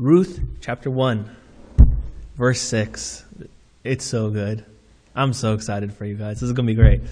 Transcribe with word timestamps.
Ruth 0.00 0.40
chapter 0.62 0.90
1, 0.90 1.28
verse 2.34 2.58
6. 2.62 3.22
It's 3.84 4.02
so 4.02 4.30
good. 4.30 4.64
I'm 5.14 5.34
so 5.34 5.52
excited 5.52 5.92
for 5.92 6.06
you 6.06 6.14
guys. 6.14 6.40
This 6.40 6.44
is 6.44 6.54
going 6.54 6.66
to 6.66 6.72
be 6.72 6.74
great. 6.74 7.02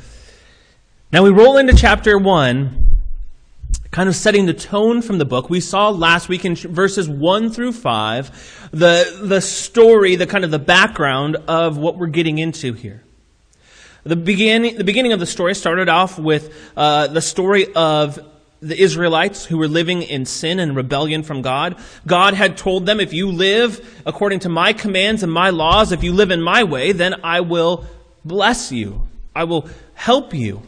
Now 1.12 1.22
we 1.22 1.28
roll 1.28 1.58
into 1.58 1.76
chapter 1.76 2.16
1, 2.16 2.88
kind 3.90 4.08
of 4.08 4.16
setting 4.16 4.46
the 4.46 4.54
tone 4.54 5.02
from 5.02 5.18
the 5.18 5.26
book. 5.26 5.50
We 5.50 5.60
saw 5.60 5.90
last 5.90 6.30
week 6.30 6.46
in 6.46 6.54
verses 6.54 7.10
1 7.10 7.50
through 7.50 7.72
5 7.72 8.71
the, 8.73 9.20
the 9.23 9.43
story, 9.43 10.16
the 10.16 10.27
kind 10.27 10.46
of 10.46 10.50
the 10.50 10.59
background 10.59 11.36
of 11.46 11.77
what 11.77 11.98
we're 11.98 12.07
getting 12.07 12.39
into 12.39 12.73
here. 12.73 13.02
The 14.05 14.16
beginning, 14.16 14.79
the 14.79 14.84
beginning 14.84 15.12
of 15.12 15.20
the 15.20 15.27
story 15.27 15.55
started 15.55 15.91
off 15.91 16.18
with 16.18 16.73
uh, 16.75 17.09
the 17.09 17.20
story 17.20 17.70
of 17.75 18.18
the 18.61 18.80
Israelites 18.80 19.45
who 19.45 19.59
were 19.59 19.68
living 19.68 20.02
in 20.02 20.25
sin 20.25 20.58
and 20.58 20.75
rebellion 20.75 21.22
from 21.22 21.43
God. 21.43 21.77
God 22.07 22.34
had 22.34 22.57
told 22.57 22.86
them, 22.86 22.98
if 22.98 23.12
you 23.12 23.30
live 23.30 24.02
according 24.04 24.40
to 24.40 24.48
my 24.48 24.72
commands 24.72 25.22
and 25.22 25.32
my 25.32 25.50
laws, 25.50 25.93
if 25.93 26.03
you 26.03 26.12
live 26.12 26.30
in 26.30 26.43
my 26.43 26.64
way, 26.64 26.93
then 26.93 27.14
I 27.22 27.40
will 27.40 27.85
bless 28.25 28.72
you. 28.72 29.07
I 29.35 29.44
will 29.44 29.68
help 29.94 30.35
you. 30.35 30.63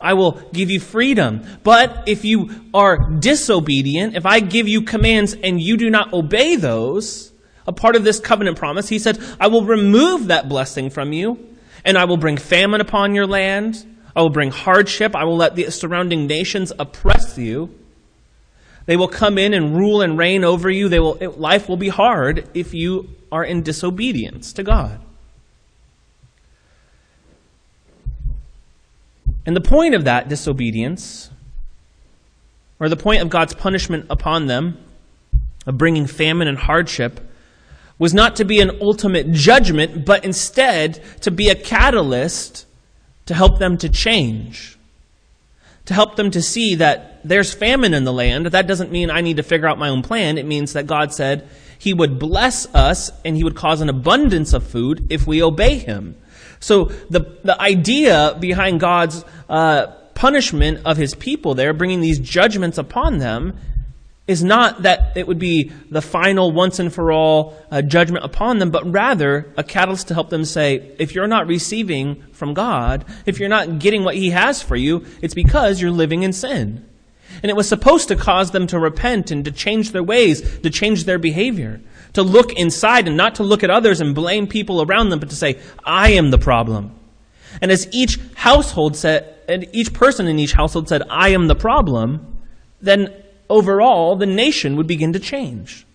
I 0.00 0.12
will 0.12 0.32
give 0.52 0.70
you 0.70 0.80
freedom. 0.80 1.42
But 1.62 2.04
if 2.06 2.26
you 2.26 2.50
are 2.74 2.98
disobedient, 3.10 4.16
if 4.16 4.26
I 4.26 4.40
give 4.40 4.68
you 4.68 4.82
commands 4.82 5.32
and 5.32 5.60
you 5.60 5.78
do 5.78 5.88
not 5.88 6.12
obey 6.12 6.56
those, 6.56 7.32
a 7.66 7.72
part 7.72 7.96
of 7.96 8.04
this 8.04 8.20
covenant 8.20 8.58
promise, 8.58 8.90
he 8.90 8.98
said, 8.98 9.18
I 9.40 9.46
will 9.46 9.64
remove 9.64 10.26
that 10.26 10.46
blessing 10.50 10.90
from 10.90 11.14
you, 11.14 11.38
and 11.86 11.96
I 11.96 12.04
will 12.04 12.18
bring 12.18 12.36
famine 12.36 12.82
upon 12.82 13.14
your 13.14 13.26
land 13.26 13.86
I 14.16 14.22
will 14.22 14.30
bring 14.30 14.50
hardship. 14.50 15.16
I 15.16 15.24
will 15.24 15.36
let 15.36 15.56
the 15.56 15.70
surrounding 15.70 16.26
nations 16.26 16.72
oppress 16.78 17.36
you. 17.36 17.74
They 18.86 18.96
will 18.96 19.08
come 19.08 19.38
in 19.38 19.54
and 19.54 19.76
rule 19.76 20.02
and 20.02 20.18
reign 20.18 20.44
over 20.44 20.70
you. 20.70 20.88
They 20.88 21.00
will, 21.00 21.16
life 21.36 21.68
will 21.68 21.76
be 21.76 21.88
hard 21.88 22.48
if 22.54 22.74
you 22.74 23.08
are 23.32 23.44
in 23.44 23.62
disobedience 23.62 24.52
to 24.52 24.62
God. 24.62 25.00
And 29.46 29.56
the 29.56 29.60
point 29.60 29.94
of 29.94 30.04
that 30.04 30.28
disobedience, 30.28 31.30
or 32.78 32.88
the 32.88 32.96
point 32.96 33.22
of 33.22 33.28
God's 33.28 33.54
punishment 33.54 34.06
upon 34.08 34.46
them, 34.46 34.78
of 35.66 35.76
bringing 35.76 36.06
famine 36.06 36.48
and 36.48 36.58
hardship, 36.58 37.20
was 37.98 38.12
not 38.12 38.36
to 38.36 38.44
be 38.44 38.60
an 38.60 38.78
ultimate 38.80 39.32
judgment, 39.32 40.04
but 40.04 40.24
instead 40.24 41.02
to 41.20 41.30
be 41.30 41.48
a 41.48 41.54
catalyst 41.54 42.66
to 43.26 43.34
help 43.34 43.58
them 43.58 43.76
to 43.78 43.88
change, 43.88 44.78
to 45.86 45.94
help 45.94 46.16
them 46.16 46.30
to 46.30 46.42
see 46.42 46.74
that 46.76 47.20
there's 47.24 47.52
famine 47.52 47.94
in 47.94 48.04
the 48.04 48.12
land. 48.12 48.46
That 48.46 48.66
doesn't 48.66 48.92
mean 48.92 49.10
I 49.10 49.20
need 49.20 49.36
to 49.38 49.42
figure 49.42 49.68
out 49.68 49.78
my 49.78 49.88
own 49.88 50.02
plan. 50.02 50.38
It 50.38 50.46
means 50.46 50.74
that 50.74 50.86
God 50.86 51.12
said 51.12 51.48
He 51.78 51.94
would 51.94 52.18
bless 52.18 52.72
us 52.74 53.10
and 53.24 53.36
He 53.36 53.44
would 53.44 53.56
cause 53.56 53.80
an 53.80 53.88
abundance 53.88 54.52
of 54.52 54.66
food 54.66 55.06
if 55.10 55.26
we 55.26 55.42
obey 55.42 55.78
Him. 55.78 56.16
So 56.60 56.86
the, 57.10 57.38
the 57.42 57.60
idea 57.60 58.36
behind 58.40 58.80
God's 58.80 59.24
uh, 59.48 59.86
punishment 60.14 60.80
of 60.84 60.96
His 60.96 61.14
people 61.14 61.54
there, 61.54 61.72
bringing 61.72 62.00
these 62.00 62.18
judgments 62.18 62.78
upon 62.78 63.18
them, 63.18 63.58
is 64.26 64.42
not 64.42 64.82
that 64.82 65.12
it 65.16 65.26
would 65.26 65.38
be 65.38 65.70
the 65.90 66.00
final 66.00 66.50
once 66.50 66.78
and 66.78 66.92
for 66.92 67.12
all 67.12 67.54
uh, 67.70 67.82
judgment 67.82 68.24
upon 68.24 68.58
them, 68.58 68.70
but 68.70 68.90
rather 68.90 69.52
a 69.58 69.62
catalyst 69.62 70.08
to 70.08 70.14
help 70.14 70.30
them 70.30 70.44
say, 70.46 70.94
if 70.98 71.14
you're 71.14 71.26
not 71.26 71.46
receiving 71.46 72.22
from 72.32 72.54
God, 72.54 73.04
if 73.26 73.38
you're 73.38 73.50
not 73.50 73.78
getting 73.78 74.02
what 74.02 74.14
He 74.14 74.30
has 74.30 74.62
for 74.62 74.76
you, 74.76 75.04
it's 75.20 75.34
because 75.34 75.80
you're 75.80 75.90
living 75.90 76.22
in 76.22 76.32
sin. 76.32 76.88
And 77.42 77.50
it 77.50 77.56
was 77.56 77.68
supposed 77.68 78.08
to 78.08 78.16
cause 78.16 78.52
them 78.52 78.66
to 78.68 78.78
repent 78.78 79.30
and 79.30 79.44
to 79.44 79.50
change 79.50 79.92
their 79.92 80.02
ways, 80.02 80.58
to 80.60 80.70
change 80.70 81.04
their 81.04 81.18
behavior, 81.18 81.82
to 82.14 82.22
look 82.22 82.52
inside 82.54 83.06
and 83.08 83.16
not 83.16 83.34
to 83.36 83.42
look 83.42 83.62
at 83.62 83.70
others 83.70 84.00
and 84.00 84.14
blame 84.14 84.46
people 84.46 84.80
around 84.80 85.10
them, 85.10 85.20
but 85.20 85.30
to 85.30 85.36
say, 85.36 85.58
I 85.84 86.12
am 86.12 86.30
the 86.30 86.38
problem. 86.38 86.98
And 87.60 87.70
as 87.70 87.88
each 87.92 88.18
household 88.34 88.96
said, 88.96 89.34
and 89.48 89.68
each 89.72 89.92
person 89.92 90.28
in 90.28 90.38
each 90.38 90.52
household 90.52 90.88
said, 90.88 91.02
I 91.10 91.30
am 91.30 91.48
the 91.48 91.54
problem, 91.54 92.38
then 92.80 93.12
overall, 93.48 94.16
the 94.16 94.26
nation 94.26 94.76
would 94.76 94.86
begin 94.86 95.12
to 95.12 95.18
change. 95.18 95.86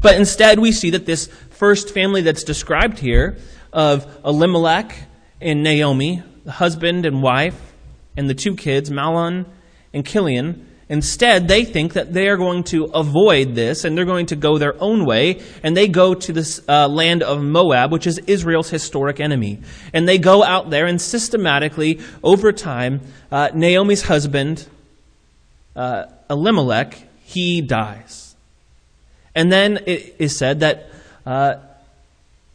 But 0.00 0.16
instead, 0.16 0.58
we 0.58 0.72
see 0.72 0.90
that 0.90 1.06
this 1.06 1.26
first 1.50 1.92
family 1.92 2.22
that's 2.22 2.44
described 2.44 2.98
here 2.98 3.36
of 3.72 4.06
Elimelech 4.24 4.96
and 5.40 5.62
Naomi, 5.62 6.22
the 6.44 6.52
husband 6.52 7.06
and 7.06 7.22
wife, 7.22 7.72
and 8.16 8.28
the 8.28 8.34
two 8.34 8.54
kids, 8.54 8.90
Mahlon 8.90 9.46
and 9.92 10.06
Chilion, 10.06 10.66
instead, 10.88 11.48
they 11.48 11.64
think 11.64 11.92
that 11.94 12.12
they 12.12 12.28
are 12.28 12.36
going 12.36 12.64
to 12.64 12.84
avoid 12.86 13.54
this 13.54 13.84
and 13.84 13.96
they're 13.96 14.04
going 14.04 14.26
to 14.26 14.36
go 14.36 14.58
their 14.58 14.80
own 14.82 15.04
way, 15.04 15.40
and 15.62 15.76
they 15.76 15.88
go 15.88 16.14
to 16.14 16.32
this 16.32 16.60
uh, 16.68 16.88
land 16.88 17.22
of 17.22 17.42
Moab, 17.42 17.92
which 17.92 18.06
is 18.06 18.18
Israel's 18.26 18.70
historic 18.70 19.20
enemy. 19.20 19.60
And 19.92 20.08
they 20.08 20.18
go 20.18 20.42
out 20.42 20.70
there 20.70 20.86
and 20.86 21.00
systematically, 21.00 22.00
over 22.22 22.52
time, 22.52 23.00
uh, 23.30 23.50
Naomi's 23.54 24.02
husband, 24.02 24.66
uh, 25.76 26.06
Elimelech, 26.30 26.96
he 27.24 27.60
dies. 27.60 28.36
And 29.34 29.50
then 29.52 29.80
it 29.86 30.16
is 30.18 30.36
said 30.36 30.60
that 30.60 30.90
uh, 31.26 31.56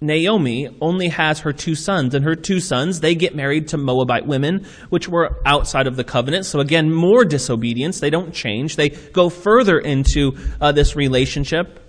Naomi 0.02 0.70
only 0.82 1.10
has 1.10 1.40
her 1.40 1.54
two 1.54 1.76
sons, 1.76 2.14
and 2.14 2.26
her 2.26 2.36
two 2.36 2.60
sons, 2.60 3.00
they 3.00 3.16
get 3.16 3.36
married 3.36 3.70
to 3.70 3.78
Moabite 3.78 4.26
women, 4.26 4.66
which 4.90 5.08
were 5.08 5.38
outside 5.46 5.88
of 5.88 5.96
the 5.96 6.04
covenant. 6.04 6.46
So 6.46 6.60
again, 6.60 6.94
more 6.94 7.26
disobedience. 7.26 8.00
They 8.00 8.10
don't 8.10 8.34
change. 8.34 8.76
They 8.76 8.90
go 8.90 9.30
further 9.30 9.80
into 9.80 10.38
uh, 10.60 10.72
this 10.72 10.96
relationship 10.96 11.80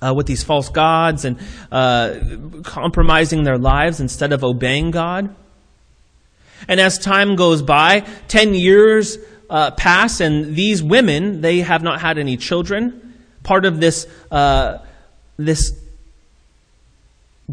uh, 0.00 0.14
with 0.14 0.26
these 0.26 0.44
false 0.44 0.68
gods 0.68 1.24
and 1.24 1.38
uh, 1.72 2.18
compromising 2.62 3.42
their 3.42 3.58
lives 3.58 4.00
instead 4.00 4.32
of 4.32 4.44
obeying 4.44 4.90
God. 4.90 5.34
And 6.66 6.80
as 6.80 6.98
time 6.98 7.36
goes 7.36 7.62
by, 7.62 8.00
10 8.28 8.54
years 8.54 9.18
uh, 9.50 9.70
pass, 9.72 10.20
and 10.20 10.54
these 10.54 10.82
women, 10.82 11.40
they 11.40 11.60
have 11.60 11.82
not 11.82 12.00
had 12.00 12.18
any 12.18 12.36
children. 12.36 13.14
Part 13.42 13.64
of 13.64 13.80
this, 13.80 14.06
uh, 14.30 14.78
this 15.36 15.72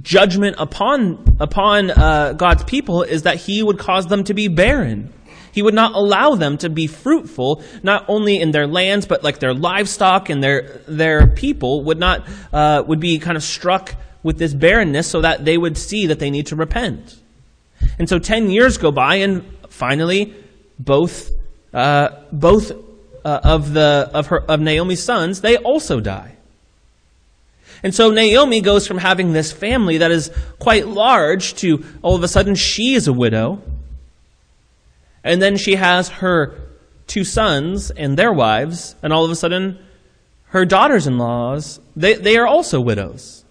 judgment 0.01 0.57
upon, 0.59 1.37
upon 1.39 1.91
uh, 1.91 2.33
God's 2.33 2.63
people 2.63 3.03
is 3.03 3.23
that 3.23 3.37
He 3.37 3.63
would 3.63 3.79
cause 3.79 4.07
them 4.07 4.23
to 4.25 4.33
be 4.33 4.47
barren. 4.47 5.13
He 5.53 5.61
would 5.61 5.73
not 5.73 5.93
allow 5.93 6.35
them 6.35 6.57
to 6.57 6.69
be 6.69 6.85
fruitful, 6.85 7.63
not 7.81 8.03
only 8.09 8.41
in 8.41 8.51
their 8.51 8.67
lands, 8.67 9.05
but 9.05 9.23
like 9.23 9.39
their 9.39 9.53
livestock 9.53 10.29
and 10.29 10.43
their, 10.43 10.81
their 10.85 11.27
people 11.27 11.85
would 11.85 11.97
not, 11.97 12.27
uh, 12.51 12.83
would 12.85 12.99
be 12.99 13.19
kind 13.19 13.37
of 13.37 13.43
struck 13.43 13.95
with 14.21 14.37
this 14.37 14.53
barrenness 14.53 15.07
so 15.07 15.21
that 15.21 15.45
they 15.45 15.57
would 15.57 15.77
see 15.77 16.07
that 16.07 16.19
they 16.19 16.29
need 16.29 16.47
to 16.47 16.57
repent. 16.57 17.15
And 17.97 18.09
so 18.09 18.19
10 18.19 18.49
years 18.49 18.77
go 18.77 18.91
by, 18.91 19.15
and 19.15 19.45
finally, 19.69 20.33
both 20.77 21.31
uh, 21.75 22.23
both 22.31 22.71
uh, 22.71 23.39
of 23.43 23.73
the 23.73 24.09
of 24.13 24.27
her 24.27 24.39
of 24.39 24.61
Naomi's 24.61 25.03
sons, 25.03 25.41
they 25.41 25.57
also 25.57 25.99
die. 25.99 26.37
And 27.83 27.93
so 27.93 28.09
Naomi 28.09 28.61
goes 28.61 28.87
from 28.87 28.97
having 28.97 29.33
this 29.33 29.51
family 29.51 29.97
that 29.99 30.09
is 30.09 30.31
quite 30.57 30.87
large 30.87 31.53
to 31.55 31.83
all 32.01 32.15
of 32.15 32.23
a 32.23 32.27
sudden 32.27 32.55
she 32.55 32.95
is 32.95 33.07
a 33.07 33.13
widow. 33.13 33.61
And 35.23 35.41
then 35.41 35.57
she 35.57 35.75
has 35.75 36.07
her 36.09 36.55
two 37.07 37.23
sons 37.23 37.91
and 37.91 38.17
their 38.17 38.31
wives, 38.31 38.95
and 39.03 39.11
all 39.11 39.25
of 39.25 39.31
a 39.31 39.35
sudden 39.35 39.77
her 40.47 40.65
daughters 40.65 41.05
in 41.05 41.17
laws, 41.17 41.79
they, 41.95 42.13
they 42.13 42.37
are 42.37 42.47
also 42.47 42.79
widows. 42.79 43.43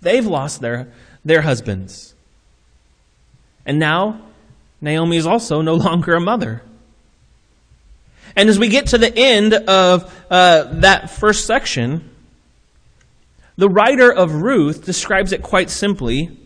They've 0.00 0.24
lost 0.24 0.60
their, 0.60 0.92
their 1.24 1.42
husbands. 1.42 2.14
And 3.66 3.78
now 3.78 4.20
Naomi 4.84 5.16
is 5.16 5.26
also 5.26 5.62
no 5.62 5.74
longer 5.88 6.14
a 6.14 6.20
mother. 6.20 6.62
And 8.36 8.48
as 8.48 8.58
we 8.58 8.68
get 8.68 8.88
to 8.88 8.98
the 8.98 9.16
end 9.16 9.54
of 9.54 10.12
uh, 10.30 10.64
that 10.80 11.10
first 11.10 11.46
section, 11.46 12.10
the 13.56 13.68
writer 13.68 14.12
of 14.12 14.42
Ruth 14.42 14.84
describes 14.84 15.32
it 15.32 15.42
quite 15.42 15.70
simply. 15.70 16.36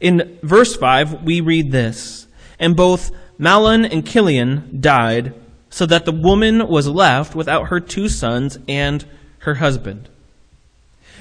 In 0.00 0.38
verse 0.42 0.76
5, 0.76 1.24
we 1.24 1.40
read 1.40 1.70
this 1.70 2.26
And 2.58 2.76
both 2.76 3.10
Mahlon 3.38 3.84
and 3.90 4.06
Chilion 4.06 4.78
died, 4.80 5.34
so 5.70 5.84
that 5.86 6.04
the 6.04 6.12
woman 6.12 6.66
was 6.68 6.88
left 6.88 7.34
without 7.34 7.68
her 7.68 7.80
two 7.80 8.08
sons 8.08 8.58
and 8.66 9.04
her 9.40 9.56
husband. 9.56 10.08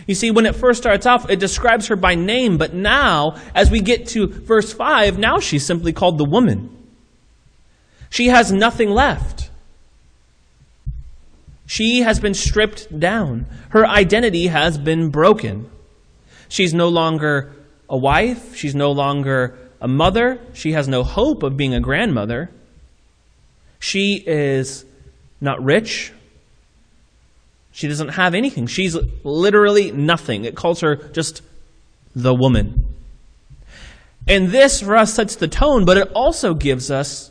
You 0.07 0.15
see, 0.15 0.31
when 0.31 0.45
it 0.45 0.55
first 0.55 0.81
starts 0.81 1.05
off, 1.05 1.29
it 1.29 1.39
describes 1.39 1.87
her 1.87 1.97
by 1.97 2.15
name, 2.15 2.57
but 2.57 2.73
now, 2.73 3.35
as 3.53 3.69
we 3.69 3.81
get 3.81 4.07
to 4.07 4.27
verse 4.27 4.71
5, 4.73 5.19
now 5.19 5.39
she's 5.39 5.65
simply 5.65 5.91
called 5.91 6.17
the 6.17 6.25
woman. 6.25 6.69
She 8.09 8.27
has 8.27 8.51
nothing 8.51 8.89
left. 8.89 9.51
She 11.65 11.99
has 11.99 12.21
been 12.21 12.33
stripped 12.33 12.97
down. 12.97 13.45
Her 13.69 13.85
identity 13.85 14.47
has 14.47 14.77
been 14.77 15.09
broken. 15.09 15.69
She's 16.47 16.73
no 16.73 16.87
longer 16.87 17.53
a 17.89 17.97
wife. 17.97 18.55
She's 18.55 18.73
no 18.73 18.93
longer 18.93 19.57
a 19.81 19.87
mother. 19.89 20.39
She 20.53 20.71
has 20.71 20.87
no 20.87 21.03
hope 21.03 21.43
of 21.43 21.57
being 21.57 21.73
a 21.73 21.81
grandmother. 21.81 22.49
She 23.79 24.23
is 24.25 24.85
not 25.41 25.61
rich. 25.61 26.13
She 27.77 27.87
doesn't 27.87 28.07
have 28.07 28.33
anything. 28.33 28.65
She's 28.65 28.97
literally 29.23 29.91
nothing. 29.91 30.45
It 30.45 30.55
calls 30.55 30.79
her 30.79 30.95
just 30.95 31.43
the 32.15 32.33
woman. 32.33 32.87
And 34.27 34.47
this 34.47 34.81
for 34.81 34.95
us 34.95 35.13
sets 35.13 35.35
the 35.35 35.47
tone, 35.47 35.85
but 35.85 35.95
it 35.95 36.11
also 36.15 36.55
gives 36.55 36.89
us 36.89 37.29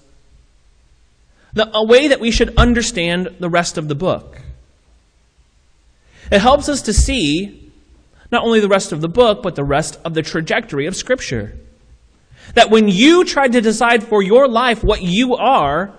the, 1.53 1.69
a 1.77 1.85
way 1.85 2.07
that 2.07 2.21
we 2.21 2.31
should 2.31 2.57
understand 2.57 3.35
the 3.41 3.51
rest 3.51 3.77
of 3.77 3.89
the 3.89 3.97
book. 3.97 4.41
It 6.31 6.39
helps 6.39 6.69
us 6.69 6.83
to 6.83 6.93
see 6.93 7.73
not 8.31 8.45
only 8.45 8.61
the 8.61 8.69
rest 8.69 8.93
of 8.93 9.01
the 9.01 9.09
book, 9.09 9.43
but 9.43 9.57
the 9.57 9.65
rest 9.65 9.99
of 10.05 10.15
the 10.15 10.23
trajectory 10.23 10.87
of 10.87 10.95
Scripture. 10.95 11.57
That 12.55 12.71
when 12.71 12.87
you 12.87 13.25
try 13.25 13.49
to 13.49 13.61
decide 13.61 14.05
for 14.05 14.23
your 14.23 14.47
life 14.47 14.85
what 14.85 15.03
you 15.03 15.35
are, 15.35 15.93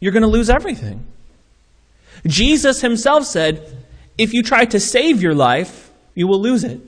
you're 0.00 0.12
going 0.12 0.22
to 0.22 0.26
lose 0.26 0.48
everything. 0.48 1.04
Jesus 2.26 2.80
himself 2.80 3.24
said, 3.24 3.84
if 4.18 4.32
you 4.32 4.42
try 4.42 4.64
to 4.66 4.80
save 4.80 5.22
your 5.22 5.34
life, 5.34 5.90
you 6.14 6.26
will 6.26 6.40
lose 6.40 6.64
it. 6.64 6.80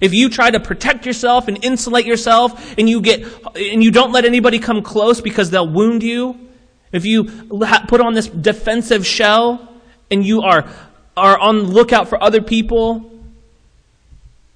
If 0.00 0.14
you 0.14 0.28
try 0.28 0.50
to 0.50 0.60
protect 0.60 1.04
yourself 1.06 1.48
and 1.48 1.62
insulate 1.64 2.06
yourself 2.06 2.74
and 2.78 2.88
you 2.88 3.00
get 3.00 3.24
and 3.54 3.84
you 3.84 3.90
don't 3.90 4.12
let 4.12 4.24
anybody 4.24 4.58
come 4.58 4.82
close 4.82 5.20
because 5.20 5.50
they'll 5.50 5.68
wound 5.68 6.02
you, 6.02 6.38
if 6.92 7.04
you 7.04 7.24
put 7.24 8.00
on 8.00 8.14
this 8.14 8.26
defensive 8.26 9.06
shell 9.06 9.68
and 10.10 10.24
you 10.24 10.42
are 10.42 10.68
are 11.16 11.38
on 11.38 11.64
lookout 11.64 12.08
for 12.08 12.22
other 12.22 12.40
people, 12.40 13.10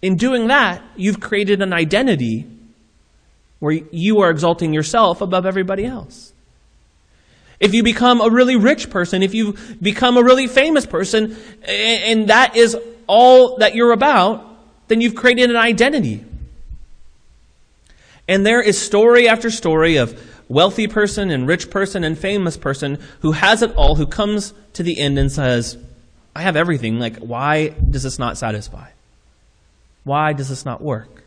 in 0.01 0.17
doing 0.17 0.49
that, 0.49 0.83
you've 0.97 1.21
created 1.21 1.61
an 1.61 1.73
identity 1.73 2.47
where 3.59 3.73
you 3.91 4.21
are 4.21 4.31
exalting 4.31 4.73
yourself 4.73 5.21
above 5.21 5.45
everybody 5.45 5.85
else. 5.85 6.33
If 7.59 7.75
you 7.75 7.83
become 7.83 8.21
a 8.21 8.29
really 8.29 8.57
rich 8.57 8.91
person, 8.91 9.23
if 9.23 9.35
you 9.35 9.57
become 9.81 10.17
a 10.17 10.23
really 10.23 10.47
famous 10.47 10.85
person, 10.87 11.37
and 11.67 12.29
that 12.29 12.57
is 12.57 12.77
all 13.07 13.59
that 13.59 13.75
you're 13.75 13.93
about, 13.93 14.45
then 14.89 15.01
you've 15.01 15.15
created 15.15 15.51
an 15.51 15.57
identity. 15.57 16.25
And 18.29 18.45
there 18.45 18.61
is 18.61 18.81
story 18.81 19.29
after 19.29 19.51
story 19.51 19.97
of 19.97 20.21
wealthy 20.49 20.87
person 20.87 21.31
and 21.31 21.49
rich 21.49 21.71
person 21.71 22.05
and 22.05 22.19
famous 22.19 22.57
person 22.57 22.99
who 23.21 23.33
has 23.33 23.63
it 23.63 23.75
all, 23.75 23.95
who 23.95 24.07
comes 24.07 24.53
to 24.75 24.83
the 24.83 24.99
end 24.99 25.19
and 25.19 25.31
says, 25.31 25.79
I 26.35 26.43
have 26.43 26.57
everything. 26.57 26.99
Like, 26.99 27.19
why 27.19 27.69
does 27.69 28.03
this 28.03 28.19
not 28.19 28.37
satisfy? 28.37 28.89
Why 30.05 30.33
does 30.35 30.49
this 30.49 30.65
not 30.65 30.83
work? 30.83 31.25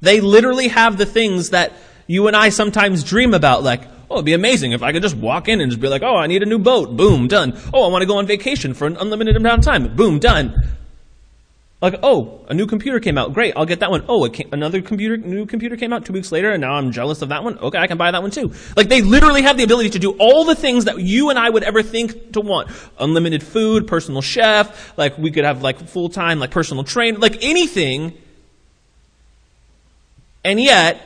They 0.00 0.20
literally 0.20 0.68
have 0.68 0.96
the 0.96 1.06
things 1.06 1.50
that 1.50 1.72
you 2.06 2.26
and 2.26 2.36
I 2.36 2.48
sometimes 2.48 3.04
dream 3.04 3.34
about, 3.34 3.62
like, 3.62 3.82
oh, 4.10 4.16
it'd 4.16 4.26
be 4.26 4.34
amazing 4.34 4.72
if 4.72 4.82
I 4.82 4.92
could 4.92 5.02
just 5.02 5.16
walk 5.16 5.48
in 5.48 5.60
and 5.60 5.70
just 5.70 5.80
be 5.80 5.88
like, 5.88 6.02
oh, 6.02 6.16
I 6.16 6.26
need 6.26 6.42
a 6.42 6.46
new 6.46 6.58
boat. 6.58 6.96
Boom, 6.96 7.28
done. 7.28 7.58
Oh, 7.72 7.84
I 7.84 7.88
want 7.88 8.02
to 8.02 8.06
go 8.06 8.18
on 8.18 8.26
vacation 8.26 8.74
for 8.74 8.86
an 8.86 8.96
unlimited 8.96 9.36
amount 9.36 9.60
of 9.60 9.64
time. 9.64 9.96
Boom, 9.96 10.18
done. 10.18 10.76
Like, 11.80 11.96
oh, 12.04 12.44
a 12.48 12.54
new 12.54 12.66
computer 12.66 13.00
came 13.00 13.18
out. 13.18 13.32
Great, 13.32 13.54
I'll 13.56 13.66
get 13.66 13.80
that 13.80 13.90
one. 13.90 14.04
Oh, 14.08 14.28
came, 14.28 14.48
another 14.52 14.80
computer, 14.80 15.16
new 15.16 15.46
computer 15.46 15.76
came 15.76 15.92
out 15.92 16.04
two 16.04 16.12
weeks 16.12 16.30
later, 16.30 16.50
and 16.52 16.60
now 16.60 16.74
I'm 16.74 16.92
jealous 16.92 17.22
of 17.22 17.30
that 17.30 17.42
one. 17.42 17.58
Okay, 17.58 17.76
I 17.76 17.88
can 17.88 17.98
buy 17.98 18.12
that 18.12 18.22
one 18.22 18.30
too. 18.30 18.52
Like, 18.76 18.88
they 18.88 19.02
literally 19.02 19.42
have 19.42 19.56
the 19.56 19.64
ability 19.64 19.90
to 19.90 19.98
do 19.98 20.12
all 20.12 20.44
the 20.44 20.54
things 20.54 20.84
that 20.84 21.00
you 21.00 21.30
and 21.30 21.38
I 21.38 21.50
would 21.50 21.64
ever 21.64 21.82
think 21.82 22.34
to 22.34 22.40
want. 22.40 22.70
Unlimited 23.00 23.42
food, 23.42 23.88
personal 23.88 24.22
chef, 24.22 24.96
like, 24.96 25.18
we 25.18 25.32
could 25.32 25.44
have, 25.44 25.62
like, 25.62 25.88
full 25.88 26.08
time, 26.08 26.38
like, 26.38 26.52
personal 26.52 26.84
trainer, 26.84 27.18
like, 27.18 27.42
anything. 27.42 28.12
And 30.44 30.60
yet, 30.60 31.00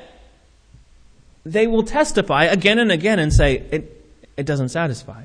they 1.47 1.69
will 1.69 1.85
testify 1.85 2.45
again 2.45 2.81
and 2.81 2.91
again 2.91 3.21
and 3.21 3.33
say, 3.33 3.63
it, 3.71 4.05
it 4.37 4.47
doesn't 4.47 4.71
satisfy. 4.71 5.23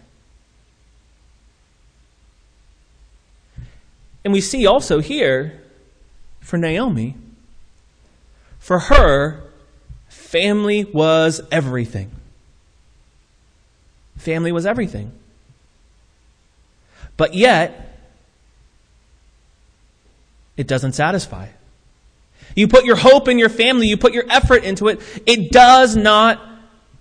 And 4.23 4.31
we 4.31 4.39
see 4.39 4.68
also 4.68 5.00
here 5.00 5.59
for 6.39 6.57
Naomi, 6.57 7.15
for 8.59 8.77
her, 8.77 9.41
family 10.09 10.83
was 10.83 11.41
everything. 11.51 12.12
Family 14.17 14.51
was 14.51 14.67
everything. 14.67 15.12
But 17.17 17.33
yet, 17.33 17.97
it 20.56 20.67
doesn't 20.67 20.94
satisfy. 20.94 21.47
You 22.56 22.68
put 22.68 22.86
your 22.86 22.95
hope 22.95 23.27
in 23.27 23.39
your 23.39 23.50
family, 23.50 23.88
you 23.88 23.98
put 23.98 24.13
your 24.13 24.25
effort 24.30 24.63
into 24.63 24.88
it, 24.88 25.00
it 25.25 25.51
does 25.51 25.95
not 25.95 26.42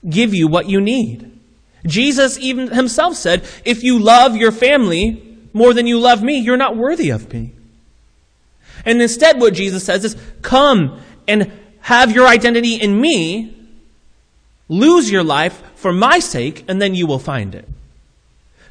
give 0.09 0.35
you 0.35 0.49
what 0.49 0.69
you 0.69 0.81
need. 0.81 1.39
Jesus 1.87 2.39
even 2.39 2.69
himself 2.69 3.17
said, 3.17 3.45
if 3.65 3.83
you 3.83 3.99
love 3.99 4.37
your 4.37 4.53
family 4.53 5.39
more 5.53 5.75
than 5.75 5.87
you 5.87 5.99
love 5.99 6.23
me, 6.23 6.39
you're 6.39 6.57
not 6.57 6.77
worthy 6.77 7.11
of 7.11 7.33
me. 7.33 7.53
And 8.85 9.03
instead, 9.03 9.41
what 9.41 9.55
Jesus 9.55 9.85
says 9.85 10.05
is, 10.05 10.17
come 10.43 11.01
and 11.29 11.53
have 11.81 12.13
your 12.13 12.27
identity 12.27 12.77
in 12.77 13.01
me, 13.01 13.57
lose 14.69 15.11
your 15.11 15.25
life 15.25 15.63
for 15.75 15.93
my 15.93 16.19
sake, 16.19 16.65
and 16.69 16.81
then 16.81 16.95
you 16.95 17.07
will 17.07 17.19
find 17.19 17.55
it. 17.55 17.69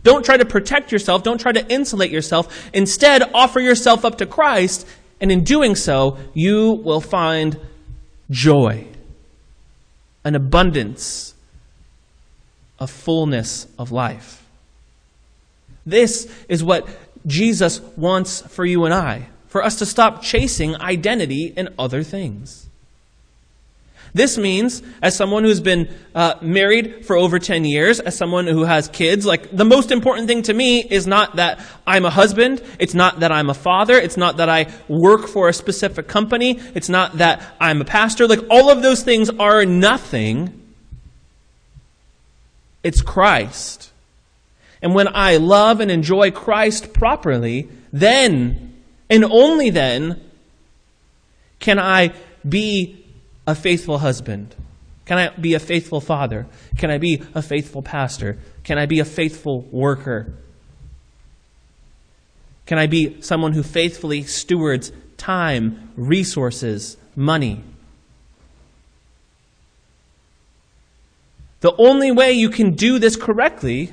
Don't 0.01 0.23
try 0.23 0.37
to 0.37 0.45
protect 0.45 0.91
yourself. 0.91 1.23
Don't 1.23 1.39
try 1.41 1.51
to 1.51 1.67
insulate 1.71 2.11
yourself. 2.11 2.69
Instead, 2.73 3.23
offer 3.33 3.59
yourself 3.59 4.05
up 4.05 4.17
to 4.19 4.25
Christ 4.25 4.87
and 5.21 5.31
in 5.31 5.43
doing 5.43 5.75
so, 5.75 6.17
you 6.33 6.71
will 6.71 7.01
find 7.01 7.59
joy, 8.29 8.87
an 10.23 10.35
abundance, 10.35 11.33
a 12.79 12.87
fullness 12.87 13.67
of 13.77 13.91
life. 13.91 14.45
This 15.85 16.31
is 16.47 16.63
what 16.63 16.87
Jesus 17.25 17.81
wants 17.97 18.41
for 18.41 18.63
you 18.63 18.85
and 18.85 18.93
I, 18.93 19.27
for 19.47 19.63
us 19.63 19.77
to 19.79 19.85
stop 19.85 20.21
chasing 20.21 20.75
identity 20.77 21.53
and 21.57 21.69
other 21.77 22.03
things. 22.03 22.68
This 24.13 24.37
means, 24.37 24.81
as 25.01 25.15
someone 25.15 25.43
who's 25.43 25.59
been 25.59 25.93
uh, 26.15 26.35
married 26.41 27.05
for 27.05 27.15
over 27.15 27.37
10 27.37 27.63
years, 27.63 27.99
as 27.99 28.17
someone 28.17 28.47
who 28.47 28.63
has 28.63 28.87
kids, 28.87 29.25
like 29.25 29.55
the 29.55 29.65
most 29.65 29.91
important 29.91 30.27
thing 30.27 30.41
to 30.43 30.53
me 30.53 30.81
is 30.81 31.05
not 31.05 31.35
that 31.35 31.59
I'm 31.85 32.05
a 32.05 32.09
husband, 32.09 32.61
it's 32.79 32.95
not 32.95 33.19
that 33.19 33.31
I'm 33.31 33.49
a 33.49 33.53
father, 33.53 33.95
it's 33.97 34.17
not 34.17 34.37
that 34.37 34.49
I 34.49 34.67
work 34.87 35.27
for 35.27 35.47
a 35.47 35.53
specific 35.53 36.07
company, 36.07 36.59
it's 36.73 36.89
not 36.89 37.19
that 37.19 37.41
I'm 37.61 37.81
a 37.81 37.85
pastor. 37.85 38.27
Like 38.27 38.43
all 38.49 38.71
of 38.71 38.81
those 38.81 39.03
things 39.03 39.29
are 39.29 39.65
nothing. 39.65 40.55
It's 42.83 43.01
Christ. 43.01 43.91
And 44.81 44.95
when 44.95 45.07
I 45.13 45.37
love 45.37 45.81
and 45.81 45.91
enjoy 45.91 46.31
Christ 46.31 46.93
properly, 46.93 47.67
then, 47.91 48.81
and 49.09 49.25
only 49.25 49.69
then, 49.69 50.21
can 51.59 51.77
I 51.77 52.13
be 52.47 53.05
a 53.49 53.55
faithful 53.55 53.97
husband? 53.97 54.55
Can 55.05 55.17
I 55.17 55.29
be 55.29 55.55
a 55.55 55.59
faithful 55.59 56.01
father? 56.01 56.45
Can 56.77 56.91
I 56.91 56.99
be 56.99 57.23
a 57.33 57.41
faithful 57.41 57.81
pastor? 57.81 58.37
Can 58.63 58.77
I 58.77 58.85
be 58.85 58.99
a 58.99 59.05
faithful 59.05 59.61
worker? 59.71 60.33
Can 62.67 62.77
I 62.77 62.85
be 62.85 63.19
someone 63.21 63.53
who 63.53 63.63
faithfully 63.63 64.21
stewards 64.23 64.91
time, 65.17 65.91
resources, 65.95 66.97
money? 67.15 67.63
The 71.61 71.75
only 71.77 72.11
way 72.11 72.33
you 72.33 72.49
can 72.49 72.75
do 72.75 72.99
this 72.99 73.15
correctly 73.15 73.91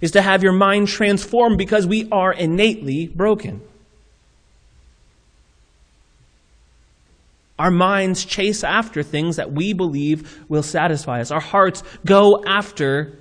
is 0.00 0.12
to 0.12 0.22
have 0.22 0.44
your 0.44 0.52
mind 0.52 0.86
transformed 0.86 1.58
because 1.58 1.86
we 1.86 2.08
are 2.12 2.32
innately 2.32 3.08
broken. 3.08 3.60
Our 7.60 7.70
minds 7.70 8.24
chase 8.24 8.64
after 8.64 9.02
things 9.02 9.36
that 9.36 9.52
we 9.52 9.74
believe 9.74 10.42
will 10.48 10.62
satisfy 10.62 11.20
us. 11.20 11.30
Our 11.30 11.42
hearts 11.42 11.82
go 12.06 12.42
after 12.46 13.18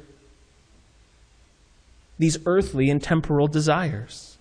these 2.17 2.38
earthly 2.46 2.89
and 2.89 3.03
temporal 3.03 3.48
desires. 3.48 4.38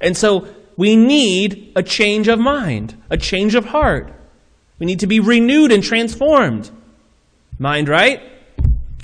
And 0.00 0.16
so 0.16 0.48
we 0.74 0.96
need 0.96 1.70
a 1.76 1.82
change 1.82 2.28
of 2.28 2.38
mind, 2.38 2.96
a 3.10 3.18
change 3.18 3.54
of 3.54 3.66
heart. 3.66 4.10
We 4.78 4.86
need 4.86 5.00
to 5.00 5.06
be 5.06 5.20
renewed 5.20 5.70
and 5.70 5.84
transformed. 5.84 6.70
Mind 7.58 7.90
right, 7.90 8.22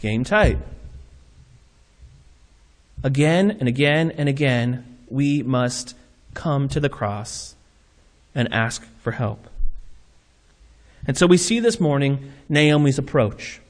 game 0.00 0.24
tight. 0.24 0.56
Again 3.04 3.50
and 3.60 3.68
again 3.68 4.12
and 4.12 4.30
again, 4.30 4.96
we 5.10 5.42
must 5.42 5.94
come 6.32 6.70
to 6.70 6.80
the 6.80 6.88
cross 6.88 7.54
and 8.34 8.52
ask 8.52 8.82
for 9.00 9.12
help. 9.12 9.48
And 11.06 11.16
so 11.16 11.26
we 11.26 11.36
see 11.36 11.60
this 11.60 11.80
morning 11.80 12.32
Naomi's 12.48 12.98
approach. 12.98 13.60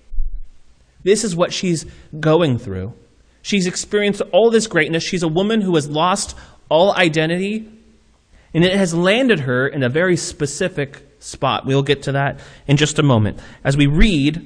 This 1.04 1.24
is 1.24 1.36
what 1.36 1.52
she's 1.52 1.86
going 2.18 2.58
through. 2.58 2.92
She's 3.42 3.66
experienced 3.66 4.20
all 4.32 4.50
this 4.50 4.66
greatness. 4.66 5.04
She's 5.04 5.22
a 5.22 5.28
woman 5.28 5.60
who 5.60 5.74
has 5.76 5.88
lost 5.88 6.36
all 6.68 6.94
identity, 6.94 7.70
and 8.52 8.64
it 8.64 8.74
has 8.74 8.92
landed 8.92 9.40
her 9.40 9.66
in 9.66 9.82
a 9.82 9.88
very 9.88 10.16
specific 10.16 11.06
spot. 11.20 11.64
We'll 11.64 11.82
get 11.82 12.02
to 12.04 12.12
that 12.12 12.40
in 12.66 12.76
just 12.76 12.98
a 12.98 13.02
moment. 13.02 13.40
As 13.64 13.76
we 13.76 13.86
read 13.86 14.44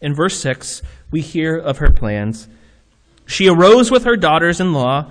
in 0.00 0.14
verse 0.14 0.38
6, 0.40 0.82
we 1.10 1.20
hear 1.22 1.56
of 1.56 1.78
her 1.78 1.90
plans. 1.90 2.48
She 3.26 3.48
arose 3.48 3.90
with 3.90 4.04
her 4.04 4.16
daughters 4.16 4.60
in 4.60 4.72
law 4.72 5.10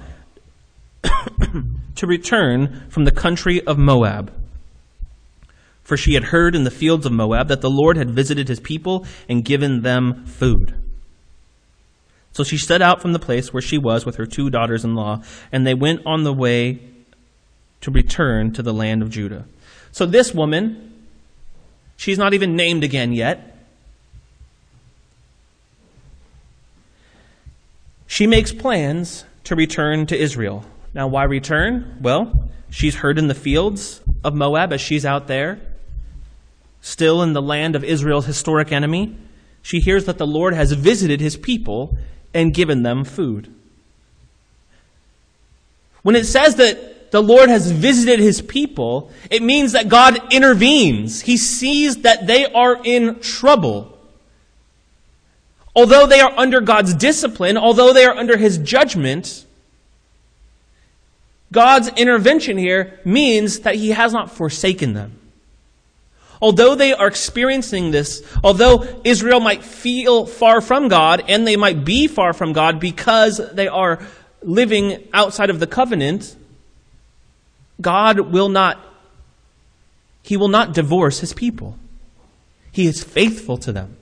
to 1.95 2.07
return 2.07 2.85
from 2.89 3.05
the 3.05 3.11
country 3.11 3.65
of 3.65 3.77
Moab. 3.77 4.33
For 5.83 5.97
she 5.97 6.13
had 6.13 6.25
heard 6.25 6.55
in 6.55 6.63
the 6.63 6.71
fields 6.71 7.05
of 7.05 7.11
Moab 7.11 7.47
that 7.47 7.61
the 7.61 7.69
Lord 7.69 7.97
had 7.97 8.11
visited 8.11 8.47
his 8.47 8.59
people 8.59 9.05
and 9.27 9.43
given 9.43 9.81
them 9.81 10.25
food. 10.25 10.75
So 12.33 12.43
she 12.43 12.57
set 12.57 12.81
out 12.81 13.01
from 13.01 13.13
the 13.13 13.19
place 13.19 13.51
where 13.51 13.61
she 13.61 13.77
was 13.77 14.05
with 14.05 14.15
her 14.15 14.25
two 14.25 14.49
daughters 14.49 14.85
in 14.85 14.95
law, 14.95 15.21
and 15.51 15.67
they 15.67 15.73
went 15.73 16.01
on 16.05 16.23
the 16.23 16.33
way 16.33 16.79
to 17.81 17.91
return 17.91 18.53
to 18.53 18.63
the 18.63 18.73
land 18.73 19.01
of 19.01 19.09
Judah. 19.09 19.45
So 19.91 20.05
this 20.05 20.33
woman, 20.33 21.05
she's 21.97 22.17
not 22.17 22.33
even 22.33 22.55
named 22.55 22.83
again 22.83 23.11
yet. 23.11 23.57
She 28.07 28.27
makes 28.27 28.53
plans 28.53 29.25
to 29.45 29.55
return 29.55 30.05
to 30.07 30.17
Israel. 30.17 30.65
Now, 30.93 31.07
why 31.07 31.23
return? 31.23 31.97
Well, 32.01 32.49
she's 32.69 32.95
heard 32.95 33.17
in 33.17 33.27
the 33.27 33.35
fields 33.35 34.01
of 34.23 34.33
Moab 34.33 34.73
as 34.73 34.81
she's 34.81 35.05
out 35.05 35.27
there, 35.27 35.59
still 36.81 37.21
in 37.21 37.33
the 37.33 37.41
land 37.41 37.75
of 37.75 37.83
Israel's 37.83 38.25
historic 38.25 38.71
enemy. 38.71 39.15
She 39.61 39.79
hears 39.79 40.05
that 40.05 40.17
the 40.17 40.27
Lord 40.27 40.53
has 40.53 40.71
visited 40.73 41.21
his 41.21 41.37
people 41.37 41.97
and 42.33 42.53
given 42.53 42.83
them 42.83 43.03
food. 43.03 43.53
When 46.01 46.15
it 46.15 46.25
says 46.25 46.55
that 46.55 47.11
the 47.11 47.21
Lord 47.21 47.49
has 47.49 47.69
visited 47.71 48.19
his 48.19 48.41
people, 48.41 49.11
it 49.29 49.43
means 49.43 49.73
that 49.73 49.89
God 49.89 50.33
intervenes. 50.33 51.21
He 51.21 51.37
sees 51.37 51.97
that 51.97 52.25
they 52.25 52.51
are 52.51 52.79
in 52.83 53.19
trouble. 53.19 53.97
Although 55.75 56.05
they 56.05 56.19
are 56.19 56.33
under 56.37 56.59
God's 56.59 56.93
discipline, 56.93 57.57
although 57.57 57.93
they 57.93 58.05
are 58.05 58.15
under 58.15 58.37
his 58.37 58.57
judgment, 58.57 59.45
God's 61.51 61.89
intervention 61.89 62.57
here 62.57 62.99
means 63.03 63.59
that 63.61 63.75
he 63.75 63.89
has 63.89 64.13
not 64.13 64.31
forsaken 64.31 64.93
them. 64.93 65.17
Although 66.41 66.73
they 66.73 66.93
are 66.93 67.07
experiencing 67.07 67.91
this, 67.91 68.23
although 68.43 69.01
Israel 69.03 69.39
might 69.39 69.63
feel 69.63 70.25
far 70.25 70.59
from 70.59 70.87
God 70.87 71.23
and 71.27 71.45
they 71.45 71.55
might 71.55 71.85
be 71.85 72.07
far 72.07 72.33
from 72.33 72.51
God 72.53 72.79
because 72.79 73.37
they 73.53 73.67
are 73.67 73.99
living 74.41 75.07
outside 75.13 75.51
of 75.51 75.59
the 75.59 75.67
covenant, 75.67 76.35
God 77.79 78.19
will 78.19 78.49
not, 78.49 78.79
He 80.23 80.35
will 80.35 80.47
not 80.47 80.73
divorce 80.73 81.19
His 81.19 81.33
people. 81.33 81.77
He 82.71 82.87
is 82.87 83.03
faithful 83.03 83.57
to 83.59 83.71
them. 83.71 83.97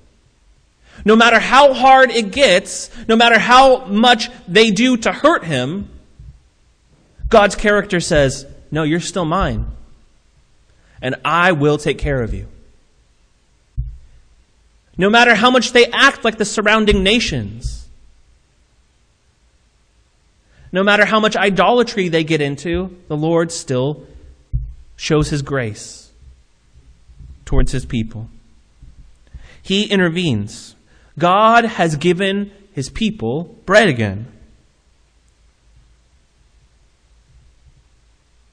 No 1.03 1.15
matter 1.15 1.39
how 1.39 1.73
hard 1.73 2.11
it 2.11 2.31
gets, 2.31 2.89
no 3.07 3.15
matter 3.17 3.39
how 3.39 3.85
much 3.85 4.29
they 4.47 4.71
do 4.71 4.95
to 4.97 5.11
hurt 5.11 5.43
Him, 5.43 5.89
God's 7.29 7.55
character 7.55 8.00
says, 8.00 8.45
No, 8.71 8.83
you're 8.83 9.00
still 9.00 9.25
mine 9.25 9.71
and 11.01 11.15
I 11.24 11.51
will 11.51 11.77
take 11.77 11.98
care 11.98 12.21
of 12.21 12.33
you. 12.33 12.48
No 14.98 15.09
matter 15.09 15.36
how 15.36 15.50
much 15.50 15.71
they 15.71 15.86
act 15.88 16.25
like 16.25 16.38
the 16.38 16.45
surrounding 16.45 17.03
nations, 17.03 17.88
no 20.71 20.83
matter 20.83 21.05
how 21.05 21.19
much 21.19 21.38
idolatry 21.38 22.09
they 22.09 22.24
get 22.24 22.41
into, 22.41 22.98
the 23.07 23.15
Lord 23.15 23.51
still 23.51 24.05
shows 24.98 25.29
his 25.29 25.41
grace 25.41 26.12
towards 27.45 27.71
his 27.71 27.86
people. 27.86 28.29
He 29.62 29.86
intervenes. 29.86 30.75
God 31.17 31.63
has 31.63 31.95
given 31.95 32.51
his 32.74 32.89
people 32.89 33.55
bread 33.65 33.88
again. 33.88 34.27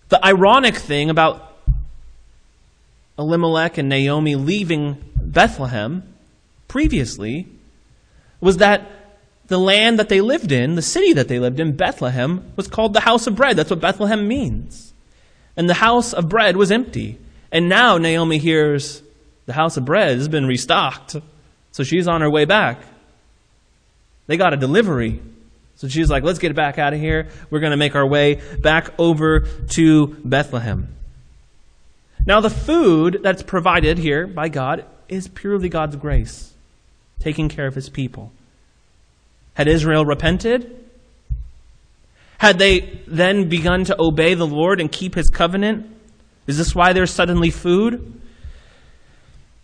The 0.09 0.25
ironic 0.25 0.77
thing 0.77 1.11
about 1.11 1.57
Elimelech 3.19 3.79
and 3.79 3.89
Naomi 3.89 4.35
leaving 4.35 5.03
Bethlehem 5.17 6.03
previously 6.69 7.49
was 8.41 8.59
that 8.59 8.91
the 9.49 9.59
land 9.59 9.99
that 9.99 10.09
they 10.09 10.21
lived 10.21 10.53
in, 10.53 10.75
the 10.75 10.83
city 10.83 11.13
that 11.15 11.29
they 11.29 11.39
lived 11.39 11.61
in, 11.61 11.77
Bethlehem, 11.77 12.53
was 12.57 12.69
called 12.69 12.93
the 12.93 13.01
house 13.01 13.27
of 13.27 13.37
bread. 13.37 13.57
That's 13.57 13.71
what 13.71 13.81
Bethlehem 13.81 14.27
means. 14.27 14.93
And 15.57 15.69
the 15.69 15.75
house 15.75 16.13
of 16.13 16.29
bread 16.29 16.57
was 16.57 16.71
empty. 16.71 17.19
And 17.51 17.69
now 17.69 17.97
Naomi 17.97 18.39
hears 18.39 19.03
the 19.47 19.53
house 19.53 19.77
of 19.77 19.85
bread 19.85 20.17
has 20.19 20.29
been 20.29 20.47
restocked. 20.47 21.17
So 21.73 21.85
she's 21.85 22.09
on 22.09 22.21
her 22.21 22.31
way 22.31 22.45
back. 22.45 22.81
They 24.27 24.37
got 24.37 24.53
a 24.53 24.57
delivery. 24.57 25.21
So 25.77 25.89
she's 25.89 26.11
like, 26.11 26.23
let's 26.23 26.39
get 26.39 26.55
back 26.57 26.79
out 26.79 26.95
of 26.95 27.01
here. 27.01 27.29
We're 27.51 27.61
going 27.61 27.73
to 27.73 27.77
make 27.77 27.95
our 27.95 28.07
way 28.07 28.41
back 28.61 28.91
over 28.99 29.41
to 29.71 30.07
Bethlehem. 30.25 30.89
Now, 32.27 32.41
the 32.41 32.51
food 32.51 33.21
that's 33.23 33.43
provided 33.43 33.99
here 33.99 34.27
by 34.27 34.49
God 34.49 34.85
is 35.09 35.29
purely 35.29 35.69
God's 35.69 35.97
grace, 35.97 36.53
taking 37.21 37.49
care 37.49 37.67
of 37.67 37.75
his 37.75 37.89
people. 37.89 38.33
Had 39.55 39.69
Israel 39.69 40.05
repented? 40.05 40.85
Had 42.39 42.59
they 42.59 43.01
then 43.07 43.49
begun 43.49 43.85
to 43.85 43.97
obey 44.01 44.35
the 44.35 44.47
Lord 44.47 44.81
and 44.81 44.91
keep 44.91 45.15
his 45.15 45.29
covenant? 45.29 45.87
Is 46.47 46.59
this 46.59 46.75
why 46.75 46.93
there's 46.93 47.13
suddenly 47.13 47.51
food? 47.51 48.21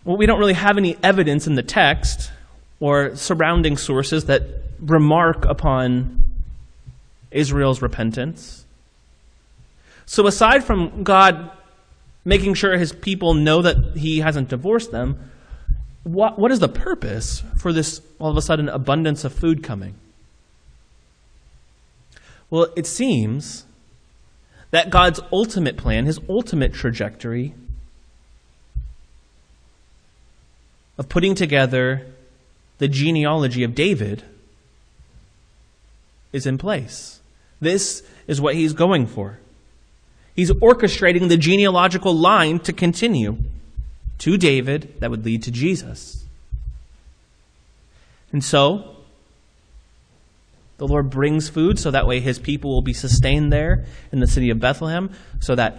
Well, 0.05 0.17
we 0.17 0.25
don't 0.25 0.39
really 0.39 0.53
have 0.53 0.77
any 0.77 0.97
evidence 1.03 1.47
in 1.47 1.55
the 1.55 1.63
text 1.63 2.31
or 2.79 3.15
surrounding 3.15 3.77
sources 3.77 4.25
that 4.25 4.62
remark 4.79 5.45
upon 5.45 6.23
Israel's 7.31 7.81
repentance. 7.81 8.65
So, 10.05 10.27
aside 10.27 10.63
from 10.63 11.03
God 11.03 11.51
making 12.25 12.53
sure 12.53 12.77
his 12.77 12.93
people 12.93 13.33
know 13.33 13.61
that 13.61 13.97
he 13.97 14.19
hasn't 14.19 14.49
divorced 14.49 14.91
them, 14.91 15.31
what, 16.03 16.37
what 16.37 16.51
is 16.51 16.59
the 16.59 16.69
purpose 16.69 17.43
for 17.57 17.73
this 17.73 18.01
all 18.19 18.29
of 18.29 18.37
a 18.37 18.41
sudden 18.41 18.69
abundance 18.69 19.23
of 19.23 19.33
food 19.33 19.63
coming? 19.63 19.95
Well, 22.49 22.67
it 22.75 22.85
seems 22.85 23.65
that 24.71 24.89
God's 24.89 25.19
ultimate 25.31 25.77
plan, 25.77 26.05
his 26.05 26.19
ultimate 26.29 26.73
trajectory 26.73 27.53
of 30.97 31.09
putting 31.09 31.35
together 31.35 32.05
the 32.77 32.87
genealogy 32.87 33.63
of 33.63 33.73
David 33.73 34.23
is 36.33 36.45
in 36.45 36.57
place. 36.57 37.21
This 37.61 38.03
is 38.27 38.41
what 38.41 38.55
he's 38.55 38.73
going 38.73 39.07
for. 39.07 39.39
He's 40.35 40.51
orchestrating 40.51 41.29
the 41.29 41.37
genealogical 41.37 42.13
line 42.13 42.59
to 42.61 42.73
continue 42.73 43.37
to 44.17 44.37
David 44.37 44.95
that 44.99 45.11
would 45.11 45.23
lead 45.23 45.43
to 45.43 45.51
Jesus. 45.51 46.25
And 48.31 48.43
so, 48.43 48.95
the 50.77 50.87
Lord 50.87 51.09
brings 51.09 51.49
food 51.49 51.77
so 51.77 51.91
that 51.91 52.07
way 52.07 52.19
his 52.19 52.39
people 52.39 52.71
will 52.71 52.81
be 52.81 52.93
sustained 52.93 53.53
there 53.53 53.85
in 54.11 54.19
the 54.19 54.27
city 54.27 54.49
of 54.49 54.59
Bethlehem, 54.59 55.11
so 55.39 55.55
that 55.55 55.77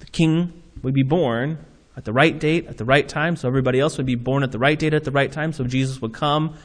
the 0.00 0.06
king 0.06 0.62
would 0.82 0.94
be 0.94 1.02
born 1.02 1.58
at 1.96 2.04
the 2.04 2.12
right 2.12 2.38
date, 2.38 2.66
at 2.66 2.78
the 2.78 2.84
right 2.84 3.08
time, 3.08 3.36
so 3.36 3.46
everybody 3.46 3.78
else 3.78 3.98
would 3.98 4.06
be 4.06 4.14
born 4.14 4.42
at 4.42 4.52
the 4.52 4.58
right 4.58 4.78
date, 4.78 4.94
at 4.94 5.04
the 5.04 5.10
right 5.10 5.30
time, 5.30 5.52
so 5.52 5.64
Jesus 5.64 6.00
would 6.00 6.12
come 6.12 6.56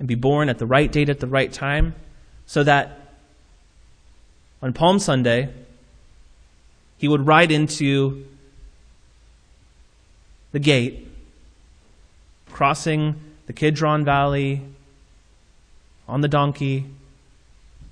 and 0.00 0.08
be 0.08 0.16
born 0.16 0.48
at 0.48 0.58
the 0.58 0.66
right 0.66 0.90
date, 0.90 1.08
at 1.08 1.20
the 1.20 1.28
right 1.28 1.52
time, 1.52 1.94
so 2.46 2.64
that 2.64 3.14
on 4.60 4.72
Palm 4.72 4.98
Sunday, 4.98 5.50
he 6.98 7.06
would 7.06 7.26
ride 7.26 7.52
into 7.52 8.26
the 10.52 10.58
gate, 10.58 11.06
crossing 12.50 13.14
the 13.46 13.52
Kidron 13.52 14.04
Valley 14.04 14.62
on 16.08 16.22
the 16.22 16.28
donkey 16.28 16.86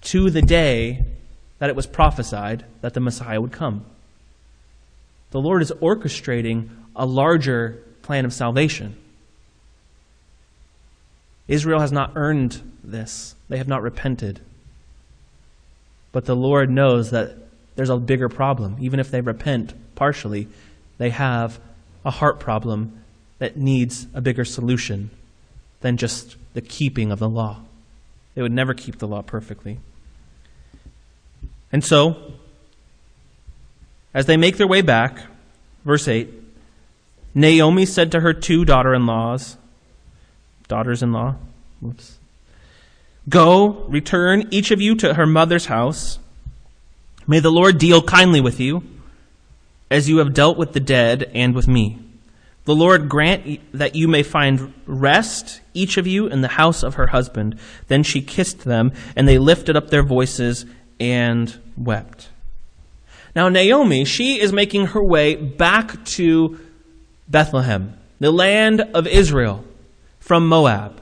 to 0.02 0.30
the 0.30 0.42
day 0.42 1.04
that 1.58 1.70
it 1.70 1.76
was 1.76 1.86
prophesied 1.86 2.64
that 2.80 2.94
the 2.94 3.00
Messiah 3.00 3.40
would 3.40 3.52
come. 3.52 3.84
The 5.30 5.40
Lord 5.40 5.62
is 5.62 5.70
orchestrating 5.72 6.70
a 6.96 7.06
larger 7.06 7.82
plan 8.02 8.24
of 8.24 8.32
salvation. 8.32 8.96
Israel 11.48 11.80
has 11.80 11.90
not 11.90 12.12
earned 12.14 12.60
this, 12.84 13.34
they 13.48 13.56
have 13.56 13.68
not 13.68 13.82
repented. 13.82 14.40
But 16.12 16.26
the 16.26 16.36
Lord 16.36 16.70
knows 16.70 17.10
that 17.10 17.36
there's 17.74 17.90
a 17.90 17.96
bigger 17.96 18.28
problem. 18.28 18.76
Even 18.80 19.00
if 19.00 19.10
they 19.10 19.20
repent 19.20 19.74
partially, 19.94 20.48
they 20.98 21.10
have 21.10 21.58
a 22.04 22.10
heart 22.10 22.38
problem 22.38 23.02
that 23.38 23.56
needs 23.56 24.06
a 24.14 24.20
bigger 24.20 24.44
solution 24.44 25.10
than 25.80 25.96
just 25.96 26.36
the 26.54 26.60
keeping 26.60 27.12
of 27.12 27.18
the 27.18 27.28
law. 27.28 27.60
They 28.34 28.42
would 28.42 28.52
never 28.52 28.74
keep 28.74 28.98
the 28.98 29.06
law 29.06 29.22
perfectly. 29.22 29.78
And 31.72 31.84
so, 31.84 32.34
as 34.14 34.26
they 34.26 34.36
make 34.36 34.56
their 34.56 34.66
way 34.66 34.80
back, 34.80 35.22
verse 35.84 36.08
8, 36.08 36.28
Naomi 37.34 37.86
said 37.86 38.10
to 38.12 38.20
her 38.20 38.32
two 38.32 38.64
daughter 38.64 38.94
in 38.94 39.06
laws, 39.06 39.56
daughters 40.68 41.02
in 41.02 41.12
law. 41.12 41.36
Whoops. 41.80 42.18
Go, 43.28 43.84
return 43.88 44.48
each 44.50 44.70
of 44.70 44.80
you 44.80 44.94
to 44.96 45.14
her 45.14 45.26
mother's 45.26 45.66
house. 45.66 46.18
May 47.26 47.40
the 47.40 47.50
Lord 47.50 47.78
deal 47.78 48.02
kindly 48.02 48.40
with 48.40 48.60
you, 48.60 48.82
as 49.90 50.08
you 50.08 50.18
have 50.18 50.32
dealt 50.32 50.56
with 50.56 50.72
the 50.72 50.80
dead 50.80 51.30
and 51.34 51.54
with 51.54 51.68
me. 51.68 51.98
The 52.64 52.74
Lord 52.74 53.08
grant 53.08 53.60
that 53.72 53.94
you 53.94 54.08
may 54.08 54.22
find 54.22 54.72
rest, 54.86 55.60
each 55.72 55.96
of 55.96 56.06
you, 56.06 56.26
in 56.26 56.42
the 56.42 56.48
house 56.48 56.82
of 56.82 56.94
her 56.94 57.08
husband. 57.08 57.58
Then 57.88 58.02
she 58.02 58.20
kissed 58.20 58.60
them, 58.60 58.92
and 59.16 59.26
they 59.26 59.38
lifted 59.38 59.76
up 59.76 59.88
their 59.88 60.02
voices 60.02 60.66
and 61.00 61.58
wept. 61.76 62.28
Now, 63.34 63.48
Naomi, 63.48 64.04
she 64.04 64.40
is 64.40 64.52
making 64.52 64.88
her 64.88 65.02
way 65.02 65.34
back 65.34 66.04
to 66.06 66.58
Bethlehem, 67.28 67.94
the 68.20 68.30
land 68.30 68.80
of 68.80 69.06
Israel, 69.06 69.64
from 70.28 70.46
Moab. 70.46 71.00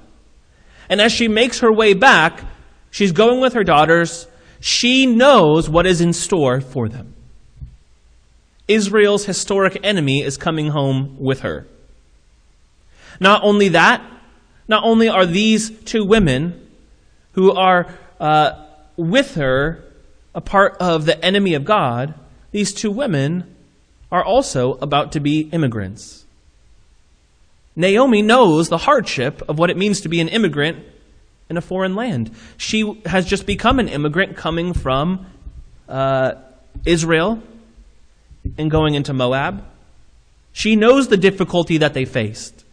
And 0.89 1.01
as 1.01 1.11
she 1.11 1.27
makes 1.27 1.59
her 1.59 1.73
way 1.73 1.95
back, 1.95 2.45
she's 2.93 3.11
going 3.11 3.41
with 3.41 3.55
her 3.55 3.65
daughters. 3.65 4.29
She 4.61 5.05
knows 5.05 5.69
what 5.69 5.85
is 5.85 6.01
in 6.01 6.13
store 6.13 6.61
for 6.61 6.89
them. 6.89 7.13
Israel's 8.69 9.25
historic 9.25 9.81
enemy 9.83 10.23
is 10.23 10.37
coming 10.37 10.69
home 10.69 11.17
with 11.19 11.41
her. 11.41 11.67
Not 13.19 13.43
only 13.43 13.71
that, 13.71 14.01
not 14.69 14.85
only 14.85 15.09
are 15.09 15.27
these 15.27 15.71
two 15.71 16.05
women 16.05 16.65
who 17.33 17.51
are 17.51 17.93
uh, 18.21 18.65
with 18.97 19.35
her 19.35 19.83
a 20.37 20.41
part 20.41 20.77
of 20.79 21.05
the 21.05 21.23
enemy 21.25 21.55
of 21.55 21.65
God, 21.65 22.15
these 22.53 22.73
two 22.73 22.93
women 22.93 23.57
are 24.13 24.23
also 24.23 24.75
about 24.75 25.11
to 25.13 25.21
be 25.21 25.49
immigrants. 25.51 26.26
Naomi 27.77 28.23
knows 28.23 28.71
the 28.71 28.79
hardship 28.79 29.43
of 29.49 29.59
what 29.59 29.71
it 29.71 29.77
means 29.77 30.01
to 30.01 30.09
be 30.09 30.21
an 30.21 30.29
immigrant 30.29 30.83
in 31.51 31.57
a 31.57 31.61
foreign 31.61 31.95
land. 31.95 32.31
She 32.57 33.01
has 33.05 33.27
just 33.27 33.47
become 33.47 33.79
an 33.79 33.89
immigrant 33.89 34.37
coming 34.37 34.73
from 34.73 35.27
uh, 35.89 36.33
Israel 36.85 37.43
and 38.57 38.71
going 38.71 38.95
into 38.95 39.13
Moab. 39.13 39.63
She 40.53 40.75
knows 40.75 41.09
the 41.09 41.19
difficulty 41.19 41.79
that 41.79 41.93
they 41.93 42.07
faced. 42.07 42.65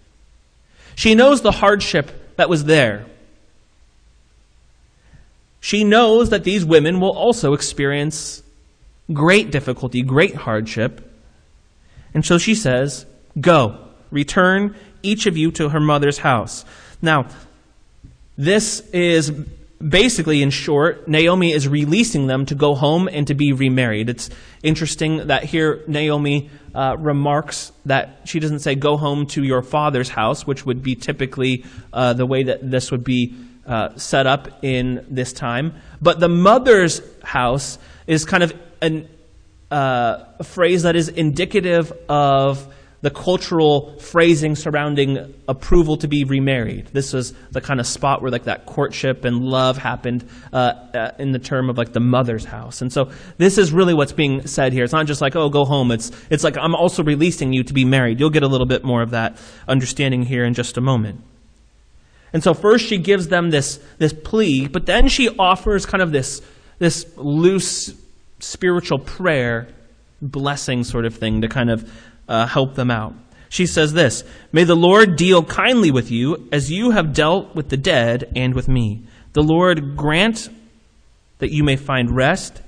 She 0.95 1.15
knows 1.15 1.41
the 1.41 1.51
hardship 1.51 2.35
that 2.37 2.49
was 2.49 2.63
there. 2.63 3.05
She 5.59 5.83
knows 5.83 6.29
that 6.29 6.43
these 6.43 6.65
women 6.65 6.99
will 6.99 7.15
also 7.15 7.53
experience 7.53 8.43
great 9.11 9.51
difficulty, 9.51 10.01
great 10.01 10.35
hardship. 10.35 11.09
And 12.13 12.25
so 12.25 12.37
she 12.37 12.55
says, 12.55 13.05
Go, 13.39 13.77
return 14.11 14.75
each 15.03 15.25
of 15.25 15.37
you 15.37 15.51
to 15.51 15.69
her 15.69 15.79
mother's 15.79 16.17
house. 16.17 16.65
Now, 17.01 17.27
this 18.37 18.79
is 18.91 19.31
basically, 19.87 20.41
in 20.41 20.49
short, 20.49 21.07
Naomi 21.07 21.51
is 21.51 21.67
releasing 21.67 22.27
them 22.27 22.45
to 22.47 22.55
go 22.55 22.73
home 22.73 23.07
and 23.11 23.27
to 23.27 23.33
be 23.33 23.51
remarried. 23.51 24.09
It's 24.09 24.29
interesting 24.63 25.27
that 25.27 25.43
here 25.43 25.83
Naomi 25.87 26.49
uh, 26.73 26.95
remarks 26.97 27.71
that 27.85 28.21
she 28.25 28.39
doesn't 28.39 28.59
say, 28.59 28.75
Go 28.75 28.97
home 28.97 29.27
to 29.27 29.43
your 29.43 29.61
father's 29.61 30.09
house, 30.09 30.47
which 30.47 30.65
would 30.65 30.81
be 30.81 30.95
typically 30.95 31.65
uh, 31.91 32.13
the 32.13 32.25
way 32.25 32.43
that 32.43 32.69
this 32.69 32.91
would 32.91 33.03
be 33.03 33.35
uh, 33.67 33.95
set 33.97 34.25
up 34.25 34.63
in 34.63 35.05
this 35.09 35.33
time. 35.33 35.73
But 36.01 36.19
the 36.19 36.29
mother's 36.29 37.01
house 37.23 37.77
is 38.07 38.25
kind 38.25 38.43
of 38.43 38.53
an, 38.81 39.07
uh, 39.69 40.25
a 40.39 40.43
phrase 40.43 40.83
that 40.83 40.95
is 40.95 41.09
indicative 41.09 41.91
of 42.09 42.73
the 43.03 43.11
cultural 43.11 43.99
phrasing 43.99 44.55
surrounding 44.55 45.33
approval 45.49 45.97
to 45.97 46.07
be 46.07 46.23
remarried. 46.23 46.87
This 46.93 47.11
was 47.11 47.33
the 47.51 47.59
kind 47.59 47.81
of 47.81 47.85
spot 47.85 48.21
where 48.21 48.31
like 48.31 48.45
that 48.45 48.65
courtship 48.65 49.25
and 49.25 49.41
love 49.43 49.77
happened 49.77 50.23
uh, 50.53 50.73
uh, 50.93 51.11
in 51.19 51.33
the 51.33 51.37
term 51.37 51.69
of 51.69 51.77
like 51.77 51.91
the 51.91 51.99
mother's 51.99 52.45
house. 52.45 52.81
And 52.81 52.93
so 52.93 53.11
this 53.37 53.57
is 53.57 53.73
really 53.73 53.93
what's 53.93 54.13
being 54.13 54.47
said 54.47 54.71
here. 54.71 54.85
It's 54.85 54.93
not 54.93 55.05
just 55.05 55.19
like 55.19 55.35
oh 55.35 55.49
go 55.49 55.65
home. 55.65 55.91
It's 55.91 56.11
it's 56.29 56.45
like 56.45 56.57
I'm 56.57 56.73
also 56.73 57.03
releasing 57.03 57.51
you 57.51 57.63
to 57.65 57.73
be 57.73 57.83
married. 57.83 58.21
You'll 58.21 58.29
get 58.29 58.43
a 58.43 58.47
little 58.47 58.67
bit 58.67 58.85
more 58.85 59.01
of 59.01 59.09
that 59.11 59.37
understanding 59.67 60.23
here 60.23 60.45
in 60.45 60.53
just 60.53 60.77
a 60.77 60.81
moment. 60.81 61.19
And 62.31 62.41
so 62.41 62.53
first 62.53 62.85
she 62.87 62.97
gives 62.97 63.27
them 63.27 63.49
this 63.49 63.81
this 63.97 64.13
plea, 64.13 64.69
but 64.69 64.85
then 64.85 65.09
she 65.09 65.27
offers 65.37 65.85
kind 65.85 66.01
of 66.01 66.13
this 66.13 66.41
this 66.79 67.05
loose 67.17 67.93
spiritual 68.39 68.99
prayer 68.99 69.67
blessing 70.21 70.85
sort 70.85 71.03
of 71.03 71.13
thing 71.13 71.41
to 71.41 71.49
kind 71.49 71.69
of 71.69 71.91
uh, 72.27 72.47
help 72.47 72.75
them 72.75 72.91
out. 72.91 73.13
She 73.49 73.67
says 73.67 73.93
this 73.93 74.23
May 74.51 74.63
the 74.63 74.75
Lord 74.75 75.15
deal 75.15 75.43
kindly 75.43 75.91
with 75.91 76.09
you 76.09 76.47
as 76.51 76.71
you 76.71 76.91
have 76.91 77.13
dealt 77.13 77.55
with 77.55 77.69
the 77.69 77.77
dead 77.77 78.31
and 78.35 78.53
with 78.53 78.67
me. 78.67 79.03
The 79.33 79.43
Lord 79.43 79.95
grant 79.95 80.49
that 81.39 81.51
you 81.51 81.63
may 81.63 81.75
find 81.75 82.15
rest, 82.15 82.61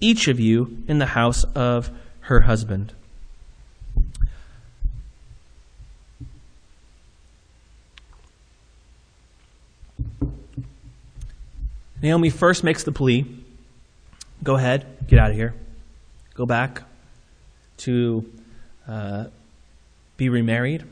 each 0.00 0.28
of 0.28 0.40
you, 0.40 0.78
in 0.88 0.98
the 0.98 1.06
house 1.06 1.44
of 1.54 1.90
her 2.22 2.40
husband. 2.40 2.92
Naomi 12.02 12.30
first 12.30 12.64
makes 12.64 12.82
the 12.82 12.90
plea 12.90 13.26
go 14.42 14.56
ahead, 14.56 15.06
get 15.06 15.20
out 15.20 15.30
of 15.30 15.36
here, 15.36 15.54
go 16.34 16.46
back 16.46 16.82
to 17.76 18.31
uh, 18.88 19.26
be 20.16 20.28
remarried, 20.28 20.84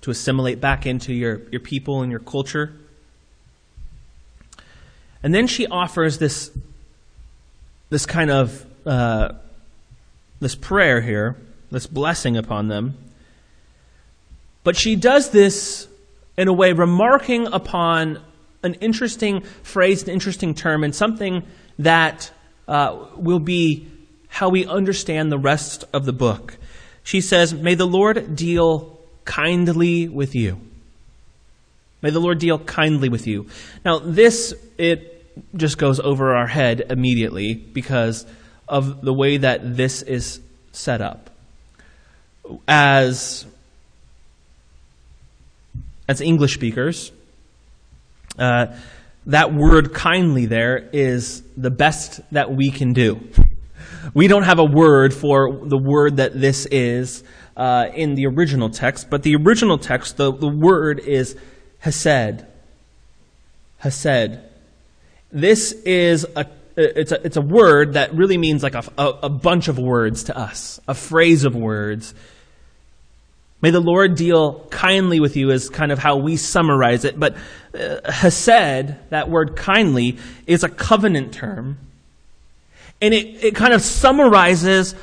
to 0.00 0.10
assimilate 0.10 0.60
back 0.60 0.86
into 0.86 1.12
your, 1.12 1.40
your 1.50 1.60
people 1.60 2.02
and 2.02 2.10
your 2.10 2.20
culture. 2.20 2.72
And 5.22 5.34
then 5.34 5.46
she 5.46 5.66
offers 5.66 6.18
this, 6.18 6.50
this 7.90 8.06
kind 8.06 8.30
of 8.30 8.64
uh, 8.86 9.32
this 10.40 10.54
prayer 10.54 11.00
here, 11.00 11.36
this 11.70 11.86
blessing 11.86 12.36
upon 12.36 12.68
them. 12.68 12.96
But 14.64 14.76
she 14.76 14.96
does 14.96 15.30
this 15.30 15.88
in 16.36 16.48
a 16.48 16.52
way 16.52 16.72
remarking 16.72 17.46
upon 17.48 18.22
an 18.62 18.74
interesting 18.74 19.42
phrase, 19.62 20.02
an 20.02 20.10
interesting 20.10 20.54
term, 20.54 20.84
and 20.84 20.94
something 20.94 21.44
that 21.78 22.30
uh, 22.66 23.06
will 23.16 23.38
be 23.38 23.88
how 24.38 24.48
we 24.48 24.64
understand 24.66 25.32
the 25.32 25.38
rest 25.38 25.84
of 25.92 26.04
the 26.04 26.12
book. 26.12 26.56
She 27.02 27.20
says, 27.20 27.52
May 27.52 27.74
the 27.74 27.88
Lord 27.88 28.36
deal 28.36 28.96
kindly 29.24 30.06
with 30.06 30.36
you. 30.36 30.60
May 32.02 32.10
the 32.10 32.20
Lord 32.20 32.38
deal 32.38 32.60
kindly 32.60 33.08
with 33.08 33.26
you. 33.26 33.48
Now, 33.84 33.98
this, 33.98 34.54
it 34.78 35.26
just 35.56 35.76
goes 35.76 35.98
over 35.98 36.36
our 36.36 36.46
head 36.46 36.86
immediately 36.88 37.54
because 37.54 38.26
of 38.68 39.02
the 39.02 39.12
way 39.12 39.38
that 39.38 39.76
this 39.76 40.02
is 40.02 40.40
set 40.70 41.00
up. 41.00 41.30
As, 42.68 43.44
as 46.06 46.20
English 46.20 46.54
speakers, 46.54 47.10
uh, 48.38 48.66
that 49.26 49.52
word 49.52 49.92
kindly 49.92 50.46
there 50.46 50.88
is 50.92 51.42
the 51.56 51.70
best 51.70 52.20
that 52.30 52.52
we 52.52 52.70
can 52.70 52.92
do. 52.92 53.18
We 54.14 54.28
don't 54.28 54.44
have 54.44 54.58
a 54.58 54.64
word 54.64 55.12
for 55.12 55.60
the 55.64 55.78
word 55.78 56.16
that 56.16 56.38
this 56.38 56.66
is 56.66 57.22
uh, 57.56 57.86
in 57.94 58.14
the 58.14 58.26
original 58.26 58.70
text, 58.70 59.10
but 59.10 59.22
the 59.22 59.36
original 59.36 59.78
text, 59.78 60.16
the, 60.16 60.32
the 60.32 60.48
word 60.48 61.00
is 61.00 61.36
hesed. 61.78 62.44
Hesed. 63.78 64.38
This 65.30 65.72
is 65.72 66.26
a 66.36 66.46
it's 66.80 67.10
a, 67.10 67.26
it's 67.26 67.36
a 67.36 67.42
word 67.42 67.94
that 67.94 68.14
really 68.14 68.38
means 68.38 68.62
like 68.62 68.76
a, 68.76 68.84
a, 68.96 69.06
a 69.24 69.28
bunch 69.28 69.66
of 69.66 69.80
words 69.80 70.24
to 70.24 70.38
us, 70.38 70.78
a 70.86 70.94
phrase 70.94 71.44
of 71.44 71.56
words. 71.56 72.14
May 73.60 73.70
the 73.70 73.80
Lord 73.80 74.14
deal 74.14 74.60
kindly 74.70 75.18
with 75.18 75.36
you, 75.36 75.50
is 75.50 75.68
kind 75.68 75.90
of 75.90 75.98
how 75.98 76.18
we 76.18 76.36
summarize 76.36 77.04
it. 77.04 77.18
But 77.18 77.36
uh, 77.74 78.08
hesed, 78.08 78.94
that 79.10 79.28
word 79.28 79.56
kindly, 79.56 80.18
is 80.46 80.62
a 80.62 80.68
covenant 80.68 81.34
term 81.34 81.78
and 83.00 83.14
it, 83.14 83.44
it 83.44 83.54
kind 83.54 83.72
of 83.72 83.82
summarizes 83.82 84.94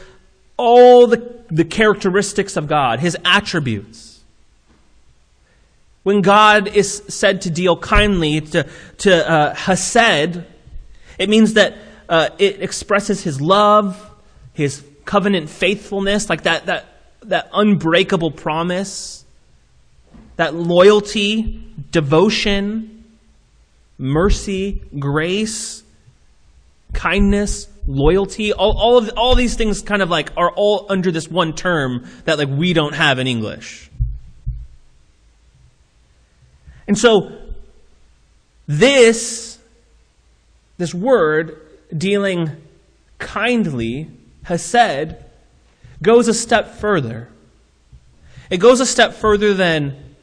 all 0.58 1.08
the, 1.08 1.44
the 1.50 1.66
characteristics 1.66 2.58
of 2.58 2.68
God, 2.68 3.00
his 3.00 3.18
attributes. 3.26 4.24
When 6.04 6.22
God 6.22 6.68
is 6.68 7.04
said 7.08 7.42
to 7.42 7.50
deal 7.50 7.78
kindly, 7.78 8.42
to, 8.42 8.68
to 9.00 9.32
uh, 9.32 9.56
Hesed, 9.56 10.44
it 11.18 11.30
means 11.30 11.54
that 11.54 11.76
uh, 12.08 12.30
it 12.38 12.62
expresses 12.62 13.24
his 13.24 13.42
love, 13.42 14.12
his 14.54 14.84
covenant 15.06 15.50
faithfulness, 15.50 16.30
like 16.30 16.44
that, 16.44 16.68
that, 16.68 16.86
that 17.24 17.50
unbreakable 17.54 18.32
promise, 18.32 19.26
that 20.36 20.54
loyalty, 20.54 21.64
devotion, 21.92 23.04
mercy, 23.98 24.82
grace, 25.00 25.84
kindness, 26.94 27.68
loyalty, 27.88 28.54
all, 28.54 28.78
all 28.78 28.98
of 28.98 29.10
all 29.16 29.36
these 29.36 29.56
things 29.56 29.82
kind 29.82 30.02
of 30.02 30.10
like 30.10 30.32
are 30.38 30.52
all 30.52 30.86
under 30.90 31.12
this 31.12 31.28
one 31.28 31.54
term 31.54 32.08
that 32.26 32.38
like 32.38 32.50
we 32.50 32.74
don't 32.74 32.96
have 32.96 33.20
in 33.20 33.28
English. 33.28 33.90
And 36.88 36.98
so, 36.98 37.32
this, 38.68 39.58
this 40.78 40.94
word, 40.94 41.60
dealing 41.96 42.52
kindly, 43.18 44.10
hesed, 44.44 45.16
goes 46.02 46.28
a 46.28 46.34
step 46.34 46.76
further. 46.76 47.30
It 48.50 48.58
goes 48.58 48.80
a 48.80 48.86
step 48.86 49.14
further 49.14 49.54
than, 49.54 50.16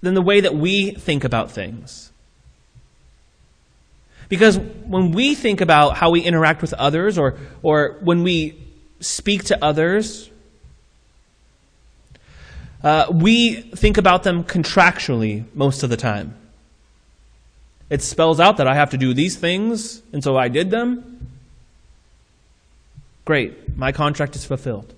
than 0.00 0.14
the 0.14 0.22
way 0.22 0.40
that 0.40 0.54
we 0.54 0.92
think 0.92 1.24
about 1.24 1.50
things. 1.50 2.11
Because 4.32 4.58
when 4.58 5.12
we 5.12 5.34
think 5.34 5.60
about 5.60 5.98
how 5.98 6.08
we 6.08 6.22
interact 6.22 6.62
with 6.62 6.72
others 6.72 7.18
or, 7.18 7.34
or 7.62 7.98
when 8.00 8.22
we 8.22 8.58
speak 8.98 9.44
to 9.44 9.62
others, 9.62 10.30
uh, 12.82 13.08
we 13.12 13.56
think 13.56 13.98
about 13.98 14.22
them 14.22 14.42
contractually 14.42 15.44
most 15.52 15.82
of 15.82 15.90
the 15.90 15.98
time. 15.98 16.34
It 17.90 18.00
spells 18.00 18.40
out 18.40 18.56
that 18.56 18.66
I 18.66 18.74
have 18.74 18.88
to 18.92 18.96
do 18.96 19.12
these 19.12 19.36
things, 19.36 20.00
and 20.14 20.24
so 20.24 20.38
I 20.38 20.48
did 20.48 20.70
them. 20.70 21.28
Great, 23.26 23.76
my 23.76 23.92
contract 23.92 24.34
is 24.34 24.46
fulfilled. 24.46 24.94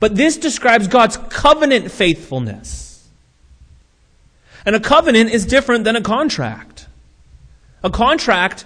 But 0.00 0.16
this 0.16 0.36
describes 0.36 0.88
God's 0.88 1.16
covenant 1.16 1.92
faithfulness. 1.92 3.08
And 4.66 4.74
a 4.74 4.80
covenant 4.80 5.30
is 5.30 5.46
different 5.46 5.84
than 5.84 5.94
a 5.94 6.02
contract. 6.02 6.79
A 7.82 7.90
contract 7.90 8.64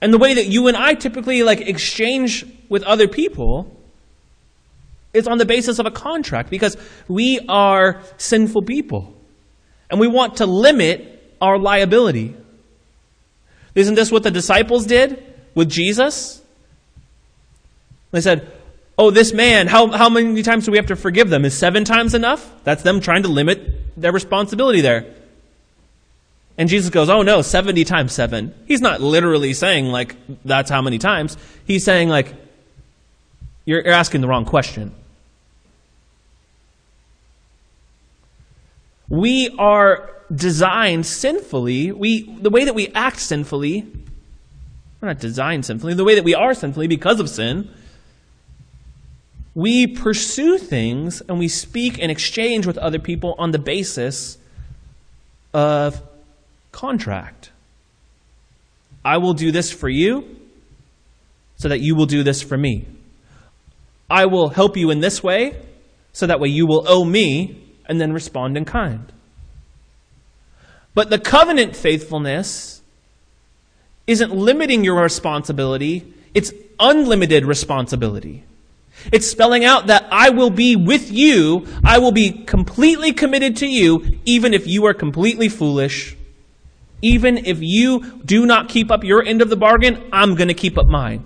and 0.00 0.12
the 0.12 0.18
way 0.18 0.34
that 0.34 0.46
you 0.46 0.66
and 0.68 0.76
I 0.76 0.94
typically 0.94 1.42
like 1.42 1.60
exchange 1.60 2.46
with 2.68 2.82
other 2.84 3.06
people 3.06 3.76
is 5.12 5.26
on 5.26 5.38
the 5.38 5.44
basis 5.44 5.78
of 5.78 5.86
a 5.86 5.90
contract 5.90 6.50
because 6.50 6.76
we 7.08 7.40
are 7.48 8.00
sinful 8.16 8.62
people. 8.62 9.14
And 9.90 9.98
we 9.98 10.06
want 10.06 10.36
to 10.36 10.46
limit 10.46 11.34
our 11.40 11.58
liability. 11.58 12.36
Isn't 13.74 13.94
this 13.94 14.10
what 14.10 14.22
the 14.22 14.30
disciples 14.30 14.86
did 14.86 15.22
with 15.54 15.68
Jesus? 15.68 16.42
They 18.12 18.20
said, 18.20 18.50
Oh, 18.96 19.10
this 19.10 19.32
man, 19.32 19.66
how, 19.66 19.90
how 19.90 20.10
many 20.10 20.42
times 20.42 20.66
do 20.66 20.72
we 20.72 20.76
have 20.76 20.88
to 20.88 20.96
forgive 20.96 21.30
them? 21.30 21.46
Is 21.46 21.56
seven 21.56 21.84
times 21.84 22.14
enough? 22.14 22.52
That's 22.64 22.82
them 22.82 23.00
trying 23.00 23.22
to 23.22 23.28
limit 23.28 23.98
their 23.98 24.12
responsibility 24.12 24.82
there. 24.82 25.14
And 26.58 26.68
Jesus 26.68 26.90
goes, 26.90 27.08
Oh 27.08 27.22
no, 27.22 27.42
70 27.42 27.84
times 27.84 28.12
seven. 28.12 28.54
He's 28.66 28.80
not 28.80 29.00
literally 29.00 29.54
saying, 29.54 29.86
like, 29.86 30.16
that's 30.44 30.70
how 30.70 30.82
many 30.82 30.98
times. 30.98 31.36
He's 31.64 31.84
saying, 31.84 32.08
like, 32.08 32.34
you're, 33.64 33.82
you're 33.82 33.94
asking 33.94 34.20
the 34.20 34.28
wrong 34.28 34.44
question. 34.44 34.94
We 39.08 39.54
are 39.58 40.10
designed 40.34 41.06
sinfully. 41.06 41.92
We, 41.92 42.22
the 42.22 42.50
way 42.50 42.64
that 42.64 42.74
we 42.74 42.88
act 42.88 43.18
sinfully, 43.18 43.86
we're 45.00 45.08
not 45.08 45.18
designed 45.18 45.66
sinfully, 45.66 45.94
the 45.94 46.04
way 46.04 46.14
that 46.14 46.24
we 46.24 46.34
are 46.34 46.54
sinfully 46.54 46.86
because 46.86 47.20
of 47.20 47.28
sin, 47.28 47.70
we 49.54 49.86
pursue 49.86 50.58
things 50.58 51.20
and 51.22 51.38
we 51.38 51.48
speak 51.48 51.98
and 52.00 52.10
exchange 52.10 52.66
with 52.66 52.78
other 52.78 52.98
people 52.98 53.34
on 53.38 53.50
the 53.50 53.58
basis 53.58 54.38
of 55.52 56.00
contract. 56.72 57.50
I 59.04 59.18
will 59.18 59.34
do 59.34 59.50
this 59.50 59.70
for 59.72 59.88
you 59.88 60.36
so 61.56 61.68
that 61.68 61.80
you 61.80 61.94
will 61.94 62.06
do 62.06 62.22
this 62.22 62.42
for 62.42 62.56
me. 62.56 62.86
I 64.08 64.26
will 64.26 64.48
help 64.48 64.76
you 64.76 64.90
in 64.90 65.00
this 65.00 65.22
way 65.22 65.60
so 66.12 66.26
that 66.26 66.40
way 66.40 66.48
you 66.48 66.66
will 66.66 66.84
owe 66.86 67.04
me 67.04 67.62
and 67.86 68.00
then 68.00 68.12
respond 68.12 68.56
in 68.56 68.64
kind. 68.64 69.12
But 70.94 71.10
the 71.10 71.18
covenant 71.18 71.76
faithfulness 71.76 72.82
isn't 74.06 74.34
limiting 74.34 74.84
your 74.84 75.00
responsibility, 75.00 76.12
it's 76.34 76.52
unlimited 76.80 77.44
responsibility. 77.44 78.44
It's 79.12 79.26
spelling 79.26 79.64
out 79.64 79.86
that 79.86 80.08
I 80.10 80.30
will 80.30 80.50
be 80.50 80.76
with 80.76 81.10
you, 81.10 81.66
I 81.84 81.98
will 81.98 82.12
be 82.12 82.44
completely 82.44 83.12
committed 83.12 83.56
to 83.58 83.66
you, 83.66 84.18
even 84.24 84.52
if 84.52 84.66
you 84.66 84.86
are 84.86 84.94
completely 84.94 85.48
foolish 85.48 86.16
even 87.02 87.38
if 87.38 87.58
you 87.60 88.20
do 88.24 88.46
not 88.46 88.68
keep 88.68 88.90
up 88.90 89.04
your 89.04 89.24
end 89.24 89.42
of 89.42 89.48
the 89.48 89.56
bargain, 89.56 90.02
I'm 90.12 90.34
going 90.34 90.48
to 90.48 90.54
keep 90.54 90.78
up 90.78 90.86
mine. 90.86 91.24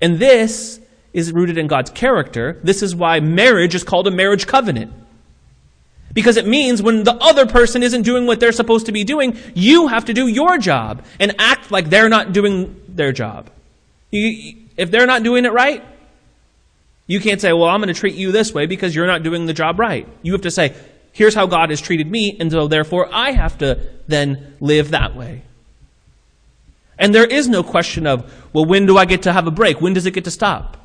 And 0.00 0.18
this 0.18 0.80
is 1.12 1.32
rooted 1.32 1.58
in 1.58 1.66
God's 1.66 1.90
character. 1.90 2.58
This 2.62 2.82
is 2.82 2.94
why 2.94 3.20
marriage 3.20 3.74
is 3.74 3.84
called 3.84 4.06
a 4.06 4.10
marriage 4.10 4.46
covenant. 4.46 4.92
Because 6.12 6.36
it 6.36 6.46
means 6.46 6.82
when 6.82 7.04
the 7.04 7.14
other 7.14 7.46
person 7.46 7.82
isn't 7.82 8.02
doing 8.02 8.26
what 8.26 8.40
they're 8.40 8.52
supposed 8.52 8.86
to 8.86 8.92
be 8.92 9.04
doing, 9.04 9.36
you 9.54 9.86
have 9.88 10.06
to 10.06 10.14
do 10.14 10.26
your 10.26 10.58
job 10.58 11.04
and 11.20 11.34
act 11.38 11.70
like 11.70 11.88
they're 11.88 12.08
not 12.08 12.32
doing 12.32 12.80
their 12.88 13.12
job. 13.12 13.48
You, 14.10 14.56
if 14.76 14.90
they're 14.90 15.06
not 15.06 15.22
doing 15.22 15.44
it 15.44 15.52
right, 15.52 15.84
you 17.06 17.20
can't 17.20 17.40
say, 17.40 17.52
well, 17.52 17.68
I'm 17.68 17.80
going 17.80 17.92
to 17.92 17.98
treat 17.98 18.14
you 18.14 18.32
this 18.32 18.52
way 18.52 18.66
because 18.66 18.94
you're 18.94 19.06
not 19.06 19.22
doing 19.22 19.46
the 19.46 19.52
job 19.52 19.78
right. 19.78 20.06
You 20.22 20.32
have 20.32 20.42
to 20.42 20.50
say, 20.50 20.74
here's 21.12 21.34
how 21.34 21.46
God 21.46 21.70
has 21.70 21.80
treated 21.80 22.10
me, 22.10 22.36
and 22.38 22.50
so 22.50 22.68
therefore 22.68 23.08
I 23.12 23.32
have 23.32 23.58
to 23.58 23.80
then 24.06 24.56
live 24.60 24.90
that 24.90 25.16
way. 25.16 25.42
And 26.98 27.14
there 27.14 27.24
is 27.24 27.48
no 27.48 27.62
question 27.62 28.06
of, 28.06 28.30
well, 28.52 28.66
when 28.66 28.86
do 28.86 28.98
I 28.98 29.06
get 29.06 29.22
to 29.22 29.32
have 29.32 29.46
a 29.46 29.50
break? 29.50 29.80
When 29.80 29.94
does 29.94 30.04
it 30.06 30.12
get 30.12 30.24
to 30.24 30.30
stop? 30.30 30.76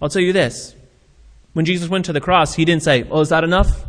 I'll 0.00 0.08
tell 0.08 0.22
you 0.22 0.32
this. 0.32 0.74
When 1.52 1.64
Jesus 1.64 1.88
went 1.88 2.04
to 2.04 2.12
the 2.12 2.20
cross, 2.20 2.54
he 2.54 2.64
didn't 2.64 2.84
say, 2.84 3.04
Oh, 3.10 3.20
is 3.20 3.30
that 3.30 3.42
enough? 3.42 3.84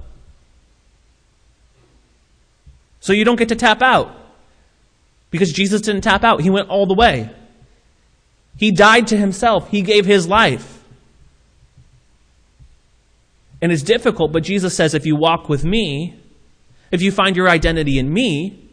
So 2.99 3.13
you 3.13 3.23
don't 3.23 3.36
get 3.36 3.49
to 3.49 3.56
tap 3.56 3.82
out. 3.82 4.15
Because 5.30 5.52
Jesus 5.52 5.82
didn't 5.82 6.02
tap 6.02 6.23
out, 6.23 6.41
he 6.41 6.49
went 6.49 6.69
all 6.69 6.88
the 6.88 6.95
way. 6.95 7.30
He 8.58 8.71
died 8.71 9.08
to 9.08 9.17
himself, 9.17 9.69
he 9.69 9.82
gave 9.84 10.06
his 10.06 10.28
life. 10.28 10.79
And 13.62 13.72
it's 13.72 13.84
difficult, 13.84 14.32
but 14.32 14.43
Jesus 14.43 14.76
says 14.76 14.93
if 14.93 15.06
you 15.06 15.15
walk 15.15 15.50
with 15.50 15.65
me, 15.65 16.19
if 16.91 17.02
you 17.02 17.12
find 17.12 17.36
your 17.36 17.50
identity 17.50 18.00
in 18.00 18.12
me, 18.12 18.69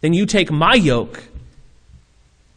then 0.00 0.12
you 0.12 0.26
take 0.26 0.50
my 0.50 0.74
yoke, 0.74 1.24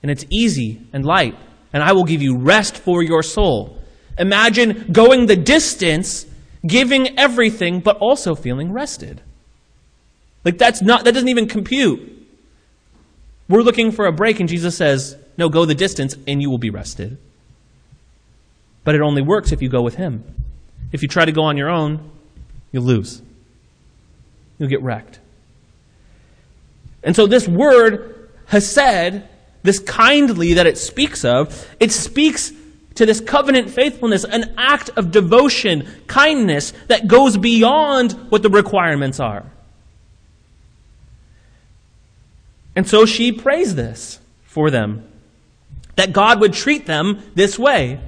and 0.04 0.12
it's 0.12 0.26
easy 0.30 0.82
and 0.94 1.06
light, 1.06 1.36
and 1.74 1.82
I 1.82 1.94
will 1.94 2.04
give 2.04 2.22
you 2.22 2.38
rest 2.38 2.78
for 2.78 3.02
your 3.02 3.24
soul. 3.24 3.80
Imagine 4.18 4.92
going 4.92 5.26
the 5.26 5.36
distance, 5.36 6.26
giving 6.68 7.18
everything, 7.18 7.80
but 7.80 7.98
also 7.98 8.36
feeling 8.36 8.74
rested. 8.74 9.22
Like 10.44 10.58
that's 10.58 10.82
not 10.82 11.06
that 11.06 11.13
doesn't 11.13 11.30
even 11.30 11.48
compute. 11.48 12.18
We're 13.48 13.62
looking 13.62 13.92
for 13.92 14.06
a 14.06 14.12
break, 14.12 14.39
and 14.39 14.48
Jesus 14.48 14.78
says, 14.78 15.18
No, 15.38 15.50
go 15.50 15.65
the 15.65 15.74
distance, 15.74 16.15
and 16.28 16.42
you 16.42 16.50
will 16.50 16.60
be 16.60 16.70
rested. 16.70 17.18
But 18.84 18.96
it 18.96 19.02
only 19.02 19.22
works 19.22 19.52
if 19.52 19.62
you 19.62 19.70
go 19.70 19.82
with 19.82 19.96
Him. 19.96 20.24
If 20.92 21.02
you 21.02 21.08
try 21.08 21.26
to 21.26 21.32
go 21.32 21.44
on 21.44 21.58
your 21.58 21.70
own, 21.70 22.12
you'll 22.72 22.84
lose. 22.84 23.22
You'll 24.58 24.70
get 24.70 24.82
wrecked. 24.82 25.20
And 27.04 27.15
so, 27.15 27.28
this 27.28 27.48
word, 27.48 28.30
hesed, 28.48 29.24
this 29.63 29.80
kindly 29.80 30.54
that 30.54 30.68
it 30.68 30.78
speaks 30.78 31.24
of, 31.24 31.68
it 31.80 31.92
speaks 31.92 32.52
to 32.96 33.06
this 33.06 33.22
covenant 33.22 33.70
faithfulness, 33.70 34.26
an 34.26 34.54
act 34.58 34.89
of 34.98 35.12
devotion, 35.12 35.88
kindness 36.08 36.74
that 36.88 37.08
goes 37.08 37.38
beyond 37.38 38.12
what 38.30 38.44
the 38.44 38.50
requirements 38.50 39.20
are. 39.20 39.46
And 42.76 42.88
so 42.88 43.06
she 43.06 43.32
prays 43.32 43.76
this 43.76 44.20
for 44.44 44.70
them 44.70 45.06
that 45.96 46.13
God 46.13 46.39
would 46.39 46.54
treat 46.54 46.86
them 46.86 47.22
this 47.36 47.60
way. 47.60 48.00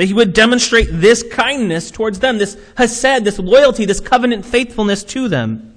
That 0.00 0.06
he 0.06 0.14
would 0.14 0.32
demonstrate 0.32 0.88
this 0.90 1.22
kindness 1.22 1.90
towards 1.90 2.20
them, 2.20 2.38
this 2.38 2.56
hesed, 2.74 3.22
this 3.22 3.38
loyalty, 3.38 3.84
this 3.84 4.00
covenant 4.00 4.46
faithfulness 4.46 5.04
to 5.04 5.28
them. 5.28 5.74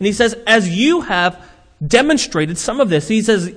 And 0.00 0.06
he 0.06 0.12
says, 0.12 0.34
as 0.48 0.68
you 0.68 1.02
have 1.02 1.40
demonstrated 1.86 2.58
some 2.58 2.80
of 2.80 2.88
this, 2.88 3.06
he 3.06 3.22
says, 3.22 3.54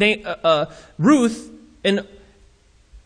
uh, 0.00 0.02
uh, 0.02 0.36
uh, 0.42 0.72
Ruth 0.96 1.52
and 1.84 2.08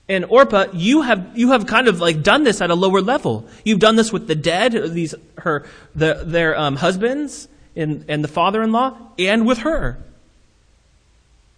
and 0.09 0.25
Orpah, 0.27 0.67
you 0.73 1.03
have 1.03 1.37
you 1.37 1.51
have 1.51 1.67
kind 1.67 1.89
of 1.89 1.99
like 1.99 2.23
done 2.23 2.45
this 2.45 2.61
at 2.61 2.71
a 2.71 2.77
lower 2.77 3.01
level. 3.01 3.49
You've 3.65 3.81
done 3.81 3.97
this 3.97 4.13
with 4.13 4.29
the 4.29 4.37
dead, 4.37 4.75
these 4.93 5.17
her 5.39 5.67
the, 5.97 6.23
their 6.25 6.57
um, 6.57 6.77
husbands 6.77 7.49
and 7.75 8.05
and 8.07 8.23
the 8.23 8.29
father-in-law, 8.29 8.97
and 9.19 9.45
with 9.45 9.59
her. 9.59 9.99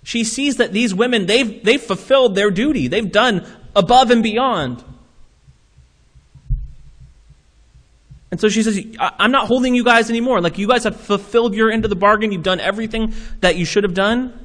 She 0.02 0.24
sees 0.24 0.56
that 0.56 0.72
these 0.72 0.94
women, 0.94 1.26
they've, 1.26 1.62
they've 1.62 1.80
fulfilled 1.80 2.34
their 2.34 2.50
duty. 2.50 2.88
They've 2.88 3.10
done 3.10 3.46
above 3.76 4.10
and 4.10 4.22
beyond. 4.22 4.82
And 8.30 8.40
so 8.40 8.48
she 8.48 8.62
says, 8.62 8.80
I'm 8.98 9.32
not 9.32 9.48
holding 9.48 9.74
you 9.74 9.84
guys 9.84 10.08
anymore. 10.08 10.40
Like, 10.40 10.56
you 10.56 10.68
guys 10.68 10.84
have 10.84 10.96
fulfilled 10.96 11.54
your 11.54 11.70
end 11.70 11.84
of 11.84 11.90
the 11.90 11.96
bargain. 11.96 12.30
You've 12.30 12.44
done 12.44 12.60
everything 12.60 13.12
that 13.40 13.56
you 13.56 13.64
should 13.64 13.82
have 13.82 13.94
done. 13.94 14.38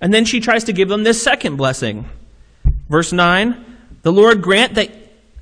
And 0.00 0.14
then 0.14 0.24
she 0.24 0.40
tries 0.40 0.64
to 0.64 0.72
give 0.72 0.88
them 0.88 1.04
this 1.04 1.22
second 1.22 1.56
blessing. 1.56 2.08
Verse 2.88 3.12
9 3.12 3.64
The 4.02 4.12
Lord 4.12 4.40
grant 4.40 4.74
that, 4.74 4.90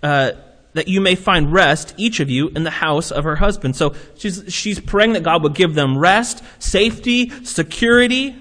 uh, 0.03 0.33
that 0.75 0.89
you 0.89 1.01
may 1.01 1.15
find 1.15 1.53
rest, 1.53 1.95
each 1.97 2.21
of 2.21 2.31
you, 2.31 2.49
in 2.49 2.63
the 2.65 2.71
house 2.71 3.11
of 3.11 3.25
her 3.25 3.37
husband. 3.37 3.77
So 3.77 3.95
she's, 4.17 4.45
she's 4.49 4.79
praying 4.79 5.15
that 5.15 5.23
God 5.23 5.43
would 5.43 5.55
give 5.55 5.75
them 5.75 5.99
rest, 5.99 6.43
safety, 6.59 7.31
security. 7.45 8.37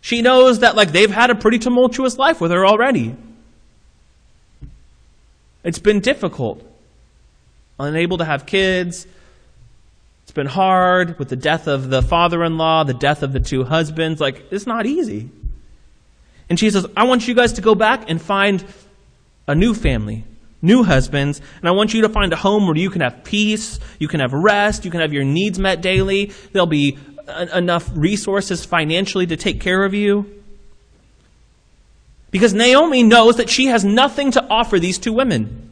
She 0.00 0.22
knows 0.22 0.60
that 0.60 0.76
like 0.76 0.92
they've 0.92 1.10
had 1.10 1.30
a 1.30 1.34
pretty 1.34 1.58
tumultuous 1.58 2.18
life 2.18 2.40
with 2.40 2.50
her 2.50 2.66
already. 2.66 3.16
It's 5.64 5.78
been 5.78 6.00
difficult. 6.00 6.62
Unable 7.78 8.18
to 8.18 8.24
have 8.24 8.46
kids. 8.46 9.06
It's 10.24 10.32
been 10.32 10.46
hard 10.46 11.18
with 11.18 11.28
the 11.28 11.36
death 11.36 11.66
of 11.66 11.90
the 11.90 12.02
father 12.02 12.42
in 12.44 12.58
law, 12.58 12.84
the 12.84 12.94
death 12.94 13.22
of 13.22 13.32
the 13.32 13.40
two 13.40 13.64
husbands. 13.64 14.20
Like, 14.20 14.44
it's 14.50 14.66
not 14.66 14.86
easy. 14.86 15.30
And 16.48 16.58
she 16.58 16.70
says, 16.70 16.86
I 16.96 17.04
want 17.04 17.26
you 17.26 17.34
guys 17.34 17.54
to 17.54 17.60
go 17.60 17.74
back 17.74 18.08
and 18.08 18.20
find 18.20 18.64
a 19.46 19.54
new 19.54 19.74
family, 19.74 20.24
new 20.62 20.84
husbands, 20.84 21.40
and 21.58 21.68
I 21.68 21.72
want 21.72 21.92
you 21.92 22.02
to 22.02 22.08
find 22.08 22.32
a 22.32 22.36
home 22.36 22.66
where 22.66 22.76
you 22.76 22.88
can 22.88 23.00
have 23.00 23.24
peace, 23.24 23.80
you 23.98 24.08
can 24.08 24.20
have 24.20 24.32
rest, 24.32 24.84
you 24.84 24.90
can 24.90 25.00
have 25.00 25.12
your 25.12 25.24
needs 25.24 25.58
met 25.58 25.82
daily. 25.82 26.32
There'll 26.52 26.66
be 26.66 26.96
enough 27.52 27.90
resources 27.94 28.64
financially 28.64 29.26
to 29.26 29.36
take 29.36 29.60
care 29.60 29.84
of 29.84 29.92
you. 29.94 30.42
Because 32.30 32.54
Naomi 32.54 33.02
knows 33.02 33.36
that 33.36 33.50
she 33.50 33.66
has 33.66 33.84
nothing 33.84 34.30
to 34.32 34.44
offer 34.48 34.78
these 34.78 34.98
two 34.98 35.12
women. 35.12 35.70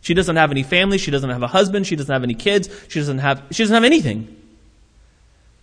She 0.00 0.14
doesn't 0.14 0.36
have 0.36 0.50
any 0.50 0.62
family, 0.62 0.98
she 0.98 1.10
doesn't 1.10 1.30
have 1.30 1.42
a 1.42 1.48
husband, 1.48 1.86
she 1.86 1.94
doesn't 1.94 2.12
have 2.12 2.22
any 2.22 2.34
kids, 2.34 2.68
she 2.88 2.98
doesn't 2.98 3.18
have 3.18 3.42
she 3.50 3.62
doesn't 3.62 3.74
have 3.74 3.84
anything. 3.84 4.34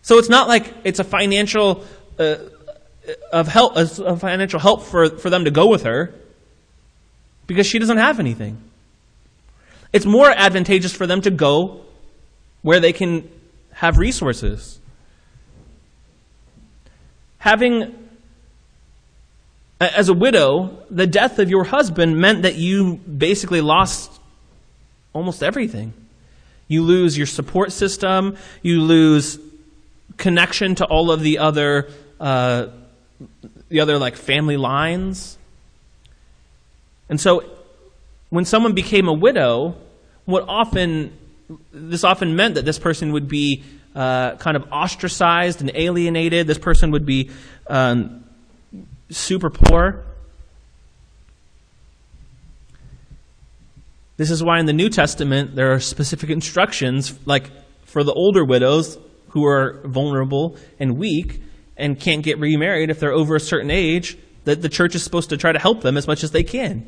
So 0.01 0.17
it's 0.19 0.29
not 0.29 0.47
like 0.47 0.73
it's 0.83 0.99
a 0.99 1.03
financial 1.03 1.83
uh, 2.19 2.35
of 3.31 3.47
help 3.47 3.75
a 3.75 4.17
financial 4.17 4.59
help 4.59 4.83
for, 4.83 5.09
for 5.17 5.29
them 5.29 5.45
to 5.45 5.51
go 5.51 5.67
with 5.67 5.83
her 5.83 6.13
because 7.47 7.67
she 7.67 7.79
doesn't 7.79 7.97
have 7.97 8.19
anything. 8.19 8.57
It's 9.93 10.05
more 10.05 10.29
advantageous 10.29 10.93
for 10.93 11.07
them 11.07 11.21
to 11.21 11.31
go 11.31 11.81
where 12.61 12.79
they 12.79 12.93
can 12.93 13.29
have 13.71 13.97
resources. 13.97 14.79
Having 17.37 17.93
as 19.79 20.09
a 20.09 20.13
widow, 20.13 20.83
the 20.89 21.05
death 21.05 21.37
of 21.39 21.49
your 21.49 21.65
husband 21.65 22.17
meant 22.17 22.43
that 22.43 22.55
you 22.55 22.95
basically 22.95 23.61
lost 23.61 24.11
almost 25.13 25.43
everything. 25.43 25.93
You 26.67 26.81
lose 26.81 27.17
your 27.17 27.27
support 27.27 27.71
system, 27.71 28.37
you 28.61 28.81
lose 28.81 29.37
connection 30.17 30.75
to 30.75 30.85
all 30.85 31.11
of 31.11 31.21
the 31.21 31.39
other 31.39 31.89
uh, 32.19 32.67
the 33.69 33.79
other 33.81 33.97
like 33.97 34.15
family 34.15 34.57
lines. 34.57 35.37
And 37.09 37.19
so 37.19 37.43
when 38.29 38.45
someone 38.45 38.73
became 38.73 39.07
a 39.07 39.13
widow, 39.13 39.75
what 40.25 40.45
often 40.47 41.17
this 41.71 42.03
often 42.03 42.35
meant 42.35 42.55
that 42.55 42.65
this 42.65 42.79
person 42.79 43.11
would 43.11 43.27
be 43.27 43.63
uh, 43.95 44.35
kind 44.37 44.57
of 44.57 44.67
ostracized 44.71 45.61
and 45.61 45.71
alienated. 45.73 46.47
This 46.47 46.57
person 46.57 46.91
would 46.91 47.05
be 47.05 47.31
um, 47.67 48.25
super 49.09 49.49
poor. 49.49 50.03
This 54.17 54.31
is 54.31 54.43
why 54.43 54.59
in 54.59 54.65
the 54.65 54.73
New 54.73 54.89
Testament 54.89 55.55
there 55.55 55.73
are 55.73 55.79
specific 55.79 56.29
instructions, 56.29 57.17
like 57.25 57.49
for 57.83 58.03
the 58.03 58.13
older 58.13 58.43
widows 58.43 58.97
who 59.29 59.45
are 59.45 59.81
vulnerable 59.85 60.57
and 60.79 60.97
weak 60.97 61.41
and 61.77 61.99
can't 61.99 62.23
get 62.23 62.39
remarried 62.39 62.89
if 62.89 62.99
they're 62.99 63.11
over 63.11 63.35
a 63.35 63.39
certain 63.39 63.69
age, 63.69 64.17
that 64.45 64.61
the 64.61 64.69
church 64.69 64.95
is 64.95 65.03
supposed 65.03 65.29
to 65.29 65.37
try 65.37 65.51
to 65.51 65.59
help 65.59 65.81
them 65.81 65.97
as 65.97 66.07
much 66.07 66.23
as 66.23 66.31
they 66.31 66.43
can. 66.43 66.87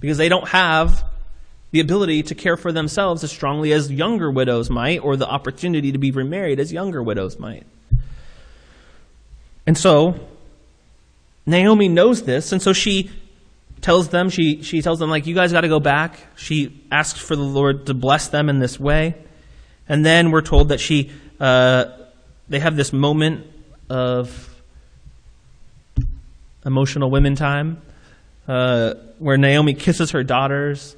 Because 0.00 0.18
they 0.18 0.28
don't 0.28 0.48
have 0.48 1.04
the 1.70 1.80
ability 1.80 2.22
to 2.22 2.34
care 2.34 2.56
for 2.56 2.70
themselves 2.70 3.24
as 3.24 3.32
strongly 3.32 3.72
as 3.72 3.90
younger 3.90 4.30
widows 4.30 4.70
might, 4.70 4.98
or 4.98 5.16
the 5.16 5.28
opportunity 5.28 5.90
to 5.92 5.98
be 5.98 6.10
remarried 6.10 6.60
as 6.60 6.72
younger 6.72 7.02
widows 7.02 7.38
might. 7.38 7.66
And 9.66 9.76
so, 9.76 10.14
Naomi 11.46 11.88
knows 11.88 12.22
this, 12.22 12.52
and 12.52 12.62
so 12.62 12.72
she 12.72 13.10
tells 13.80 14.08
them, 14.08 14.30
she, 14.30 14.62
she 14.62 14.82
tells 14.82 14.98
them, 14.98 15.10
like, 15.10 15.26
you 15.26 15.34
guys 15.34 15.52
got 15.52 15.62
to 15.62 15.68
go 15.68 15.80
back. 15.80 16.18
She 16.36 16.80
asks 16.90 17.20
for 17.20 17.36
the 17.36 17.42
Lord 17.42 17.86
to 17.86 17.94
bless 17.94 18.28
them 18.28 18.48
in 18.48 18.58
this 18.58 18.80
way. 18.80 19.14
And 19.88 20.06
then 20.06 20.30
we're 20.30 20.42
told 20.42 20.68
that 20.68 20.80
she, 20.80 21.10
uh, 21.38 21.86
they 22.48 22.60
have 22.60 22.76
this 22.76 22.92
moment 22.92 23.46
of 23.90 24.62
emotional 26.64 27.10
women 27.10 27.36
time 27.36 27.82
uh, 28.48 28.94
where 29.18 29.36
Naomi 29.36 29.74
kisses 29.74 30.10
her 30.12 30.22
daughters, 30.22 30.96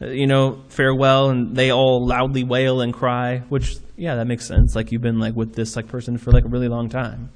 uh, 0.00 0.06
you 0.06 0.26
know, 0.26 0.62
farewell, 0.68 1.30
and 1.30 1.56
they 1.56 1.70
all 1.70 2.06
loudly 2.06 2.44
wail 2.44 2.80
and 2.80 2.92
cry, 2.92 3.38
which, 3.48 3.76
yeah, 3.96 4.16
that 4.16 4.26
makes 4.26 4.46
sense. 4.46 4.74
Like, 4.74 4.92
you've 4.92 5.02
been, 5.02 5.18
like, 5.18 5.34
with 5.34 5.54
this, 5.54 5.76
like, 5.76 5.88
person 5.88 6.18
for, 6.18 6.32
like, 6.32 6.44
a 6.44 6.48
really 6.48 6.68
long 6.68 6.88
time. 6.88 7.30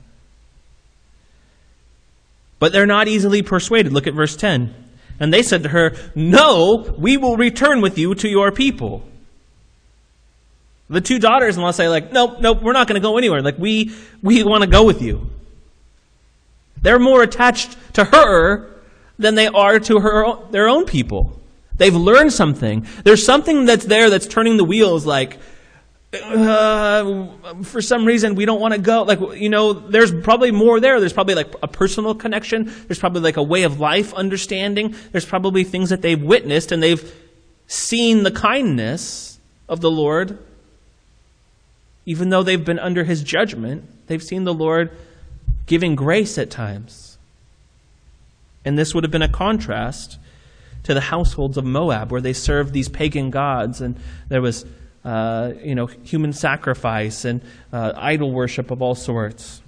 But 2.59 2.73
they're 2.73 2.87
not 2.87 3.09
easily 3.09 3.43
persuaded. 3.43 3.93
Look 3.93 4.07
at 4.07 4.15
verse 4.15 4.37
10. 4.37 4.75
And 5.21 5.33
they 5.33 5.43
said 5.43 5.63
to 5.63 5.69
her, 5.71 5.95
No, 6.15 6.95
we 6.99 7.17
will 7.17 7.37
return 7.37 7.81
with 7.81 7.99
you 7.99 8.15
to 8.17 8.29
your 8.29 8.53
people. 8.53 9.03
The 10.89 11.01
two 11.01 11.19
daughters 11.19 11.57
in 11.57 11.63
law 11.63 11.73
say, 11.73 11.89
like, 11.89 12.13
nope, 12.13 12.41
nope, 12.41 12.63
we're 12.63 12.73
not 12.73 12.87
going 12.87 13.01
to 13.01 13.07
go 13.07 13.19
anywhere. 13.19 13.41
Like, 13.41 13.59
we, 13.59 13.93
we 14.23 14.45
want 14.45 14.63
to 14.63 14.71
go 14.71 14.85
with 14.85 15.03
you. 15.03 15.29
They're 16.83 16.99
more 16.99 17.23
attached 17.23 17.77
to 17.95 18.05
her 18.05 18.71
than 19.19 19.35
they 19.35 19.47
are 19.47 19.79
to 19.81 20.01
her, 20.01 20.37
their 20.51 20.69
own 20.69 20.85
people. 20.85 21.41
They've 21.77 21.95
learned 21.95 22.33
something. 22.33 22.87
There's 23.05 23.25
something 23.25 23.67
that's 23.67 23.85
there 23.85 24.11
that's 24.11 24.27
turning 24.27 24.57
the 24.57 24.65
wheels 24.65 25.05
like, 25.05 25.39
uh, 26.13 27.27
for 27.63 27.83
some 27.83 28.07
reason 28.07 28.35
we 28.35 28.47
don't 28.47 28.61
want 28.61 28.73
to 28.75 28.81
go. 28.81 29.03
Like, 29.03 29.21
you 29.39 29.49
know, 29.49 29.73
there's 29.73 30.13
probably 30.13 30.51
more 30.51 30.81
there. 30.81 30.99
There's 31.01 31.13
probably 31.13 31.35
like 31.35 31.55
a 31.63 31.69
personal 31.69 32.15
connection. 32.15 32.73
There's 32.87 32.99
probably 32.99 33.21
like 33.21 33.37
a 33.37 33.43
way 33.43 33.65
of 33.65 33.81
life 33.81 34.15
understanding. 34.15 34.95
There's 35.13 35.27
probably 35.27 35.65
things 35.65 35.91
that 35.91 36.03
they've 36.03 36.21
witnessed 36.21 36.73
and 36.73 36.83
they've 36.83 37.15
seen 37.67 38.23
the 38.23 38.31
kindness 38.31 39.39
of 39.69 39.81
the 39.81 39.91
Lord. 39.91 40.39
Even 42.07 42.31
though 42.31 42.43
they've 42.43 42.65
been 42.65 42.79
under 42.79 43.05
his 43.05 43.23
judgment, 43.23 43.85
they've 44.07 44.23
seen 44.23 44.45
the 44.45 44.55
Lord 44.55 44.97
giving 45.67 45.95
grace 45.95 46.39
at 46.39 46.51
times. 46.51 47.19
And 48.65 48.79
this 48.79 48.95
would 48.95 49.05
have 49.05 49.11
been 49.11 49.23
a 49.23 49.29
contrast 49.29 50.19
to 50.85 50.95
the 50.95 51.01
households 51.01 51.57
of 51.57 51.65
Moab, 51.65 52.11
where 52.11 52.21
they 52.21 52.33
served 52.33 52.73
these 52.73 52.89
pagan 52.89 53.31
gods, 53.31 53.81
and 53.81 53.97
there 54.29 54.41
was 54.41 54.65
uh, 55.05 55.53
you 55.63 55.75
know, 55.75 55.87
human 55.87 56.33
sacrifice 56.33 57.25
and 57.25 57.41
uh, 57.73 57.93
idol 57.97 58.33
worship 58.33 58.73
of 58.73 58.83
all 58.83 58.97
sorts. 58.97 59.63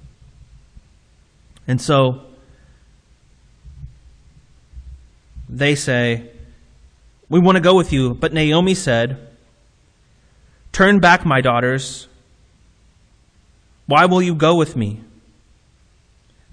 And 1.68 1.80
so 1.80 2.22
they 5.48 5.76
say, 5.76 6.30
We 7.28 7.38
want 7.38 7.54
to 7.54 7.61
go 7.61 7.76
with 7.76 7.92
you. 7.92 8.14
But 8.14 8.32
Naomi 8.32 8.74
said, 8.74 9.28
Turn 10.72 10.98
back, 10.98 11.24
my 11.24 11.40
daughters. 11.40 12.08
Why 13.87 14.06
will 14.06 14.20
you 14.20 14.34
go 14.34 14.56
with 14.56 14.74
me? 14.74 15.00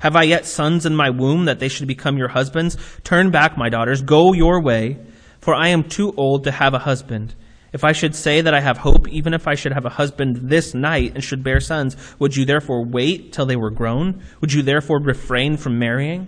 Have 0.06 0.16
I 0.16 0.22
yet 0.22 0.46
sons 0.46 0.86
in 0.86 0.96
my 0.96 1.10
womb 1.10 1.46
that 1.46 1.58
they 1.58 1.68
should 1.68 1.88
become 1.88 2.16
your 2.16 2.28
husbands? 2.28 2.78
Turn 3.04 3.32
back, 3.32 3.58
my 3.58 3.70
daughters. 3.70 4.04
Go 4.04 4.34
your 4.34 4.62
way, 4.62 5.00
for 5.42 5.56
I 5.56 5.70
am 5.70 5.84
too 5.84 6.14
old 6.16 6.44
to 6.44 6.52
have 6.52 6.76
a 6.76 6.78
husband. 6.78 7.34
If 7.74 7.84
I 7.84 7.92
should 7.92 8.14
say 8.14 8.42
that 8.42 8.54
I 8.54 8.60
have 8.60 8.78
hope, 8.78 9.08
even 9.10 9.34
if 9.34 9.48
I 9.48 9.56
should 9.56 9.72
have 9.72 9.88
a 9.88 9.90
husband 9.90 10.42
this 10.44 10.76
night 10.76 11.14
and 11.16 11.24
should 11.24 11.44
bear 11.44 11.60
sons, 11.60 11.98
would 12.20 12.36
you 12.36 12.46
therefore 12.46 12.86
wait 12.86 13.34
till 13.34 13.48
they 13.48 13.56
were 13.56 13.72
grown? 13.72 14.22
Would 14.42 14.54
you 14.54 14.62
therefore 14.62 15.00
refrain 15.02 15.58
from 15.58 15.80
marrying? 15.80 16.28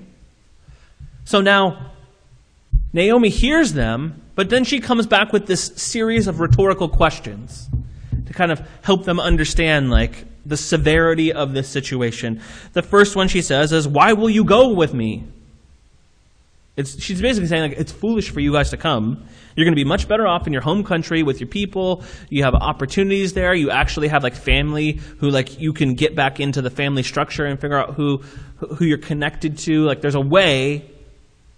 So 1.26 1.42
now, 1.42 1.92
Naomi 2.94 3.30
hears 3.30 3.74
them, 3.74 4.24
but 4.34 4.50
then 4.50 4.64
she 4.64 4.80
comes 4.80 5.06
back 5.06 5.32
with 5.32 5.46
this 5.46 5.66
series 5.76 6.26
of 6.26 6.40
rhetorical 6.40 6.90
questions 6.90 7.70
to 8.26 8.34
kind 8.34 8.52
of 8.52 8.68
help 8.82 9.06
them 9.06 9.20
understand, 9.20 9.92
like, 9.92 10.26
the 10.48 10.58
severity 10.58 11.34
of 11.34 11.54
this 11.54 11.68
situation. 11.68 12.42
The 12.74 12.82
first 12.82 13.16
one 13.16 13.28
she 13.28 13.42
says 13.42 13.72
is, 13.72 13.88
Why 13.88 14.14
will 14.14 14.30
you 14.30 14.44
go 14.44 14.70
with 14.70 14.94
me? 14.94 15.26
It's, 16.76 17.02
she's 17.02 17.22
basically 17.22 17.48
saying, 17.48 17.72
like, 17.72 17.80
it's 17.80 17.92
foolish 17.92 18.30
for 18.30 18.40
you 18.40 18.52
guys 18.54 18.70
to 18.70 18.78
come. 18.78 19.26
You're 19.56 19.66
going 19.66 19.74
to 19.74 19.84
be 19.84 19.84
much 19.84 20.08
better 20.08 20.28
off 20.28 20.46
in 20.46 20.54
your 20.54 20.62
home 20.62 20.84
country 20.84 21.24
with 21.24 21.40
your 21.40 21.50
people. 21.50 22.04
You 22.30 22.44
have 22.44 22.54
opportunities 22.54 23.34
there. 23.34 23.56
You 23.56 23.72
actually 23.72 24.10
have 24.10 24.22
like 24.22 24.36
family 24.36 25.00
who 25.20 25.32
like 25.32 25.60
you 25.60 25.74
can 25.74 25.96
get 25.96 26.16
back 26.16 26.40
into 26.40 26.62
the 26.62 26.70
family 26.70 27.02
structure 27.02 27.46
and 27.46 27.60
figure 27.60 27.78
out 27.78 27.96
who 27.96 28.18
who 28.58 28.86
you're 28.86 29.00
connected 29.00 29.58
to. 29.60 29.84
Like 29.86 30.02
there's 30.02 30.14
a 30.14 30.22
way 30.22 30.88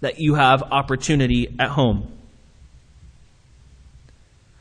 that 0.00 0.18
you 0.18 0.34
have 0.34 0.62
opportunity 0.62 1.54
at 1.58 1.68
home. 1.68 2.10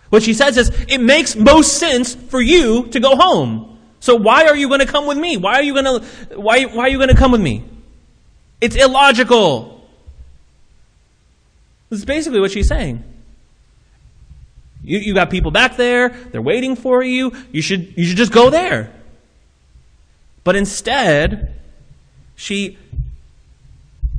What 0.09 0.23
she 0.23 0.33
says 0.33 0.57
is, 0.57 0.69
it 0.89 0.99
makes 0.99 1.35
most 1.37 1.77
sense 1.77 2.15
for 2.15 2.41
you 2.41 2.87
to 2.87 2.99
go 2.99 3.15
home. 3.15 3.68
So 3.99 4.15
why 4.15 4.45
are 4.45 4.55
you 4.55 4.67
going 4.67 4.79
to 4.79 4.85
come 4.85 5.05
with 5.05 5.17
me? 5.17 5.37
Why 5.37 5.55
are 5.55 5.63
you 5.63 5.73
going 5.73 5.85
to, 5.85 6.39
why, 6.39 6.63
why 6.63 6.83
are 6.83 6.89
you 6.89 6.97
going 6.97 7.09
to 7.09 7.15
come 7.15 7.31
with 7.31 7.41
me? 7.41 7.63
It's 8.61 8.75
illogical. 8.75 9.87
This 11.89 11.99
is 11.99 12.05
basically 12.05 12.39
what 12.39 12.51
she's 12.51 12.67
saying. 12.67 13.03
You, 14.83 14.99
you 14.99 15.13
got 15.13 15.29
people 15.29 15.51
back 15.51 15.75
there, 15.75 16.09
they're 16.09 16.41
waiting 16.41 16.75
for 16.75 17.03
you, 17.03 17.33
you 17.51 17.61
should, 17.61 17.97
you 17.97 18.05
should 18.05 18.17
just 18.17 18.31
go 18.31 18.49
there. 18.49 18.93
But 20.45 20.55
instead, 20.55 21.53
she, 22.35 22.77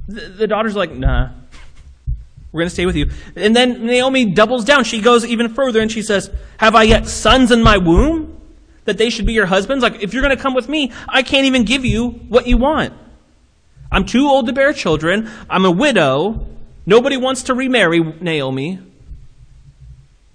the, 0.07 0.29
the 0.29 0.47
daughter's 0.47 0.77
like, 0.77 0.93
nah, 0.93 1.31
we're 2.53 2.61
going 2.61 2.69
to 2.69 2.75
stay 2.75 2.87
with 2.87 2.97
you. 2.97 3.11
And 3.37 3.55
then 3.55 3.87
Naomi 3.87 4.27
doubles 4.27 4.65
down. 4.65 4.85
She 4.85 5.01
goes 5.01 5.25
even 5.25 5.55
further 5.55 5.81
and 5.81 5.91
she 5.91 6.03
says, 6.03 6.31
Have 6.59 6.75
I 6.75 6.83
yet 6.83 7.07
sons 7.07 7.53
in 7.53 7.63
my 7.63 7.79
womb 7.79 8.30
that 8.85 8.99
they 8.99 9.11
should 9.11 9.27
be 9.27 9.33
your 9.33 9.47
husbands? 9.47 9.83
Like, 9.83 10.03
if 10.03 10.13
you're 10.13 10.23
going 10.23 10.37
to 10.37 10.43
come 10.43 10.55
with 10.55 10.69
me, 10.69 10.93
I 11.09 11.23
can't 11.23 11.47
even 11.47 11.65
give 11.65 11.85
you 11.85 12.09
what 12.09 12.47
you 12.47 12.57
want. 12.57 12.93
I'm 13.93 14.05
too 14.05 14.29
old 14.29 14.47
to 14.47 14.53
bear 14.53 14.73
children. 14.73 15.31
I'm 15.49 15.65
a 15.65 15.71
widow. 15.71 16.47
Nobody 16.87 17.17
wants 17.17 17.45
to 17.45 17.55
remarry 17.55 18.01
Naomi. 18.01 18.79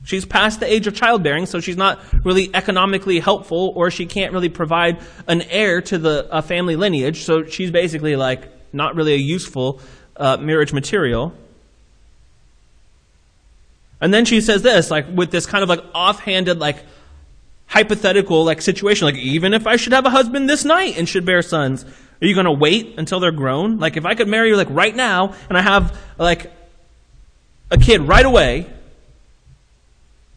She's 0.04 0.26
past 0.26 0.60
the 0.60 0.72
age 0.72 0.86
of 0.86 0.96
childbearing, 0.96 1.48
so 1.48 1.60
she's 1.60 1.78
not 1.78 2.00
really 2.24 2.52
economically 2.54 3.20
helpful, 3.20 3.74
or 3.76 3.90
she 3.90 4.06
can't 4.06 4.34
really 4.34 4.50
provide 4.50 5.00
an 5.28 5.42
heir 5.44 5.82
to 5.82 5.98
the 5.98 6.44
family 6.46 6.76
lineage. 6.76 7.24
So 7.24 7.46
she's 7.46 7.72
basically 7.72 8.16
like 8.16 8.48
not 8.72 8.96
really 8.96 9.14
a 9.14 9.18
useful 9.18 9.80
uh, 10.16 10.38
marriage 10.38 10.74
material. 10.74 11.34
And 14.00 14.14
then 14.14 14.26
she 14.26 14.42
says 14.42 14.62
this, 14.62 14.92
like 14.92 15.08
with 15.12 15.32
this 15.32 15.48
kind 15.48 15.64
of 15.64 15.70
like 15.70 15.84
offhanded, 15.96 16.60
like 16.60 16.84
hypothetical 17.68 18.44
like 18.46 18.62
situation, 18.62 19.06
like 19.06 19.16
even 19.16 19.54
if 19.54 19.68
I 19.68 19.76
should 19.76 19.94
have 19.94 20.06
a 20.06 20.10
husband 20.10 20.50
this 20.50 20.66
night 20.66 20.98
and 20.98 21.08
should 21.08 21.26
bear 21.26 21.42
sons, 21.42 21.84
are 22.22 22.28
you 22.28 22.34
going 22.34 22.46
to 22.46 22.52
wait 22.52 22.96
until 22.98 23.20
they're 23.20 23.32
grown? 23.32 23.80
Like 23.80 23.98
if 23.98 24.06
I 24.06 24.16
could 24.16 24.28
marry 24.28 24.50
you 24.50 24.56
like 24.56 24.70
right 24.70 24.96
now 24.96 25.34
and 25.50 25.58
I 25.58 25.62
have 25.62 25.98
like 26.18 26.52
a 27.72 27.78
kid 27.78 28.02
right 28.02 28.26
away, 28.26 28.72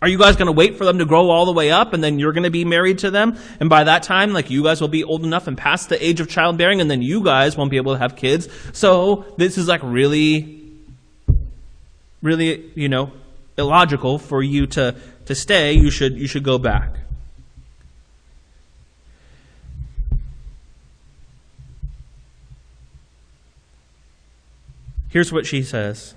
are 0.00 0.08
you 0.08 0.18
guys 0.18 0.36
going 0.36 0.46
to 0.46 0.52
wait 0.52 0.76
for 0.76 0.84
them 0.84 0.98
to 0.98 1.04
grow 1.04 1.28
all 1.28 1.44
the 1.44 1.52
way 1.52 1.72
up 1.72 1.92
and 1.92 2.02
then 2.02 2.18
you're 2.18 2.32
going 2.32 2.44
to 2.44 2.50
be 2.50 2.64
married 2.64 2.98
to 2.98 3.10
them? 3.10 3.36
And 3.58 3.68
by 3.68 3.84
that 3.84 4.04
time, 4.04 4.32
like 4.32 4.48
you 4.48 4.62
guys 4.62 4.80
will 4.80 4.88
be 4.88 5.02
old 5.02 5.24
enough 5.24 5.48
and 5.48 5.58
past 5.58 5.88
the 5.88 6.04
age 6.04 6.20
of 6.20 6.28
childbearing 6.28 6.80
and 6.80 6.90
then 6.90 7.02
you 7.02 7.22
guys 7.22 7.56
won't 7.56 7.70
be 7.70 7.78
able 7.78 7.94
to 7.94 7.98
have 7.98 8.14
kids. 8.14 8.48
So 8.72 9.26
this 9.36 9.58
is 9.58 9.66
like 9.66 9.80
really, 9.82 10.62
really, 12.22 12.70
you 12.74 12.88
know, 12.88 13.12
illogical 13.56 14.18
for 14.18 14.40
you 14.40 14.66
to, 14.68 14.94
to 15.26 15.34
stay. 15.34 15.72
You 15.72 15.90
should, 15.90 16.16
you 16.16 16.28
should 16.28 16.44
go 16.44 16.58
back. 16.58 16.94
Here's 25.08 25.32
what 25.32 25.46
she 25.46 25.62
says. 25.62 26.14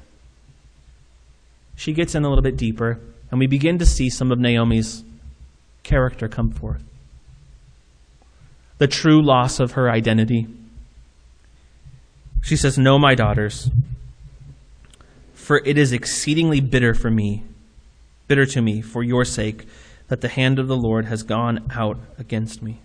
She 1.76 1.94
gets 1.94 2.14
in 2.14 2.24
a 2.24 2.30
little 2.30 2.44
bit 2.44 2.58
deeper, 2.58 3.00
and 3.30 3.40
we 3.40 3.48
begin 3.48 3.78
to 3.80 3.86
see 3.86 4.10
some 4.10 4.32
of 4.32 4.40
Naomi's 4.40 5.04
character 5.84 6.28
come 6.28 6.52
forth. 6.52 6.84
The 8.78 8.88
true 8.88 9.24
loss 9.24 9.60
of 9.60 9.74
her 9.74 9.90
identity. 9.90 10.48
She 12.42 12.56
says, 12.56 12.78
No, 12.78 13.00
my 13.00 13.16
daughters, 13.16 13.70
for 15.34 15.62
it 15.66 15.78
is 15.78 15.94
exceedingly 15.94 16.60
bitter 16.60 16.94
for 16.94 17.10
me, 17.10 17.44
bitter 18.28 18.46
to 18.48 18.62
me, 18.62 18.82
for 18.82 19.04
your 19.04 19.26
sake, 19.26 19.66
that 20.08 20.22
the 20.22 20.28
hand 20.28 20.60
of 20.60 20.68
the 20.68 20.78
Lord 20.78 21.06
has 21.06 21.24
gone 21.24 21.72
out 21.74 21.98
against 22.18 22.62
me. 22.62 22.82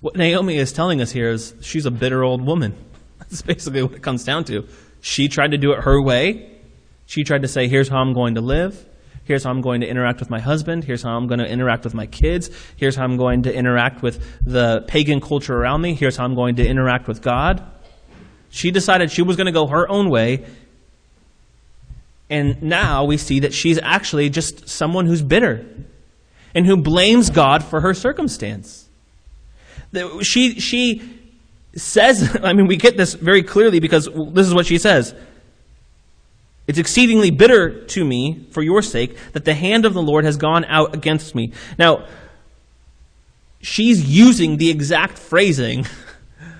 What 0.00 0.16
Naomi 0.16 0.56
is 0.56 0.72
telling 0.72 1.00
us 1.00 1.12
here 1.12 1.30
is 1.30 1.54
she's 1.60 1.86
a 1.86 1.90
bitter 1.90 2.24
old 2.24 2.44
woman. 2.44 2.74
That's 3.32 3.40
basically 3.40 3.82
what 3.82 3.94
it 3.94 4.02
comes 4.02 4.24
down 4.24 4.44
to. 4.44 4.68
She 5.00 5.26
tried 5.26 5.52
to 5.52 5.58
do 5.58 5.72
it 5.72 5.84
her 5.84 6.02
way. 6.02 6.50
She 7.06 7.24
tried 7.24 7.40
to 7.42 7.48
say, 7.48 7.66
here's 7.66 7.88
how 7.88 7.96
I'm 7.96 8.12
going 8.12 8.34
to 8.34 8.42
live. 8.42 8.84
Here's 9.24 9.44
how 9.44 9.50
I'm 9.50 9.62
going 9.62 9.80
to 9.80 9.86
interact 9.86 10.20
with 10.20 10.28
my 10.28 10.38
husband. 10.38 10.84
Here's 10.84 11.02
how 11.02 11.16
I'm 11.16 11.28
going 11.28 11.40
to 11.40 11.48
interact 11.48 11.84
with 11.84 11.94
my 11.94 12.04
kids. 12.04 12.50
Here's 12.76 12.94
how 12.94 13.04
I'm 13.04 13.16
going 13.16 13.44
to 13.44 13.54
interact 13.54 14.02
with 14.02 14.22
the 14.44 14.84
pagan 14.86 15.22
culture 15.22 15.56
around 15.56 15.80
me. 15.80 15.94
Here's 15.94 16.14
how 16.18 16.24
I'm 16.24 16.34
going 16.34 16.56
to 16.56 16.66
interact 16.66 17.08
with 17.08 17.22
God. 17.22 17.62
She 18.50 18.70
decided 18.70 19.10
she 19.10 19.22
was 19.22 19.36
going 19.36 19.46
to 19.46 19.52
go 19.52 19.66
her 19.66 19.88
own 19.88 20.10
way. 20.10 20.44
And 22.28 22.62
now 22.62 23.04
we 23.04 23.16
see 23.16 23.40
that 23.40 23.54
she's 23.54 23.78
actually 23.82 24.28
just 24.28 24.68
someone 24.68 25.06
who's 25.06 25.22
bitter 25.22 25.64
and 26.54 26.66
who 26.66 26.76
blames 26.76 27.30
God 27.30 27.64
for 27.64 27.80
her 27.80 27.94
circumstance. 27.94 28.90
She, 30.20 30.60
she 30.60 31.21
says, 31.76 32.38
I 32.42 32.52
mean, 32.52 32.66
we 32.66 32.76
get 32.76 32.96
this 32.96 33.14
very 33.14 33.42
clearly 33.42 33.80
because 33.80 34.08
this 34.32 34.46
is 34.46 34.54
what 34.54 34.66
she 34.66 34.78
says. 34.78 35.14
It's 36.66 36.78
exceedingly 36.78 37.30
bitter 37.30 37.84
to 37.86 38.04
me 38.04 38.46
for 38.50 38.62
your 38.62 38.82
sake 38.82 39.16
that 39.32 39.44
the 39.44 39.54
hand 39.54 39.84
of 39.84 39.94
the 39.94 40.02
Lord 40.02 40.24
has 40.24 40.36
gone 40.36 40.64
out 40.66 40.94
against 40.94 41.34
me. 41.34 41.52
Now, 41.78 42.06
she's 43.60 44.04
using 44.04 44.58
the 44.58 44.70
exact 44.70 45.18
phrasing 45.18 45.86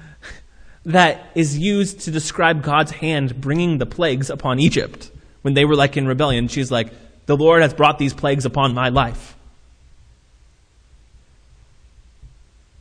that 0.85 1.31
is 1.35 1.57
used 1.57 2.01
to 2.01 2.11
describe 2.11 2.63
God's 2.63 2.91
hand 2.91 3.41
bringing 3.41 3.79
the 3.79 3.87
plagues 3.87 4.29
upon 4.29 4.59
Egypt 4.59 5.11
when 5.43 5.55
they 5.55 5.65
were 5.65 5.77
like 5.77 5.97
in 5.97 6.07
rebellion. 6.07 6.49
She's 6.49 6.71
like, 6.71 6.93
the 7.27 7.37
Lord 7.37 7.63
has 7.63 7.73
brought 7.73 7.99
these 7.99 8.13
plagues 8.13 8.45
upon 8.45 8.75
my 8.75 8.89
life. 8.89 9.37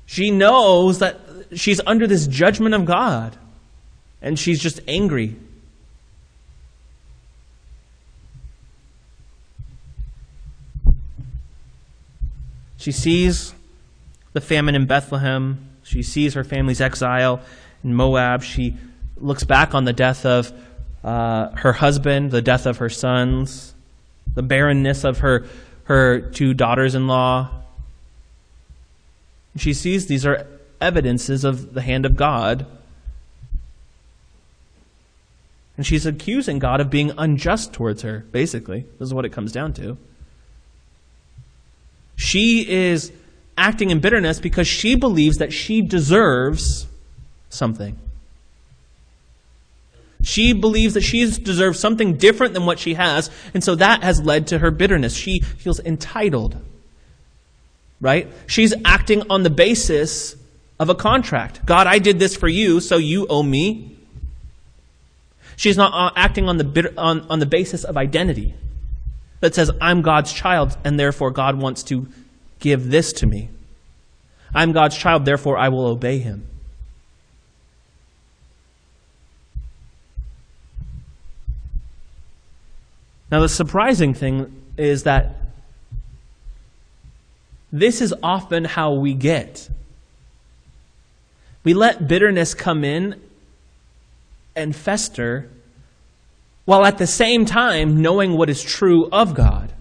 She 0.08 0.32
knows 0.32 1.00
that 1.00 1.20
she's 1.54 1.82
under 1.86 2.08
this 2.08 2.28
judgment 2.28 2.76
of 2.76 2.86
God. 2.86 3.38
And 4.22 4.38
she's 4.38 4.62
just 4.62 4.80
angry. 4.88 5.36
She 12.78 12.92
sees 12.92 13.54
the 14.34 14.42
famine 14.42 14.76
in 14.76 14.86
Bethlehem. 14.86 15.68
She 15.84 16.04
sees 16.04 16.34
her 16.34 16.44
family's 16.44 16.82
exile 16.82 17.42
in 17.84 17.94
Moab. 17.94 18.44
She 18.44 18.76
looks 19.18 19.44
back 19.44 19.76
on 19.76 19.86
the 19.86 19.94
death 19.94 20.26
of 20.26 20.52
uh, 21.04 21.50
her 21.58 21.74
husband, 21.74 22.32
the 22.32 22.42
death 22.42 22.66
of 22.66 22.78
her 22.78 22.90
sons, 22.90 23.74
the 24.34 24.44
barrenness 24.44 25.04
of 25.04 25.20
her, 25.20 25.46
her 25.86 26.22
two 26.22 26.54
daughters 26.54 26.96
in 26.96 27.08
law. 27.08 27.50
She 29.58 29.74
sees 29.74 30.08
these 30.08 30.26
are 30.26 30.48
evidences 30.82 31.44
of 31.44 31.74
the 31.74 31.82
hand 31.82 32.06
of 32.06 32.16
God. 32.16 32.66
And 35.78 35.86
she's 35.86 36.06
accusing 36.06 36.60
God 36.60 36.82
of 36.82 36.90
being 36.90 37.12
unjust 37.18 37.74
towards 37.74 38.02
her, 38.02 38.26
basically. 38.32 38.86
This 39.00 39.08
is 39.08 39.14
what 39.14 39.26
it 39.26 39.30
comes 39.30 39.52
down 39.52 39.74
to. 39.74 39.98
She 42.16 42.70
is 42.70 43.12
acting 43.58 43.90
in 43.90 44.00
bitterness 44.00 44.40
because 44.40 44.68
she 44.68 44.96
believes 44.96 45.38
that 45.38 45.52
she 45.54 45.82
deserves 45.82 46.88
something. 47.50 47.98
She 50.24 50.54
believes 50.54 50.94
that 50.94 51.02
she 51.02 51.26
deserves 51.26 51.80
something 51.80 52.18
different 52.18 52.54
than 52.54 52.66
what 52.66 52.78
she 52.78 52.94
has, 52.94 53.32
and 53.54 53.64
so 53.64 53.74
that 53.76 54.04
has 54.04 54.22
led 54.22 54.48
to 54.48 54.60
her 54.60 54.70
bitterness. 54.70 55.16
She 55.16 55.40
feels 55.40 55.80
entitled. 55.80 56.58
Right? 58.00 58.28
She's 58.48 58.74
acting 58.86 59.24
on 59.30 59.44
the 59.44 59.50
basis 59.50 60.36
of 60.82 60.90
a 60.90 60.96
contract. 60.96 61.64
God, 61.64 61.86
I 61.86 62.00
did 62.00 62.18
this 62.18 62.36
for 62.36 62.48
you, 62.48 62.80
so 62.80 62.98
you 62.98 63.28
owe 63.28 63.44
me. 63.44 63.96
She's 65.56 65.78
not 65.78 65.94
uh, 65.94 66.12
acting 66.16 66.50
on 66.50 66.58
the, 66.58 66.94
on, 66.98 67.22
on 67.30 67.38
the 67.38 67.46
basis 67.46 67.84
of 67.84 67.98
identity 67.98 68.56
that 69.42 69.54
says, 69.54 69.70
I'm 69.80 70.02
God's 70.02 70.34
child, 70.34 70.76
and 70.84 71.00
therefore 71.00 71.30
God 71.30 71.62
wants 71.62 71.84
to 71.84 72.08
give 72.60 72.90
this 72.90 73.14
to 73.14 73.28
me. 73.28 73.50
I'm 74.56 74.72
God's 74.72 74.98
child, 74.98 75.24
therefore 75.24 75.56
I 75.56 75.70
will 75.70 75.86
obey 75.86 76.18
him. 76.18 76.48
Now, 83.30 83.42
the 83.42 83.50
surprising 83.50 84.16
thing 84.16 84.64
is 84.78 85.04
that 85.04 85.36
this 87.72 88.02
is 88.02 88.16
often 88.24 88.66
how 88.66 88.94
we 88.94 89.14
get 89.14 89.70
we 91.64 91.74
let 91.74 92.08
bitterness 92.08 92.54
come 92.54 92.84
in 92.84 93.22
and 94.56 94.76
fester 94.76 95.50
while 96.66 96.86
at 96.86 96.98
the 96.98 97.08
same 97.08 97.46
time 97.46 98.02
knowing 98.02 98.38
what 98.38 98.50
is 98.50 98.62
true 98.62 99.10
of 99.12 99.34
God. 99.34 99.72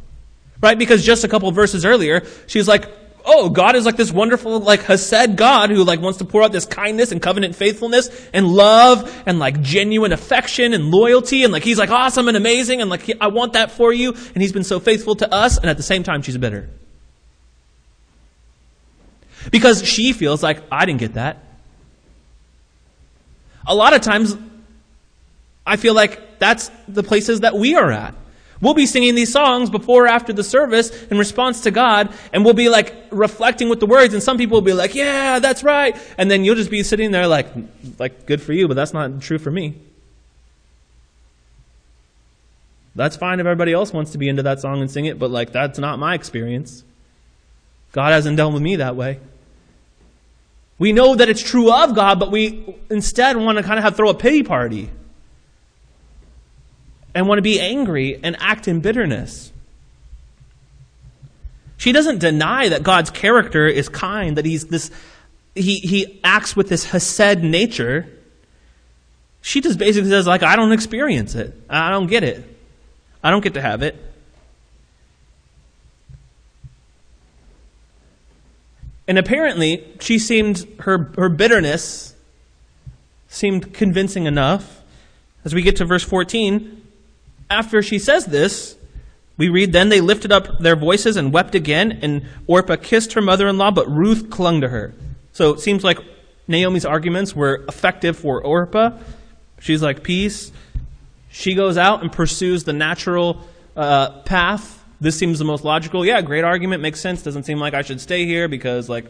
Right? 0.63 0.79
Because 0.79 1.05
just 1.05 1.25
a 1.25 1.29
couple 1.29 1.51
verses 1.53 1.85
earlier, 1.85 2.23
she's 2.47 2.69
like, 2.69 2.87
oh, 3.25 3.49
God 3.49 3.77
is 3.77 3.87
like 3.87 3.97
this 3.97 4.13
wonderful, 4.13 4.61
like, 4.61 4.83
Hesed 4.83 5.37
God 5.37 5.71
who 5.71 5.85
like 5.85 6.01
wants 6.01 6.19
to 6.19 6.25
pour 6.25 6.43
out 6.43 6.53
this 6.53 6.67
kindness 6.67 7.13
and 7.13 7.23
covenant 7.23 7.55
faithfulness 7.55 8.09
and 8.33 8.47
love 8.47 9.23
and 9.27 9.39
like 9.39 9.63
genuine 9.63 10.13
affection 10.13 10.75
and 10.75 10.91
loyalty 10.91 11.45
and 11.45 11.53
like 11.53 11.63
he's 11.63 11.79
like 11.79 11.91
awesome 11.91 12.29
and 12.29 12.37
amazing 12.37 12.81
and 12.81 12.91
like 12.91 13.11
I 13.21 13.29
want 13.29 13.55
that 13.55 13.71
for 13.71 13.93
you 13.93 14.13
and 14.13 14.43
he's 14.43 14.53
been 14.53 14.65
so 14.65 14.81
faithful 14.81 15.15
to 15.17 15.33
us 15.33 15.57
and 15.57 15.71
at 15.71 15.77
the 15.77 15.83
same 15.83 16.03
time 16.03 16.23
she's 16.23 16.37
bitter. 16.37 16.69
because 19.51 19.87
she 19.87 20.13
feels 20.13 20.43
like, 20.43 20.63
I 20.71 20.85
didn't 20.85 21.01
get 21.01 21.15
that. 21.15 21.45
A 23.71 23.75
lot 23.75 23.95
of 23.95 24.01
times, 24.01 24.37
I 25.65 25.77
feel 25.77 25.95
like 25.95 26.41
that's 26.41 26.73
the 26.89 27.05
places 27.05 27.41
that 27.41 27.55
we 27.55 27.77
are 27.77 27.93
at. 27.93 28.17
We'll 28.61 28.75
be 28.75 28.85
singing 28.85 29.15
these 29.15 29.33
songs 29.33 29.71
before 29.71 30.07
or 30.07 30.09
after 30.09 30.33
the 30.33 30.43
service 30.43 30.91
in 31.05 31.19
response 31.19 31.61
to 31.63 31.71
God, 31.71 32.13
and 32.33 32.45
we'll 32.45 32.53
be 32.53 32.69
like 32.69 32.95
reflecting 33.13 33.69
with 33.69 33.79
the 33.79 33.87
words, 33.87 34.13
and 34.13 34.21
some 34.21 34.39
people 34.39 34.57
will 34.57 34.63
be 34.63 34.73
like, 34.73 34.97
yeah, 34.97 35.39
that's 35.39 35.63
right. 35.63 35.97
And 36.19 36.29
then 36.29 36.45
you'll 36.45 36.57
just 36.57 36.71
be 36.71 36.83
sitting 36.83 37.13
there 37.13 37.29
like, 37.29 37.47
like, 38.01 38.27
good 38.27 38.43
for 38.43 38.53
you, 38.53 38.67
but 38.67 38.75
that's 38.75 38.93
not 38.93 39.23
true 39.23 39.39
for 39.39 39.53
me. 39.53 39.77
That's 42.97 43.17
fine 43.17 43.39
if 43.39 43.47
everybody 43.47 43.73
else 43.73 43.93
wants 43.93 44.11
to 44.13 44.19
be 44.19 44.29
into 44.29 44.43
that 44.43 44.61
song 44.61 44.81
and 44.81 44.91
sing 44.91 45.05
it, 45.05 45.17
but 45.17 45.31
like, 45.31 45.53
that's 45.53 45.79
not 45.79 46.01
my 46.01 46.15
experience. 46.15 46.83
God 47.93 48.13
hasn't 48.13 48.37
dealt 48.37 48.53
with 48.53 48.63
me 48.63 48.77
that 48.77 48.97
way. 48.97 49.21
We 50.81 50.93
know 50.93 51.15
that 51.15 51.29
it's 51.29 51.43
true 51.43 51.71
of 51.71 51.95
God, 51.95 52.19
but 52.19 52.31
we 52.31 52.75
instead 52.89 53.37
want 53.37 53.59
to 53.59 53.63
kind 53.63 53.85
of 53.85 53.97
throw 53.97 54.09
a 54.09 54.15
pity 54.15 54.43
party 54.43 54.89
and 57.15 57.29
want 57.29 57.37
to 57.37 57.43
be 57.43 57.61
angry 57.61 58.19
and 58.23 58.35
act 58.41 58.67
in 58.67 58.81
bitterness. 58.81 59.53
She 61.77 61.93
doesn't 61.93 62.19
deny 62.19 62.71
that 62.71 62.83
God's 62.83 63.11
character 63.11 63.67
is 63.67 63.91
kind, 63.91 64.39
that 64.39 64.47
he's 64.47 64.69
this 64.69 64.91
he 65.55 65.81
he 65.81 66.19
acts 66.25 66.57
with 66.57 66.71
this 66.71 66.85
hesed 66.87 67.43
nature. 67.43 68.09
She 69.43 69.61
just 69.61 69.79
basically 69.79 70.09
says 70.09 70.27
like 70.27 70.43
I 70.43 70.57
don't 70.57 70.73
experience 70.73 71.35
it. 71.35 71.55
I 71.69 71.91
don't 71.91 72.07
get 72.07 72.25
it. 72.25 72.43
I 73.23 73.31
don't 73.31 73.43
get 73.43 73.53
to 73.53 73.61
have 73.61 73.83
it. 73.83 74.03
And 79.09 79.19
apparently, 79.19 79.85
she 80.01 80.19
seemed 80.19 80.67
her 80.81 81.13
her 81.17 81.29
bitterness 81.29 82.15
seemed 83.29 83.73
convincing 83.73 84.27
enough. 84.27 84.83
As 85.45 85.55
we 85.55 85.63
get 85.63 85.77
to 85.77 85.85
verse 85.85 86.05
14, 86.05 86.83
after 87.49 87.83
she 87.83 87.99
says 87.99 88.27
this, 88.27 88.77
we 89.37 89.49
read, 89.49 89.73
Then 89.73 89.89
they 89.89 90.03
lifted 90.03 90.33
up 90.33 90.59
their 90.59 90.77
voices 90.77 91.17
and 91.17 91.33
wept 91.33 91.55
again, 91.55 92.01
and 92.03 92.27
Orpah 92.47 92.77
kissed 92.77 93.15
her 93.15 93.23
mother 93.23 93.49
in 93.49 93.57
law, 93.57 93.71
but 93.71 93.91
Ruth 93.91 94.29
clung 94.29 94.61
to 94.61 94.69
her. 94.69 94.93
So 95.33 95.55
it 95.55 95.61
seems 95.61 95.83
like 95.83 95.99
Naomi's 96.47 96.85
arguments 96.85 97.35
were 97.35 97.65
effective 97.69 98.19
for 98.19 98.43
Orpah. 98.45 98.99
She's 99.61 99.83
like, 99.83 100.03
Peace. 100.03 100.53
She 101.33 101.55
goes 101.55 101.79
out 101.79 102.03
and 102.03 102.11
pursues 102.11 102.65
the 102.65 102.73
natural 102.73 103.47
uh, 103.77 104.23
path. 104.23 104.80
This 105.01 105.19
seems 105.19 105.39
the 105.39 105.45
most 105.45 105.65
logical. 105.65 106.05
Yeah, 106.05 106.21
great 106.21 106.45
argument, 106.45 106.83
makes 106.83 107.01
sense. 107.01 107.23
Doesn't 107.23 107.45
seem 107.45 107.59
like 107.59 107.75
I 107.75 107.83
should 107.83 108.01
stay 108.01 108.27
here 108.27 108.49
because, 108.49 108.89
like, 108.89 109.07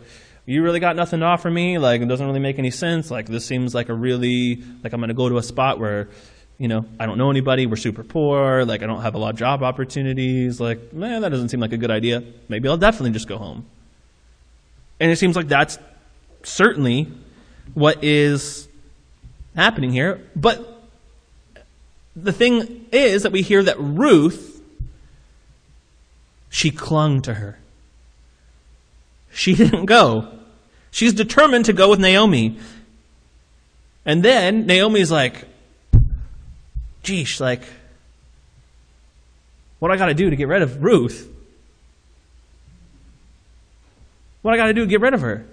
you 0.46 0.62
really 0.62 0.80
got 0.80 0.96
nothing 0.96 1.20
to 1.20 1.26
offer 1.26 1.50
me. 1.50 1.78
Like, 1.78 2.00
it 2.00 2.06
doesn't 2.06 2.26
really 2.26 2.40
make 2.40 2.58
any 2.58 2.70
sense. 2.70 3.10
Like, 3.10 3.26
this 3.26 3.44
seems 3.44 3.74
like 3.74 3.88
a 3.88 3.94
really, 3.94 4.62
like, 4.84 4.92
I'm 4.92 5.00
going 5.00 5.08
to 5.08 5.14
go 5.14 5.28
to 5.28 5.38
a 5.38 5.42
spot 5.42 5.78
where 5.78 6.08
you 6.60 6.68
know, 6.68 6.84
I 7.00 7.06
don't 7.06 7.16
know 7.16 7.30
anybody, 7.30 7.64
we're 7.64 7.76
super 7.76 8.04
poor, 8.04 8.66
like 8.66 8.82
I 8.82 8.86
don't 8.86 9.00
have 9.00 9.14
a 9.14 9.18
lot 9.18 9.30
of 9.30 9.36
job 9.36 9.62
opportunities, 9.62 10.60
like, 10.60 10.92
man, 10.92 11.22
that 11.22 11.30
doesn't 11.30 11.48
seem 11.48 11.58
like 11.58 11.72
a 11.72 11.78
good 11.78 11.90
idea. 11.90 12.22
Maybe 12.50 12.68
I'll 12.68 12.76
definitely 12.76 13.12
just 13.12 13.26
go 13.26 13.38
home. 13.38 13.64
And 15.00 15.10
it 15.10 15.16
seems 15.16 15.36
like 15.36 15.48
that's 15.48 15.78
certainly 16.42 17.10
what 17.72 18.04
is 18.04 18.68
happening 19.56 19.90
here. 19.90 20.20
But 20.36 20.84
the 22.14 22.32
thing 22.32 22.84
is 22.92 23.22
that 23.22 23.32
we 23.32 23.40
hear 23.40 23.62
that 23.62 23.80
Ruth, 23.80 24.49
she 26.50 26.70
clung 26.70 27.22
to 27.22 27.34
her. 27.34 27.58
She 29.32 29.54
didn't 29.54 29.86
go. 29.86 30.28
She's 30.90 31.14
determined 31.14 31.64
to 31.66 31.72
go 31.72 31.88
with 31.88 32.00
Naomi. 32.00 32.58
And 34.04 34.22
then 34.22 34.66
Naomi's 34.66 35.10
like, 35.10 35.46
geesh, 37.04 37.40
like, 37.40 37.62
what 39.78 39.90
I 39.90 39.96
got 39.96 40.06
to 40.06 40.14
do 40.14 40.28
to 40.28 40.36
get 40.36 40.48
rid 40.48 40.62
of 40.62 40.82
Ruth? 40.82 41.28
What 44.42 44.52
I 44.52 44.56
got 44.56 44.66
to 44.66 44.74
do 44.74 44.82
to 44.82 44.86
get 44.86 45.00
rid 45.00 45.14
of 45.14 45.20
her? 45.20 45.46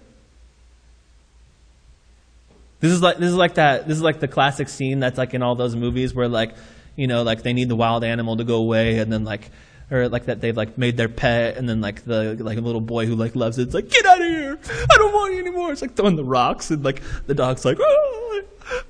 This 2.79 2.91
is 2.91 3.01
like 3.01 3.17
this 3.17 3.29
is 3.29 3.35
like 3.35 3.55
that. 3.55 3.87
This 3.87 3.97
is 3.97 4.03
like 4.03 4.19
the 4.19 4.27
classic 4.27 4.69
scene 4.69 4.99
that's 4.99 5.17
like 5.17 5.33
in 5.33 5.41
all 5.41 5.55
those 5.55 5.75
movies 5.75 6.13
where 6.13 6.27
like, 6.27 6.53
you 6.95 7.07
know, 7.07 7.23
like 7.23 7.41
they 7.41 7.53
need 7.53 7.69
the 7.69 7.75
wild 7.75 8.03
animal 8.03 8.37
to 8.37 8.43
go 8.43 8.57
away, 8.57 8.99
and 8.99 9.11
then 9.11 9.23
like, 9.23 9.49
or 9.89 10.09
like 10.09 10.25
that 10.25 10.41
they've 10.41 10.55
like 10.55 10.77
made 10.77 10.97
their 10.97 11.09
pet, 11.09 11.57
and 11.57 11.67
then 11.67 11.81
like 11.81 12.03
the 12.03 12.35
like 12.39 12.57
a 12.57 12.61
little 12.61 12.81
boy 12.81 13.05
who 13.05 13.15
like 13.15 13.35
loves 13.35 13.57
it, 13.57 13.63
it's 13.63 13.73
like 13.73 13.89
get 13.89 14.05
out 14.05 14.21
of 14.21 14.27
here! 14.27 14.59
I 14.91 14.97
don't 14.97 15.13
want 15.13 15.33
you 15.33 15.39
anymore. 15.39 15.71
It's 15.71 15.81
like 15.81 15.95
throwing 15.95 16.15
the 16.15 16.25
rocks, 16.25 16.71
and 16.71 16.83
like 16.83 17.01
the 17.25 17.33
dog's 17.33 17.63
like, 17.63 17.77
oh, 17.79 18.41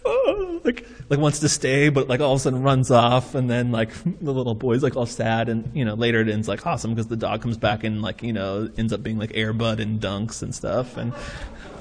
oh, 0.06 0.62
like 0.64 0.88
like 1.10 1.20
wants 1.20 1.40
to 1.40 1.50
stay, 1.50 1.90
but 1.90 2.08
like 2.08 2.20
all 2.20 2.34
of 2.34 2.38
a 2.38 2.40
sudden 2.42 2.64
runs 2.64 2.90
off, 2.90 3.36
and 3.36 3.50
then 3.50 3.72
like 3.72 3.92
the 4.22 4.34
little 4.34 4.56
boy's 4.56 4.84
like 4.84 4.96
all 4.96 5.06
sad, 5.06 5.50
and 5.50 5.72
you 5.74 5.86
know 5.86 5.94
later 5.94 6.22
it 6.22 6.30
ends 6.30 6.48
like 6.48 6.66
awesome 6.66 6.92
because 6.92 7.08
the 7.08 7.16
dog 7.16 7.42
comes 7.42 7.58
back 7.58 7.84
and 7.84 8.02
like 8.02 8.24
you 8.24 8.34
know 8.34 8.70
ends 8.78 8.92
up 8.92 9.04
being 9.04 9.18
like 9.18 9.32
Air 9.36 9.54
Bud 9.54 9.80
and 9.80 10.02
dunks 10.02 10.42
and 10.42 10.54
stuff 10.54 10.98
and 10.98 11.14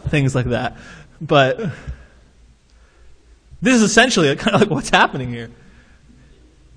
things 0.08 0.34
like 0.34 0.46
that. 0.46 0.76
But 1.20 1.58
this 3.62 3.74
is 3.74 3.82
essentially 3.82 4.34
kind 4.36 4.54
of 4.54 4.60
like 4.62 4.70
what's 4.70 4.90
happening 4.90 5.30
here. 5.30 5.50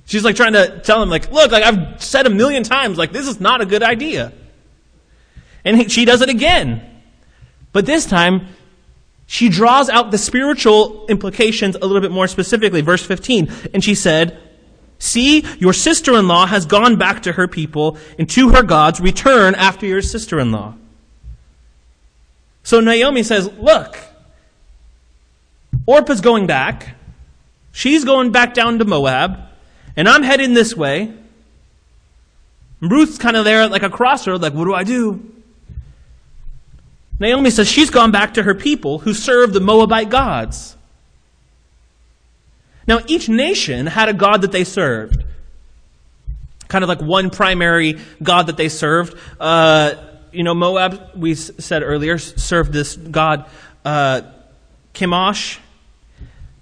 She's 0.10 0.24
like 0.24 0.36
trying 0.36 0.53
to 0.53 0.80
tell 0.80 1.03
him 1.03 1.10
like, 1.12 1.32
look, 1.32 1.51
like 1.51 1.64
I've 1.64 2.01
said 2.01 2.26
a 2.26 2.32
million 2.32 2.64
times, 2.64 2.97
like 2.97 3.12
this 3.12 3.28
is 3.28 3.39
not 3.39 3.62
a 3.62 3.66
good 3.68 3.84
idea. 3.84 4.34
And 5.64 5.78
he, 5.78 5.88
she 5.88 6.03
does 6.03 6.24
it 6.24 6.30
again. 6.30 6.82
But 7.74 7.86
this 7.86 8.07
time, 8.07 8.47
she 9.28 9.49
draws 9.49 9.88
out 9.88 10.10
the 10.10 10.18
spiritual 10.18 11.05
implications 11.05 11.76
a 11.76 11.86
little 11.86 12.01
bit 12.01 12.10
more 12.10 12.28
specifically. 12.28 12.82
Verse 12.82 13.05
15. 13.05 13.51
And 13.72 13.84
she 13.84 13.93
said, 13.93 14.39
See, 14.97 15.45
your 15.60 15.74
sister 15.74 16.18
in 16.18 16.28
law 16.28 16.47
has 16.47 16.66
gone 16.66 16.95
back 16.95 17.22
to 17.24 17.34
her 17.34 17.47
people 17.47 17.99
and 18.18 18.28
to 18.32 18.49
her 18.49 18.64
gods. 18.64 18.99
Return 18.99 19.53
after 19.53 19.86
your 19.86 20.01
sister 20.01 20.39
in 20.39 20.51
law. 20.51 20.74
So 22.64 22.80
Naomi 22.80 23.22
says, 23.22 23.47
Look, 23.60 23.95
Orpah's 25.86 26.22
going 26.22 26.47
back. 26.47 26.95
She's 27.74 28.05
going 28.05 28.32
back 28.32 28.55
down 28.55 28.80
to 28.80 28.86
Moab. 28.86 29.49
And 30.00 30.08
I'm 30.08 30.24
heading 30.24 30.54
this 30.54 30.78
way. 30.78 31.14
Ruth's 32.80 33.18
kind 33.18 33.36
of 33.36 33.43
there 33.43 33.68
like 33.68 33.84
a 33.84 33.89
crossroad, 33.89 34.41
like, 34.41 34.54
what 34.54 34.64
do 34.64 34.74
I 34.74 34.86
do? 34.86 35.30
Naomi 37.20 37.50
says 37.50 37.68
she's 37.68 37.89
gone 37.89 38.10
back 38.10 38.36
to 38.36 38.43
her 38.43 38.56
people 38.56 39.00
who 39.00 39.14
serve 39.14 39.52
the 39.52 39.60
Moabite 39.60 40.10
gods. 40.10 40.78
Now, 42.88 43.02
each 43.08 43.28
nation 43.28 43.88
had 43.88 44.08
a 44.08 44.14
god 44.14 44.43
that 44.43 44.54
they 44.54 44.64
served. 44.64 45.26
Kind 46.70 46.86
of 46.86 46.88
like 46.88 47.02
one 47.02 47.30
primary 47.30 48.00
god 48.24 48.47
that 48.47 48.56
they 48.56 48.70
served. 48.70 49.18
Uh, 49.38 49.95
you 50.32 50.45
know, 50.45 50.54
Moab, 50.54 51.12
we 51.14 51.36
said 51.36 51.84
earlier, 51.84 52.18
served 52.18 52.72
this 52.72 52.95
god, 52.95 53.50
uh, 53.84 54.22
Chemosh. 54.93 55.60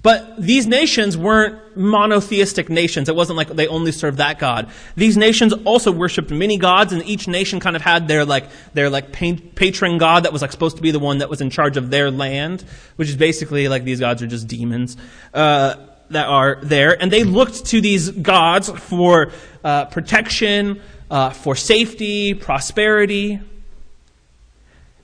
But 0.03 0.41
these 0.41 0.67
nations 0.67 1.17
weren't 1.17 1.75
monotheistic 1.75 2.69
nations. 2.69 3.09
It 3.09 3.15
wasn't 3.15 3.37
like 3.37 3.49
they 3.49 3.67
only 3.67 3.91
served 3.91 4.19
that 4.19 4.39
God. 4.39 4.69
These 4.95 5.17
nations 5.17 5.53
also 5.65 5.91
worshipped 5.91 6.29
many 6.29 6.57
gods, 6.57 6.93
and 6.93 7.03
each 7.05 7.27
nation 7.27 7.59
kind 7.59 7.75
of 7.75 7.81
had 7.81 8.07
their 8.07 8.23
like 8.23 8.45
their 8.73 8.89
like 8.89 9.11
patron 9.11 9.97
god 9.97 10.23
that 10.23 10.33
was 10.33 10.41
like 10.41 10.51
supposed 10.51 10.77
to 10.77 10.83
be 10.83 10.91
the 10.91 10.99
one 10.99 11.17
that 11.17 11.29
was 11.29 11.41
in 11.41 11.49
charge 11.49 11.77
of 11.77 11.89
their 11.89 12.11
land, 12.11 12.63
which 12.95 13.09
is 13.09 13.15
basically 13.15 13.67
like 13.67 13.83
these 13.83 13.99
gods 13.99 14.21
are 14.21 14.27
just 14.27 14.47
demons 14.47 14.97
uh, 15.33 15.75
that 16.11 16.27
are 16.27 16.59
there, 16.61 16.99
and 17.01 17.11
they 17.11 17.23
looked 17.23 17.65
to 17.65 17.81
these 17.81 18.09
gods 18.11 18.69
for 18.69 19.31
uh, 19.63 19.85
protection, 19.85 20.79
uh, 21.09 21.31
for 21.31 21.55
safety, 21.55 22.35
prosperity, 22.35 23.39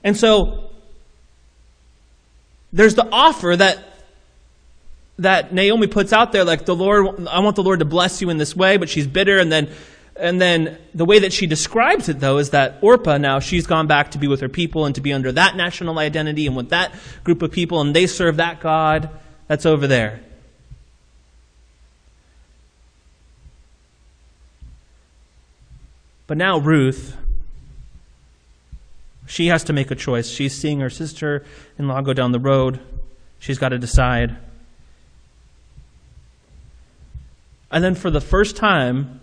and 0.04 0.16
so 0.16 0.70
there's 2.72 2.94
the 2.94 3.08
offer 3.10 3.56
that 3.56 3.93
that 5.18 5.52
Naomi 5.52 5.86
puts 5.86 6.12
out 6.12 6.32
there, 6.32 6.44
like 6.44 6.64
the 6.64 6.74
Lord, 6.74 7.26
I 7.28 7.38
want 7.40 7.56
the 7.56 7.62
Lord 7.62 7.78
to 7.78 7.84
bless 7.84 8.20
you 8.20 8.30
in 8.30 8.38
this 8.38 8.56
way, 8.56 8.76
but 8.76 8.88
she's 8.88 9.06
bitter. 9.06 9.38
And 9.38 9.50
then, 9.50 9.70
and 10.16 10.40
then 10.40 10.78
the 10.94 11.04
way 11.04 11.20
that 11.20 11.32
she 11.32 11.46
describes 11.46 12.08
it, 12.08 12.20
though, 12.20 12.38
is 12.38 12.50
that 12.50 12.78
Orpah 12.80 13.18
now 13.18 13.38
she's 13.38 13.66
gone 13.66 13.86
back 13.86 14.12
to 14.12 14.18
be 14.18 14.26
with 14.26 14.40
her 14.40 14.48
people 14.48 14.86
and 14.86 14.94
to 14.94 15.00
be 15.00 15.12
under 15.12 15.30
that 15.32 15.56
national 15.56 15.98
identity 15.98 16.46
and 16.46 16.56
with 16.56 16.70
that 16.70 16.94
group 17.22 17.42
of 17.42 17.52
people, 17.52 17.80
and 17.80 17.94
they 17.94 18.06
serve 18.06 18.36
that 18.36 18.60
God 18.60 19.08
that's 19.46 19.66
over 19.66 19.86
there. 19.86 20.20
But 26.26 26.38
now 26.38 26.58
Ruth, 26.58 27.16
she 29.26 29.48
has 29.48 29.62
to 29.64 29.72
make 29.72 29.90
a 29.90 29.94
choice. 29.94 30.28
She's 30.28 30.58
seeing 30.58 30.80
her 30.80 30.90
sister 30.90 31.44
in 31.78 31.86
law 31.86 32.00
go 32.00 32.14
down 32.14 32.32
the 32.32 32.40
road. 32.40 32.80
She's 33.38 33.58
got 33.58 33.68
to 33.70 33.78
decide. 33.78 34.36
And 37.74 37.82
then 37.82 37.96
for 37.96 38.08
the 38.08 38.20
first 38.20 38.54
time 38.54 39.20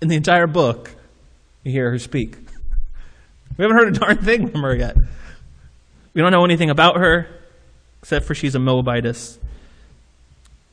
in 0.00 0.08
the 0.08 0.16
entire 0.16 0.46
book, 0.46 0.96
you 1.62 1.70
hear 1.70 1.90
her 1.90 1.98
speak. 1.98 2.36
We 3.56 3.64
haven't 3.64 3.76
heard 3.76 3.96
a 3.96 3.98
darn 3.98 4.18
thing 4.18 4.48
from 4.50 4.62
her 4.62 4.76
yet. 4.76 4.96
We 6.14 6.22
don't 6.22 6.30
know 6.30 6.44
anything 6.44 6.70
about 6.70 6.98
her, 6.98 7.26
except 8.00 8.24
for 8.24 8.32
she's 8.32 8.54
a 8.54 8.60
Moabitess. 8.60 9.40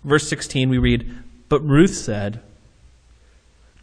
Verse 0.04 0.30
16, 0.30 0.70
we 0.70 0.78
read, 0.78 1.12
But 1.50 1.62
Ruth 1.62 1.96
said, 1.96 2.42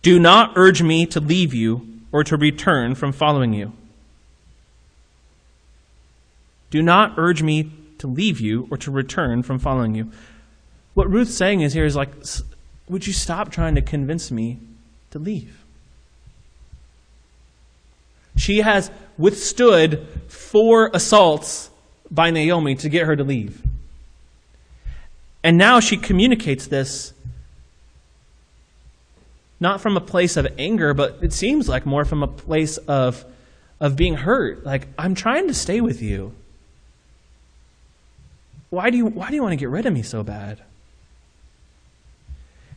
Do 0.03 0.21
not 0.21 0.53
urge 0.55 0.85
me 0.85 1.05
to 1.07 1.19
leave 1.19 1.53
you 1.53 1.85
or 2.13 2.23
to 2.23 2.37
return 2.37 2.95
from 2.95 3.11
following 3.11 3.53
you. 3.53 3.73
Do 6.71 6.81
not 6.81 7.15
urge 7.17 7.43
me 7.43 7.73
to 7.99 8.07
leave 8.07 8.39
you 8.39 8.69
or 8.71 8.77
to 8.77 8.93
return 8.93 9.43
from 9.43 9.59
following 9.59 9.97
you. 9.97 10.13
What 10.95 11.11
Ruth's 11.11 11.35
saying 11.35 11.63
is 11.63 11.73
here 11.73 11.87
is 11.87 11.97
like, 11.97 12.11
would 12.93 13.07
you 13.07 13.13
stop 13.13 13.51
trying 13.51 13.75
to 13.75 13.83
convince 13.83 14.31
me 14.31 14.59
to 15.11 15.19
leave? 15.19 15.65
She 18.37 18.59
has 18.59 18.91
withstood 19.17 20.07
four 20.29 20.91
assaults 20.93 21.71
by 22.11 22.31
Naomi 22.31 22.75
to 22.77 22.89
get 22.89 23.07
her 23.07 23.17
to 23.17 23.25
leave. 23.25 23.63
And 25.43 25.59
now 25.59 25.81
she 25.81 25.97
communicates 25.97 26.67
this 26.67 27.15
not 29.59 29.81
from 29.81 29.97
a 29.97 30.01
place 30.01 30.37
of 30.37 30.47
anger, 30.59 30.93
but 30.93 31.19
it 31.23 31.33
seems 31.33 31.69
like 31.69 31.87
more 31.87 32.05
from 32.05 32.23
a 32.23 32.27
place 32.27 32.79
of, 32.79 33.25
of 33.81 33.97
being 33.97 34.15
hurt. 34.15 34.65
Like, 34.65 34.89
I'm 34.99 35.15
trying 35.15 35.47
to 35.47 35.55
stay 35.55 35.81
with 35.81 36.03
you. 36.03 36.35
Why 38.71 38.91
do 38.91 38.97
you, 38.97 39.07
why 39.07 39.29
do 39.29 39.37
you 39.37 39.43
want 39.43 39.53
to 39.53 39.57
get 39.57 39.69
rid 39.69 39.87
of 39.87 39.93
me 39.93 40.03
so 40.03 40.23
bad? 40.25 40.63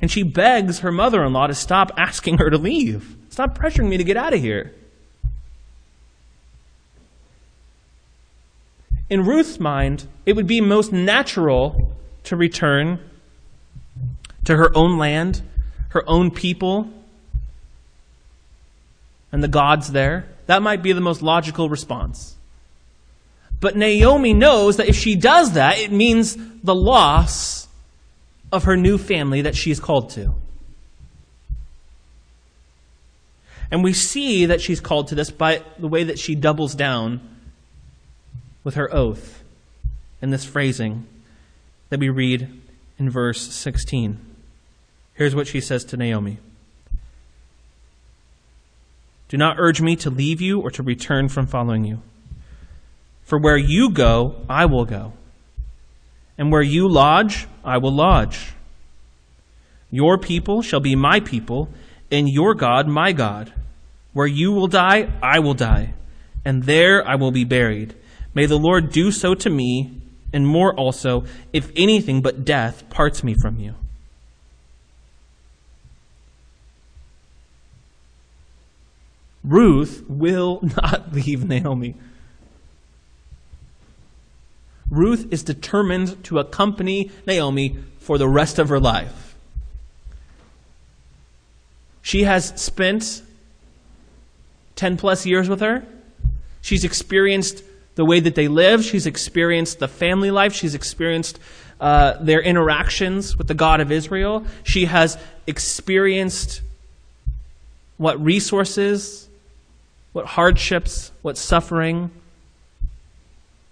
And 0.02 0.12
she 0.12 0.24
begs 0.24 0.80
her 0.80 0.92
mother 0.92 1.24
in 1.24 1.34
law 1.34 1.48
to 1.48 1.54
stop 1.54 1.92
asking 1.98 2.38
her 2.38 2.50
to 2.50 2.58
leave. 2.58 3.16
Stop 3.30 3.58
pressuring 3.58 3.90
me 3.90 3.98
to 3.98 4.04
get 4.04 4.18
out 4.18 4.34
of 4.34 4.40
here. 4.40 4.74
In 9.10 9.26
Ruth's 9.26 9.60
mind, 9.60 10.08
it 10.26 10.36
would 10.36 10.48
be 10.48 10.62
most 10.62 10.92
natural 10.92 11.94
to 12.24 12.36
return 12.36 13.00
to 14.46 14.56
her 14.56 14.76
own 14.76 14.98
land, 14.98 15.42
her 15.90 16.08
own 16.10 16.32
people, 16.32 16.90
and 19.32 19.44
the 19.44 19.48
gods 19.48 19.92
there. 19.92 20.28
That 20.48 20.62
might 20.62 20.82
be 20.82 20.94
the 20.94 21.02
most 21.02 21.22
logical 21.22 21.70
response. 21.70 22.36
But 23.60 23.76
Naomi 23.76 24.34
knows 24.34 24.78
that 24.78 24.88
if 24.88 24.96
she 24.96 25.16
does 25.16 25.54
that, 25.54 25.78
it 25.78 25.92
means 25.92 26.38
the 26.64 26.76
loss 26.76 27.68
of 28.56 28.64
her 28.64 28.78
new 28.78 28.98
family 28.98 29.42
that 29.42 29.56
she 29.56 29.70
is 29.70 29.80
called 29.80 30.10
to. 30.12 30.34
And 33.72 33.84
we 33.84 33.94
see 33.94 34.46
that 34.46 34.62
she's 34.62 34.80
called 34.80 35.10
to 35.10 35.16
this 35.16 35.32
by 35.32 35.62
the 35.78 35.88
way 35.88 36.04
that 36.04 36.20
she 36.20 36.36
doubles 36.36 36.76
down 36.76 37.20
with 38.64 38.76
her 38.76 38.94
oath 38.94 39.44
in 40.22 40.30
this 40.30 40.46
phrasing 40.46 41.06
that 41.90 42.00
we 42.00 42.10
read 42.10 42.50
in 42.98 43.10
verse 43.10 43.42
16. 43.54 44.20
Here's 45.14 45.36
what 45.36 45.48
she 45.48 45.62
says 45.62 45.84
to 45.86 45.98
Naomi 45.98 46.38
Do 49.28 49.38
not 49.38 49.58
urge 49.60 49.82
me 49.82 49.96
to 49.98 50.10
leave 50.10 50.42
you 50.42 50.62
or 50.62 50.72
to 50.72 50.84
return 50.84 51.30
from 51.30 51.48
following 51.48 51.86
you. 51.86 52.02
For 53.24 53.40
where 53.40 53.58
you 53.58 53.90
go, 53.90 54.36
I 54.48 54.66
will 54.66 54.86
go. 54.86 55.14
And 56.38 56.52
where 56.52 56.62
you 56.62 56.88
lodge, 56.88 57.48
I 57.64 57.78
will 57.78 57.94
lodge. 57.94 58.54
Your 59.92 60.18
people 60.18 60.62
shall 60.62 60.82
be 60.82 60.96
my 60.96 61.20
people, 61.20 61.70
and 62.12 62.28
your 62.28 62.54
God 62.54 62.88
my 62.88 63.12
God. 63.12 63.54
Where 64.14 64.28
you 64.28 64.52
will 64.52 64.68
die, 64.68 65.10
I 65.22 65.40
will 65.40 65.54
die, 65.54 65.94
and 66.44 66.64
there 66.64 67.08
I 67.08 67.16
will 67.16 67.32
be 67.32 67.44
buried. 67.44 67.96
May 68.34 68.46
the 68.46 68.60
Lord 68.60 68.92
do 68.92 69.12
so 69.12 69.34
to 69.36 69.50
me, 69.50 70.02
and 70.34 70.46
more 70.46 70.74
also, 70.74 71.24
if 71.54 71.72
anything 71.76 72.22
but 72.22 72.44
death 72.44 72.90
parts 72.90 73.24
me 73.24 73.36
from 73.42 73.60
you. 73.60 73.76
Ruth 79.46 80.04
will 80.10 80.60
not 80.82 81.14
leave 81.14 81.48
Naomi. 81.48 81.96
Ruth 84.96 85.28
is 85.32 85.44
determined 85.44 86.24
to 86.26 86.40
accompany 86.40 87.12
Naomi 87.28 87.78
for 88.00 88.18
the 88.18 88.28
rest 88.28 88.60
of 88.60 88.70
her 88.70 88.80
life. 88.80 89.36
She 92.02 92.24
has 92.24 92.54
spent 92.62 93.22
10 94.76 94.98
plus 94.98 95.26
years 95.26 95.50
with 95.50 95.60
her. 95.60 95.86
She's 96.62 96.84
experienced 96.84 97.64
the 97.96 98.06
way 98.06 98.20
that 98.20 98.36
they 98.36 98.48
live. 98.48 98.84
She's 98.84 99.06
experienced 99.06 99.80
the 99.80 99.88
family 99.88 100.32
life. 100.32 100.54
She's 100.54 100.76
experienced 100.76 101.40
uh, 101.80 102.14
their 102.22 102.42
interactions 102.42 103.38
with 103.38 103.48
the 103.48 103.54
God 103.54 103.82
of 103.82 103.92
Israel. 103.92 104.46
She 104.64 104.86
has 104.86 105.18
experienced 105.46 106.62
what 107.98 108.24
resources, 108.24 109.28
what 110.14 110.26
hardships, 110.26 111.12
what 111.22 111.38
suffering 111.38 112.12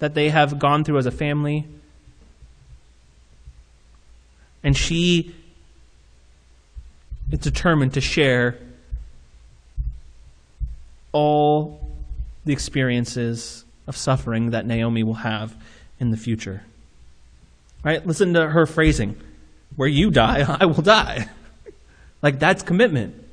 that 0.04 0.16
they 0.16 0.28
have 0.28 0.60
gone 0.60 0.84
through 0.84 0.98
as 0.98 1.06
a 1.06 1.12
family. 1.12 1.66
And 4.62 4.76
she 4.76 5.34
is 7.32 7.40
determined 7.40 7.94
to 7.94 8.02
share 8.02 8.58
all 11.14 11.90
the 12.44 12.52
experiences 12.52 13.64
of 13.88 13.96
suffering 13.96 14.50
that 14.52 14.66
Naomi 14.66 15.04
will 15.04 15.14
have 15.14 15.56
in 16.02 16.12
the 16.12 16.18
future. 16.18 16.64
Right? 17.82 18.06
Listen 18.06 18.34
to 18.34 18.50
her 18.50 18.66
phrasing. 18.66 19.16
Where 19.78 19.88
you 19.88 20.12
die, 20.12 20.58
I 20.60 20.66
will 20.66 20.82
die. 20.82 21.30
like 22.22 22.40
that's 22.40 22.62
commitment. 22.62 23.24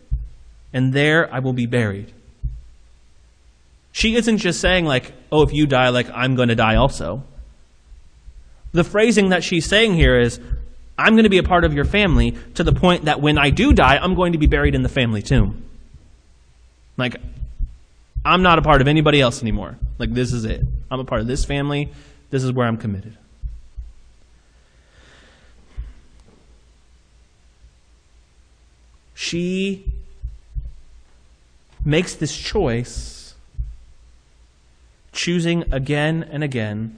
And 0.72 0.92
there 0.92 1.34
I 1.34 1.40
will 1.40 1.52
be 1.52 1.66
buried. 1.66 2.12
She 3.92 4.16
isn't 4.16 4.38
just 4.38 4.60
saying 4.60 4.84
like, 4.84 5.12
oh, 5.32 5.42
if 5.42 5.52
you 5.52 5.66
die, 5.66 5.88
like 5.88 6.08
I'm 6.10 6.36
going 6.36 6.48
to 6.48 6.54
die 6.54 6.76
also. 6.76 7.24
The 8.72 8.84
phrasing 8.84 9.30
that 9.30 9.42
she's 9.42 9.66
saying 9.66 9.94
here 9.94 10.18
is, 10.18 10.38
I'm 10.96 11.14
going 11.14 11.24
to 11.24 11.30
be 11.30 11.38
a 11.38 11.42
part 11.42 11.64
of 11.64 11.72
your 11.72 11.84
family 11.84 12.36
to 12.54 12.62
the 12.62 12.72
point 12.72 13.06
that 13.06 13.20
when 13.20 13.38
I 13.38 13.50
do 13.50 13.72
die, 13.72 13.96
I'm 13.96 14.14
going 14.14 14.32
to 14.32 14.38
be 14.38 14.46
buried 14.46 14.74
in 14.74 14.82
the 14.82 14.88
family 14.88 15.22
tomb. 15.22 15.64
Like, 16.96 17.16
I'm 18.24 18.42
not 18.42 18.58
a 18.58 18.62
part 18.62 18.80
of 18.80 18.88
anybody 18.88 19.20
else 19.20 19.40
anymore. 19.40 19.78
Like, 19.98 20.12
this 20.12 20.32
is 20.32 20.44
it. 20.44 20.60
I'm 20.90 21.00
a 21.00 21.04
part 21.04 21.22
of 21.22 21.26
this 21.26 21.44
family. 21.44 21.90
This 22.28 22.44
is 22.44 22.52
where 22.52 22.66
I'm 22.66 22.76
committed. 22.76 23.16
She 29.14 29.90
makes 31.84 32.14
this 32.14 32.36
choice, 32.36 33.19
choosing 35.20 35.70
again 35.70 36.22
and 36.32 36.42
again 36.42 36.96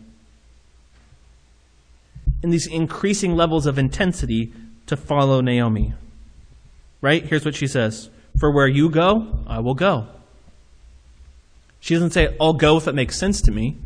in 2.40 2.50
these 2.50 2.68
increasing 2.68 3.34
levels 3.34 3.66
of 3.66 3.78
intensity 3.78 4.52
to 4.86 4.96
follow 4.96 5.40
Naomi. 5.40 5.92
Right? 7.00 7.24
Here's 7.24 7.44
what 7.44 7.56
she 7.56 7.66
says 7.66 8.10
For 8.38 8.52
where 8.54 8.68
you 8.68 8.90
go, 8.90 9.40
I 9.48 9.58
will 9.58 9.74
go. 9.74 10.06
She 11.80 11.94
doesn't 11.94 12.12
say, 12.12 12.36
I'll 12.40 12.52
go 12.52 12.76
if 12.76 12.86
it 12.86 12.94
makes 12.94 13.18
sense 13.18 13.42
to 13.42 13.50
me. 13.50 13.76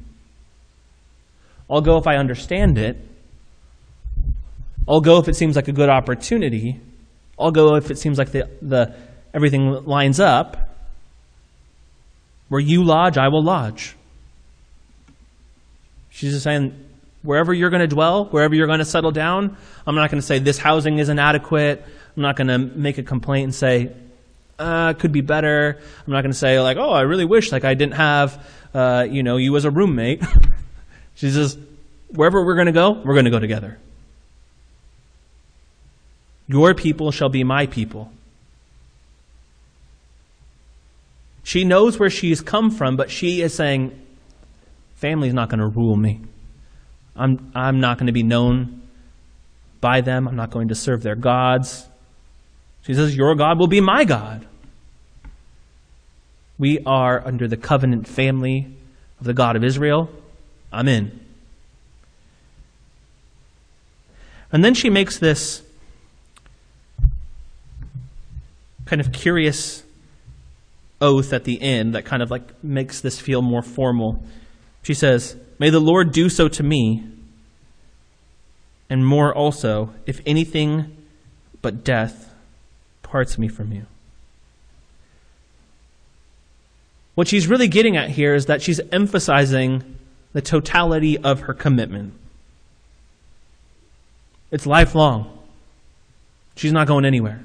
I'll 1.71 1.81
go 1.81 1.97
if 1.97 2.07
I 2.07 2.17
understand 2.17 2.77
it. 2.77 2.99
I'll 4.87 5.01
go 5.01 5.19
if 5.19 5.29
it 5.29 5.35
seems 5.35 5.57
like 5.57 5.69
a 5.69 5.73
good 5.73 5.89
opportunity. 5.89 6.79
I'll 7.39 7.51
go 7.51 7.77
if 7.77 7.91
it 7.91 7.99
seems 7.99 8.19
like 8.19 8.33
the, 8.33 8.51
the, 8.61 8.95
everything 9.33 9.87
lines 9.87 10.21
up. 10.21 10.77
Where 12.49 12.61
you 12.61 12.85
lodge, 12.85 13.17
I 13.17 13.29
will 13.29 13.43
lodge. 13.43 13.97
She's 16.17 16.33
just 16.33 16.45
saying, 16.45 16.75
wherever 17.21 17.53
you're 17.53 17.69
going 17.69 17.83
to 17.83 17.87
dwell, 17.87 18.25
wherever 18.25 18.55
you're 18.55 18.67
going 18.67 18.79
to 18.79 18.87
settle 18.87 19.11
down, 19.11 19.55
I'm 19.87 19.95
not 19.95 20.11
going 20.11 20.19
to 20.19 20.27
say 20.27 20.39
this 20.39 20.57
housing 20.57 20.97
is 20.99 21.11
inadequate. 21.11 21.85
I'm 22.17 22.23
not 22.23 22.37
going 22.37 22.47
to 22.47 22.57
make 22.57 22.97
a 22.97 23.03
complaint 23.03 23.45
and 23.45 23.55
say, 23.55 23.93
uh, 24.59 24.95
could 24.95 25.13
be 25.13 25.21
better. 25.21 25.79
I'm 25.79 26.13
not 26.15 26.23
going 26.23 26.33
to 26.33 26.39
say 26.39 26.59
like, 26.59 26.79
oh, 26.79 26.91
I 26.91 27.03
really 27.03 27.27
wish 27.27 27.53
like 27.53 27.65
I 27.65 27.75
didn't 27.75 27.97
have, 27.97 28.43
uh, 28.73 29.07
you 29.07 29.23
know, 29.23 29.37
you 29.37 29.55
as 29.57 29.67
a 29.67 29.71
roommate. 29.71 30.23
she 31.17 31.31
says, 31.31 31.59
wherever 32.09 32.43
we're 32.43 32.55
going 32.55 32.65
to 32.65 32.73
go, 32.73 32.93
we're 32.93 33.13
going 33.13 33.27
to 33.27 33.31
go 33.31 33.39
together. 33.39 33.79
Your 36.49 36.73
people 36.73 37.13
shall 37.13 37.29
be 37.29 37.45
my 37.45 37.67
people. 37.67 38.11
She 41.45 41.65
knows 41.65 41.99
where 41.99 42.09
she's 42.09 42.41
come 42.41 42.71
from, 42.71 42.97
but 42.97 43.11
she 43.11 43.43
is 43.43 43.53
saying, 43.53 44.06
family 44.97 45.29
is 45.29 45.35
not 45.35 45.49
going 45.49 45.61
to 45.61 45.67
rule 45.67 45.97
me. 45.97 46.21
I'm, 47.15 47.51
I'm 47.55 47.81
not 47.81 47.99
going 47.99 48.07
to 48.07 48.13
be 48.13 48.23
known 48.23 48.83
by 49.81 50.01
them. 50.01 50.29
I'm 50.29 50.37
not 50.37 50.51
going 50.51 50.69
to 50.69 50.75
serve 50.75 51.03
their 51.03 51.15
gods. 51.15 51.89
She 52.83 52.95
says, 52.95 53.17
Your 53.17 53.35
God 53.35 53.59
will 53.59 53.67
be 53.67 53.81
my 53.81 54.05
God. 54.05 54.47
We 56.59 56.81
are 56.85 57.25
under 57.27 57.47
the 57.49 57.57
covenant 57.57 58.09
family 58.09 58.75
of 59.21 59.27
the 59.27 59.35
God 59.35 59.57
of 59.57 59.65
Israel. 59.65 60.11
I'm 60.73 60.89
in. 60.89 61.21
And 64.53 64.65
then 64.65 64.75
she 64.75 64.89
makes 64.89 65.19
this 65.19 65.63
kind 68.87 69.01
of 69.01 69.13
curious 69.13 69.83
oath 71.01 71.33
at 71.33 71.45
the 71.45 71.61
end 71.61 71.95
that 71.95 72.05
kind 72.05 72.23
of 72.23 72.31
like 72.31 72.63
makes 72.65 73.01
this 73.01 73.21
feel 73.21 73.43
more 73.43 73.63
formal. 73.63 74.23
She 74.87 74.95
says, 74.95 75.35
May 75.59 75.71
the 75.71 75.81
Lord 75.81 76.13
do 76.13 76.29
so 76.29 76.47
to 76.47 76.63
me, 76.63 77.03
and 78.89 79.05
more 79.05 79.35
also, 79.35 79.93
if 80.07 80.21
anything 80.25 80.97
but 81.61 81.83
death 81.83 82.33
parts 83.03 83.37
me 83.37 83.49
from 83.49 83.73
you. 83.73 83.87
What 87.17 87.27
she's 87.27 87.49
really 87.49 87.67
getting 87.67 87.97
at 87.97 88.11
here 88.11 88.37
is 88.37 88.47
that 88.47 88.63
she's 88.63 88.79
emphasizing 88.93 89.99
the 90.33 90.41
totality 90.41 91.19
of 91.19 91.41
her 91.41 91.53
commitment. 91.53 92.15
It's 94.53 94.67
lifelong. 94.67 95.37
She's 96.55 96.73
not 96.73 96.87
going 96.87 97.05
anywhere. 97.05 97.45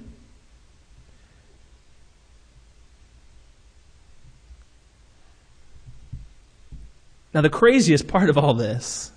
Now, 7.34 7.42
the 7.42 7.50
craziest 7.50 8.08
part 8.08 8.30
of 8.30 8.38
all 8.38 8.54
this 8.54 9.12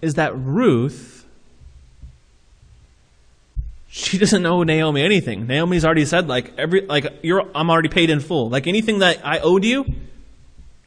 is 0.00 0.14
that 0.14 0.36
Ruth, 0.36 1.26
she 3.88 4.18
doesn't 4.18 4.46
owe 4.46 4.62
Naomi 4.62 5.02
anything. 5.02 5.46
Naomi's 5.46 5.84
already 5.84 6.04
said, 6.04 6.28
like, 6.28 6.52
every, 6.58 6.82
like, 6.82 7.06
you're, 7.22 7.44
I'm 7.54 7.70
already 7.70 7.88
paid 7.88 8.10
in 8.10 8.20
full. 8.20 8.48
Like, 8.48 8.66
anything 8.66 9.00
that 9.00 9.20
I 9.24 9.40
owed 9.40 9.64
you, 9.64 9.84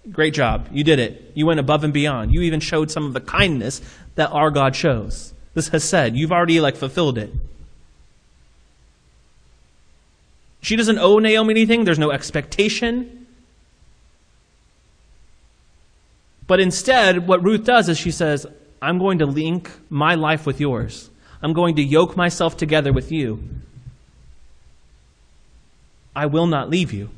great 0.10 0.34
job. 0.34 0.70
You 0.72 0.84
did 0.84 1.00
it. 1.00 1.32
You 1.34 1.46
went 1.46 1.60
above 1.60 1.84
and 1.84 1.92
beyond. 1.92 2.34
You 2.34 2.42
even 2.44 2.62
showed 2.62 2.92
some 2.92 3.06
of 3.06 3.14
the 3.14 3.20
kindness 3.20 3.82
that 4.16 4.30
our 4.32 4.50
God 4.52 4.76
shows. 4.76 5.34
This 5.54 5.68
hesed, 5.68 6.16
you've 6.16 6.32
already, 6.32 6.62
like, 6.62 6.78
fulfilled 6.78 7.18
it. 7.18 7.34
She 10.62 10.76
doesn't 10.76 11.00
owe 11.00 11.20
Naomi 11.20 11.52
anything. 11.52 11.84
There's 11.84 12.00
no 12.00 12.12
expectation. 12.12 13.19
But 16.50 16.60
instead, 16.60 17.28
what 17.28 17.44
Ruth 17.44 17.64
does 17.64 17.90
is 17.90 18.00
she 18.00 18.10
says, 18.10 18.48
I'm 18.82 18.98
going 18.98 19.20
to 19.20 19.28
link 19.28 19.70
my 19.88 20.16
life 20.16 20.48
with 20.48 20.60
yours. 20.60 21.12
I'm 21.44 21.54
going 21.54 21.76
to 21.76 21.84
yoke 21.84 22.18
myself 22.18 22.58
together 22.58 22.92
with 22.92 23.12
you. 23.12 23.44
I 26.16 26.26
will 26.26 26.48
not 26.48 26.68
leave 26.68 26.92
you. 26.92 27.12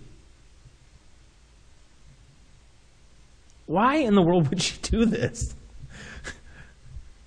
Why 3.68 3.96
in 3.96 4.16
the 4.16 4.22
world 4.22 4.50
would 4.50 4.62
she 4.62 4.78
do 4.82 5.06
this? 5.06 5.56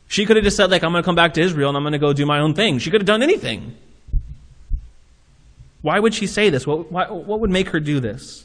she 0.06 0.26
could 0.26 0.36
have 0.36 0.44
just 0.44 0.58
said, 0.58 0.70
like, 0.70 0.84
I'm 0.84 0.92
going 0.92 1.02
to 1.02 1.06
come 1.06 1.16
back 1.16 1.32
to 1.34 1.40
Israel 1.40 1.70
and 1.70 1.76
I'm 1.78 1.84
going 1.84 1.92
to 1.92 1.98
go 1.98 2.12
do 2.12 2.26
my 2.26 2.40
own 2.40 2.52
thing. 2.52 2.80
She 2.80 2.90
could 2.90 3.00
have 3.00 3.06
done 3.06 3.22
anything. 3.22 3.78
Why 5.80 5.98
would 5.98 6.12
she 6.12 6.26
say 6.26 6.50
this? 6.50 6.66
What, 6.66 6.92
why, 6.92 7.06
what 7.06 7.40
would 7.40 7.50
make 7.50 7.70
her 7.70 7.80
do 7.80 7.98
this? 7.98 8.44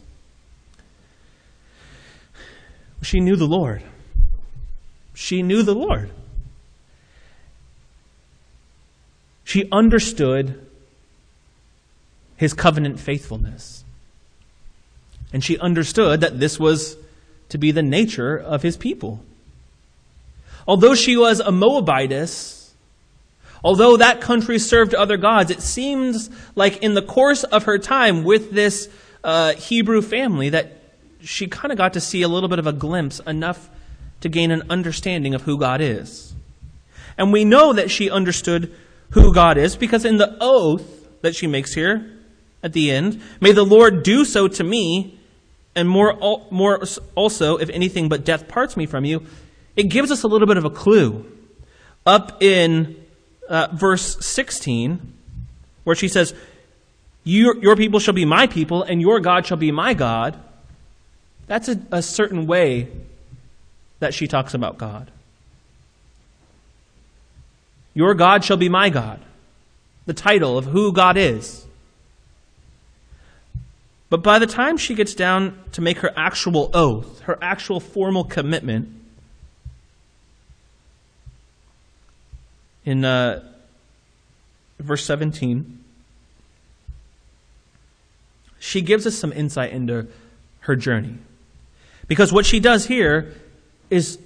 She 3.02 3.20
knew 3.20 3.36
the 3.36 3.47
Lord. 3.47 3.84
She 5.14 5.41
knew 5.41 5.64
the 5.64 5.76
Lord. 5.76 6.12
She 9.43 9.68
understood 9.72 10.66
his 12.38 12.54
covenant 12.54 13.00
faithfulness. 13.00 13.84
And 15.34 15.43
she 15.43 15.58
understood 15.60 16.22
that 16.22 16.39
this 16.39 16.60
was 16.60 16.97
to 17.50 17.58
be 17.58 17.72
the 17.72 17.82
nature 17.82 18.38
of 18.38 18.62
his 18.62 18.78
people. 18.78 19.24
Although 20.68 20.95
she 20.95 21.18
was 21.18 21.39
a 21.39 21.52
Moabitess, 21.52 22.74
although 23.64 23.97
that 23.97 24.22
country 24.22 24.60
served 24.60 24.93
other 24.93 25.18
gods, 25.18 25.52
it 25.52 25.62
seems 25.62 26.30
like 26.56 26.78
in 26.84 26.93
the 26.93 27.02
course 27.02 27.43
of 27.43 27.64
her 27.64 27.78
time 27.78 28.24
with 28.24 28.52
this 28.52 28.88
uh, 29.24 29.54
Hebrew 29.54 30.02
family 30.02 30.50
that 30.50 30.79
she 31.22 31.48
kind 31.48 31.72
of 31.72 31.78
got 31.78 31.94
to 31.94 32.02
see 32.02 32.22
a 32.22 32.28
little 32.28 32.50
bit 32.50 32.60
of 32.60 32.68
a 32.68 32.74
glimpse, 32.74 33.20
enough 33.22 33.70
to 34.22 34.30
gain 34.30 34.52
an 34.52 34.64
understanding 34.70 35.34
of 35.34 35.44
who 35.44 35.58
God 35.58 35.82
is. 35.82 36.34
And 37.18 37.34
we 37.34 37.46
know 37.46 37.74
that 37.74 37.92
she 37.92 38.10
understood 38.10 38.74
who 39.12 39.34
God 39.34 39.58
is 39.58 39.76
because 39.76 40.06
in 40.06 40.18
the 40.18 40.38
oath 40.40 41.22
that 41.22 41.36
she 41.36 41.48
makes 41.48 41.74
here 41.74 42.10
at 42.64 42.74
the 42.74 42.92
end, 42.92 43.22
may 43.40 43.52
the 43.52 43.66
Lord 43.66 44.04
do 44.04 44.26
so 44.26 44.48
to 44.48 44.64
me, 44.64 45.18
and 45.76 45.88
more, 45.88 46.18
more 46.50 46.84
also, 47.16 47.58
if 47.58 47.70
anything 47.70 48.10
but 48.10 48.26
death 48.26 48.48
parts 48.48 48.76
me 48.76 48.86
from 48.86 49.06
you, 49.06 49.26
it 49.76 49.84
gives 49.84 50.12
us 50.12 50.24
a 50.24 50.28
little 50.28 50.48
bit 50.48 50.58
of 50.58 50.66
a 50.66 50.70
clue. 50.70 51.26
Up 52.06 52.42
in 52.42 52.96
uh, 53.48 53.68
verse 53.74 54.26
16, 54.26 55.14
where 55.84 55.96
she 55.96 56.08
says, 56.08 56.34
your, 57.24 57.58
your 57.58 57.76
people 57.76 58.00
shall 58.00 58.14
be 58.14 58.26
my 58.26 58.48
people, 58.48 58.84
and 58.84 59.02
your 59.02 59.20
God 59.20 59.46
shall 59.46 59.58
be 59.58 59.72
my 59.72 59.94
God. 59.94 60.38
That's 61.50 61.68
a, 61.68 61.82
a 61.91 62.04
certain 62.04 62.45
way 62.45 62.89
that 63.97 64.14
she 64.14 64.28
talks 64.28 64.54
about 64.54 64.78
God. 64.78 65.10
Your 67.95 68.14
God 68.14 68.45
shall 68.45 68.56
be 68.56 68.70
my 68.70 68.91
God. 68.91 69.20
The 70.06 70.14
title 70.14 70.60
of 70.60 70.66
who 70.66 70.93
God 70.93 71.18
is. 71.18 71.66
But 74.12 74.22
by 74.22 74.38
the 74.38 74.45
time 74.45 74.78
she 74.78 74.93
gets 74.93 75.16
down 75.16 75.60
to 75.72 75.82
make 75.82 75.97
her 75.97 76.12
actual 76.16 76.70
oath, 76.72 77.22
her 77.22 77.39
actual 77.41 77.80
formal 77.80 78.26
commitment, 78.26 78.89
in 82.86 83.04
uh, 83.04 83.43
verse 84.78 85.04
17, 85.04 85.84
she 88.60 88.82
gives 88.82 89.08
us 89.08 89.16
some 89.16 89.34
insight 89.34 89.72
into 89.72 90.06
her 90.60 90.76
journey. 90.76 91.18
Because 92.10 92.34
what 92.34 92.45
she 92.45 92.60
does 92.60 92.88
here 92.88 93.34
is 93.89 94.20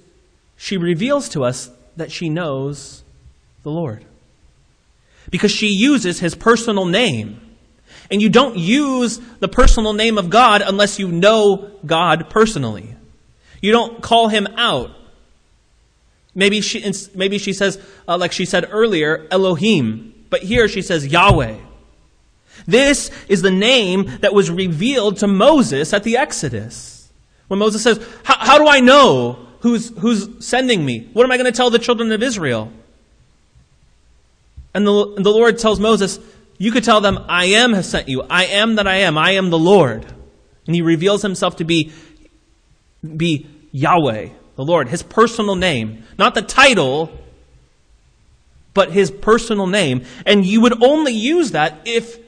she 0.56 0.76
reveals 0.76 1.28
to 1.28 1.44
us 1.44 1.70
that 1.96 2.10
she 2.10 2.28
knows 2.28 3.04
the 3.62 3.70
Lord. 3.70 4.04
Because 5.30 5.52
she 5.52 5.68
uses 5.68 6.18
his 6.18 6.34
personal 6.34 6.86
name. 6.86 7.40
And 8.10 8.20
you 8.20 8.30
don't 8.30 8.56
use 8.56 9.18
the 9.38 9.48
personal 9.48 9.92
name 9.92 10.18
of 10.18 10.30
God 10.30 10.62
unless 10.62 10.98
you 10.98 11.08
know 11.08 11.70
God 11.84 12.30
personally. 12.30 12.96
You 13.60 13.70
don't 13.70 14.02
call 14.02 14.28
him 14.28 14.46
out. 14.56 14.90
Maybe 16.34 16.60
she, 16.62 16.90
maybe 17.14 17.38
she 17.38 17.52
says, 17.52 17.78
uh, 18.08 18.16
like 18.16 18.32
she 18.32 18.46
said 18.46 18.66
earlier, 18.70 19.26
Elohim. 19.30 20.14
But 20.30 20.42
here 20.42 20.68
she 20.68 20.82
says 20.82 21.06
Yahweh. 21.06 21.58
This 22.66 23.10
is 23.28 23.42
the 23.42 23.50
name 23.50 24.10
that 24.20 24.32
was 24.32 24.50
revealed 24.50 25.18
to 25.18 25.26
Moses 25.26 25.92
at 25.92 26.02
the 26.02 26.16
Exodus. 26.16 26.93
When 27.48 27.58
Moses 27.58 27.82
says, 27.82 28.04
How 28.24 28.58
do 28.58 28.66
I 28.66 28.80
know 28.80 29.46
who's, 29.60 29.96
who's 29.98 30.44
sending 30.44 30.84
me? 30.84 31.08
What 31.12 31.24
am 31.24 31.32
I 31.32 31.36
going 31.36 31.50
to 31.50 31.56
tell 31.56 31.70
the 31.70 31.78
children 31.78 32.12
of 32.12 32.22
Israel? 32.22 32.72
And 34.74 34.86
the, 34.86 35.14
and 35.16 35.24
the 35.24 35.30
Lord 35.30 35.58
tells 35.58 35.78
Moses, 35.78 36.18
You 36.58 36.72
could 36.72 36.84
tell 36.84 37.00
them, 37.00 37.24
I 37.28 37.46
am 37.46 37.72
has 37.72 37.88
sent 37.88 38.08
you. 38.08 38.22
I 38.22 38.46
am 38.46 38.76
that 38.76 38.86
I 38.86 38.96
am. 38.96 39.16
I 39.16 39.32
am 39.32 39.50
the 39.50 39.58
Lord. 39.58 40.04
And 40.66 40.74
he 40.74 40.82
reveals 40.82 41.22
himself 41.22 41.56
to 41.56 41.64
be, 41.64 41.92
be 43.16 43.46
Yahweh, 43.70 44.30
the 44.56 44.64
Lord, 44.64 44.88
his 44.88 45.02
personal 45.02 45.56
name. 45.56 46.04
Not 46.18 46.34
the 46.34 46.42
title, 46.42 47.10
but 48.72 48.90
his 48.90 49.10
personal 49.10 49.66
name. 49.66 50.04
And 50.26 50.44
you 50.44 50.60
would 50.62 50.82
only 50.82 51.12
use 51.12 51.52
that 51.52 51.82
if 51.84 52.18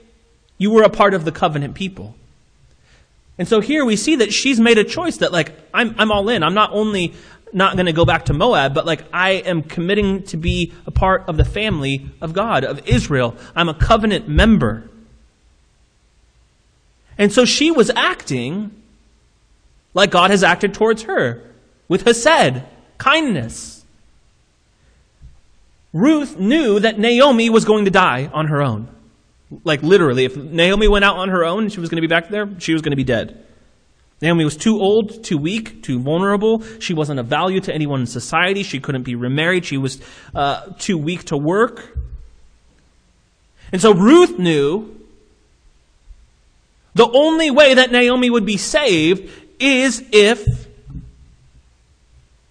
you 0.59 0.71
were 0.71 0.83
a 0.83 0.91
part 0.91 1.15
of 1.15 1.25
the 1.25 1.33
covenant 1.33 1.75
people. 1.75 2.15
And 3.39 3.47
so 3.47 3.61
here 3.61 3.85
we 3.85 3.97
see 3.97 4.17
that 4.17 4.33
she's 4.33 4.59
made 4.59 4.79
a 4.79 4.85
choice 4.85 5.19
that, 5.19 5.33
like, 5.33 5.53
I'm, 5.75 5.95
I'm 5.99 6.11
all 6.11 6.29
in. 6.29 6.43
I'm 6.43 6.55
not 6.55 6.71
only 6.73 7.15
not 7.53 7.77
going 7.77 7.87
to 7.87 7.93
go 7.93 8.05
back 8.05 8.27
to 8.27 8.33
Moab, 8.33 8.75
but, 8.75 8.87
like, 8.87 9.05
I 9.13 9.33
am 9.33 9.63
committing 9.63 10.23
to 10.25 10.37
be 10.37 10.73
a 10.87 10.91
part 10.91 11.25
of 11.29 11.37
the 11.37 11.45
family 11.45 12.11
of 12.21 12.33
God, 12.33 12.65
of 12.65 12.87
Israel. 12.89 13.37
I'm 13.55 13.69
a 13.69 13.75
covenant 13.75 14.27
member. 14.29 14.89
And 17.19 17.33
so 17.33 17.45
she 17.45 17.71
was 17.71 17.91
acting 17.91 18.71
like 19.95 20.11
God 20.11 20.31
has 20.31 20.43
acted 20.43 20.75
towards 20.75 21.03
her 21.03 21.43
with 21.89 22.05
Hesed, 22.05 22.63
kindness. 22.99 23.85
Ruth 25.93 26.39
knew 26.39 26.79
that 26.81 26.99
Naomi 26.99 27.49
was 27.49 27.65
going 27.65 27.87
to 27.87 27.91
die 27.91 28.31
on 28.33 28.49
her 28.49 28.63
own. 28.63 28.89
Like 29.65 29.83
literally, 29.83 30.25
if 30.25 30.37
Naomi 30.37 30.89
went 30.89 31.05
out 31.05 31.17
on 31.17 31.29
her 31.29 31.45
own 31.45 31.65
and 31.65 31.73
she 31.73 31.81
was 31.81 31.89
going 31.89 31.97
to 31.97 32.03
be 32.03 32.07
back 32.09 32.29
there, 32.29 32.49
she 32.59 32.73
was 32.73 32.83
going 32.83 32.93
to 32.93 32.97
be 32.97 33.05
dead. 33.05 33.45
Naomi 34.21 34.45
was 34.45 34.57
too 34.57 34.81
old, 34.81 35.23
too 35.23 35.39
weak, 35.39 35.83
too 35.83 36.01
vulnerable. 36.01 36.63
She 36.81 36.95
wasn't 36.95 37.21
of 37.21 37.27
value 37.27 37.61
to 37.61 37.75
anyone 37.75 38.01
in 38.01 38.07
society. 38.07 38.63
She 38.63 38.81
couldn't 38.81 39.03
be 39.03 39.15
remarried. 39.15 39.65
She 39.65 39.77
was 39.77 40.01
uh, 40.35 40.73
too 40.79 40.97
weak 40.99 41.25
to 41.25 41.37
work. 41.37 41.97
And 43.73 43.81
so 43.81 43.93
Ruth 43.93 44.39
knew 44.39 44.99
the 46.95 47.09
only 47.09 47.51
way 47.51 47.75
that 47.75 47.93
Naomi 47.93 48.31
would 48.31 48.47
be 48.47 48.57
saved 48.57 49.31
is 49.61 50.03
if 50.13 50.67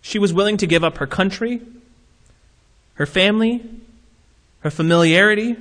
She 0.05 0.19
was 0.19 0.31
willing 0.31 0.57
to 0.57 0.67
give 0.67 0.83
up 0.83 0.99
her 0.99 1.07
country, 1.07 1.61
her 2.93 3.07
family, 3.07 3.67
her 4.59 4.69
familiarity. 4.69 5.55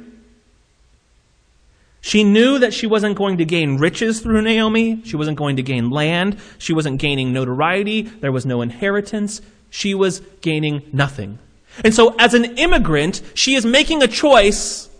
She 2.04 2.22
knew 2.22 2.58
that 2.58 2.74
she 2.74 2.86
wasn't 2.86 3.16
going 3.16 3.38
to 3.38 3.46
gain 3.46 3.78
riches 3.78 4.20
through 4.20 4.42
Naomi. 4.42 5.00
She 5.06 5.16
wasn't 5.16 5.38
going 5.38 5.56
to 5.56 5.62
gain 5.62 5.88
land. 5.88 6.36
She 6.58 6.74
wasn't 6.74 7.00
gaining 7.00 7.32
notoriety. 7.32 8.02
There 8.02 8.30
was 8.30 8.44
no 8.44 8.60
inheritance. 8.60 9.40
She 9.70 9.94
was 9.94 10.20
gaining 10.42 10.82
nothing. 10.92 11.38
And 11.82 11.94
so, 11.94 12.14
as 12.18 12.34
an 12.34 12.58
immigrant, 12.58 13.22
she 13.32 13.54
is 13.54 13.64
making 13.64 14.02
a 14.02 14.06
choice 14.06 14.90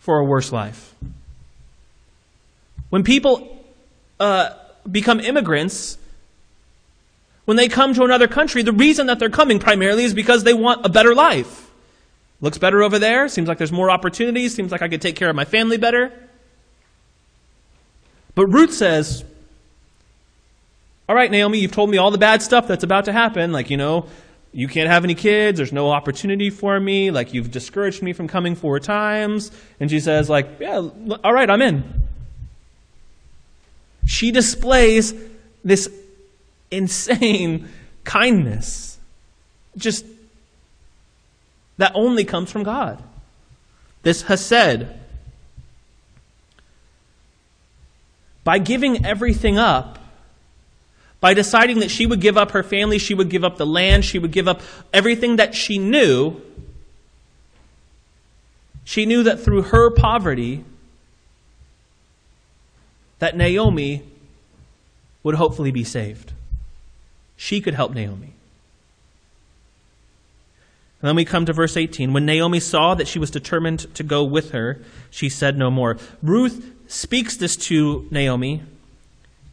for 0.00 0.18
a 0.18 0.24
worse 0.24 0.50
life. 0.50 0.96
When 2.90 3.04
people 3.04 3.64
uh, 4.18 4.54
become 4.90 5.20
immigrants, 5.20 5.96
when 7.44 7.56
they 7.56 7.68
come 7.68 7.94
to 7.94 8.02
another 8.02 8.26
country, 8.26 8.64
the 8.64 8.72
reason 8.72 9.06
that 9.06 9.20
they're 9.20 9.30
coming 9.30 9.60
primarily 9.60 10.02
is 10.02 10.12
because 10.12 10.42
they 10.42 10.54
want 10.54 10.84
a 10.84 10.88
better 10.88 11.14
life. 11.14 11.67
Looks 12.40 12.58
better 12.58 12.82
over 12.82 12.98
there. 12.98 13.28
Seems 13.28 13.48
like 13.48 13.58
there's 13.58 13.72
more 13.72 13.90
opportunities. 13.90 14.54
Seems 14.54 14.70
like 14.70 14.82
I 14.82 14.88
could 14.88 15.02
take 15.02 15.16
care 15.16 15.28
of 15.28 15.36
my 15.36 15.44
family 15.44 15.76
better. 15.76 16.12
But 18.34 18.46
Ruth 18.46 18.72
says, 18.72 19.24
All 21.08 21.16
right, 21.16 21.30
Naomi, 21.30 21.58
you've 21.58 21.72
told 21.72 21.90
me 21.90 21.98
all 21.98 22.12
the 22.12 22.18
bad 22.18 22.42
stuff 22.42 22.68
that's 22.68 22.84
about 22.84 23.06
to 23.06 23.12
happen. 23.12 23.50
Like, 23.50 23.70
you 23.70 23.76
know, 23.76 24.06
you 24.52 24.68
can't 24.68 24.88
have 24.88 25.02
any 25.02 25.16
kids. 25.16 25.56
There's 25.56 25.72
no 25.72 25.90
opportunity 25.90 26.50
for 26.50 26.78
me. 26.78 27.10
Like, 27.10 27.34
you've 27.34 27.50
discouraged 27.50 28.02
me 28.02 28.12
from 28.12 28.28
coming 28.28 28.54
four 28.54 28.78
times. 28.78 29.50
And 29.80 29.90
she 29.90 29.98
says, 29.98 30.30
like, 30.30 30.48
yeah, 30.60 30.76
all 31.24 31.32
right, 31.32 31.50
I'm 31.50 31.60
in. 31.60 32.08
She 34.06 34.30
displays 34.30 35.12
this 35.64 35.90
insane 36.70 37.68
kindness. 38.04 38.98
Just 39.76 40.04
that 41.78 41.92
only 41.94 42.24
comes 42.24 42.50
from 42.50 42.62
God. 42.62 43.02
This 44.02 44.22
Hesed. 44.22 44.86
By 48.44 48.58
giving 48.58 49.04
everything 49.04 49.58
up, 49.58 49.98
by 51.20 51.34
deciding 51.34 51.80
that 51.80 51.90
she 51.90 52.06
would 52.06 52.20
give 52.20 52.36
up 52.36 52.52
her 52.52 52.62
family, 52.62 52.98
she 52.98 53.14
would 53.14 53.28
give 53.28 53.44
up 53.44 53.56
the 53.56 53.66
land, 53.66 54.04
she 54.04 54.18
would 54.18 54.30
give 54.30 54.46
up 54.46 54.60
everything 54.92 55.36
that 55.36 55.54
she 55.54 55.78
knew, 55.78 56.40
she 58.84 59.04
knew 59.04 59.22
that 59.24 59.40
through 59.40 59.62
her 59.62 59.90
poverty, 59.90 60.64
that 63.18 63.36
Naomi 63.36 64.02
would 65.22 65.34
hopefully 65.34 65.70
be 65.70 65.84
saved. 65.84 66.32
She 67.36 67.60
could 67.60 67.74
help 67.74 67.92
Naomi. 67.92 68.32
And 71.00 71.08
then 71.08 71.16
we 71.16 71.24
come 71.24 71.46
to 71.46 71.52
verse 71.52 71.76
18. 71.76 72.12
When 72.12 72.26
Naomi 72.26 72.60
saw 72.60 72.94
that 72.94 73.06
she 73.06 73.18
was 73.18 73.30
determined 73.30 73.94
to 73.94 74.02
go 74.02 74.24
with 74.24 74.50
her, 74.50 74.80
she 75.10 75.28
said 75.28 75.56
no 75.56 75.70
more. 75.70 75.96
Ruth 76.22 76.72
speaks 76.88 77.36
this 77.36 77.56
to 77.56 78.08
Naomi, 78.10 78.62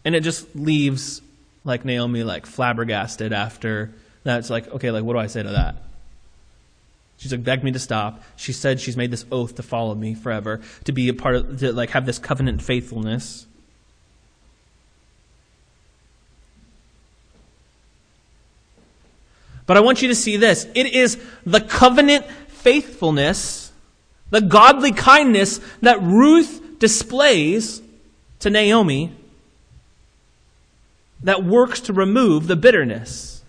and 0.03 0.15
it 0.15 0.21
just 0.21 0.55
leaves 0.55 1.21
like 1.63 1.85
Naomi 1.85 2.23
like 2.23 2.45
flabbergasted 2.45 3.33
after 3.33 3.93
that's 4.23 4.49
like, 4.49 4.67
okay, 4.73 4.89
like 4.91 5.03
what 5.03 5.13
do 5.13 5.19
I 5.19 5.27
say 5.27 5.43
to 5.43 5.49
that? 5.49 5.75
She's 7.17 7.31
like 7.31 7.43
begged 7.43 7.63
me 7.63 7.71
to 7.71 7.79
stop. 7.79 8.23
She 8.35 8.51
said 8.51 8.81
she's 8.81 8.97
made 8.97 9.11
this 9.11 9.25
oath 9.31 9.55
to 9.55 9.63
follow 9.63 9.95
me 9.95 10.15
forever, 10.15 10.61
to 10.85 10.91
be 10.91 11.07
a 11.09 11.13
part 11.13 11.35
of 11.35 11.59
to 11.59 11.71
like 11.71 11.91
have 11.91 12.05
this 12.05 12.19
covenant 12.19 12.61
faithfulness. 12.61 13.45
But 19.65 19.77
I 19.77 19.79
want 19.79 20.01
you 20.01 20.07
to 20.09 20.15
see 20.15 20.37
this. 20.37 20.67
It 20.75 20.87
is 20.93 21.17
the 21.45 21.61
covenant 21.61 22.25
faithfulness, 22.47 23.71
the 24.29 24.41
godly 24.41 24.91
kindness 24.91 25.59
that 25.81 26.01
Ruth 26.01 26.79
displays 26.79 27.81
to 28.39 28.49
Naomi 28.49 29.11
that 31.23 31.43
works 31.43 31.79
to 31.81 31.93
remove 31.93 32.47
the 32.47 32.55
bitterness. 32.55 33.41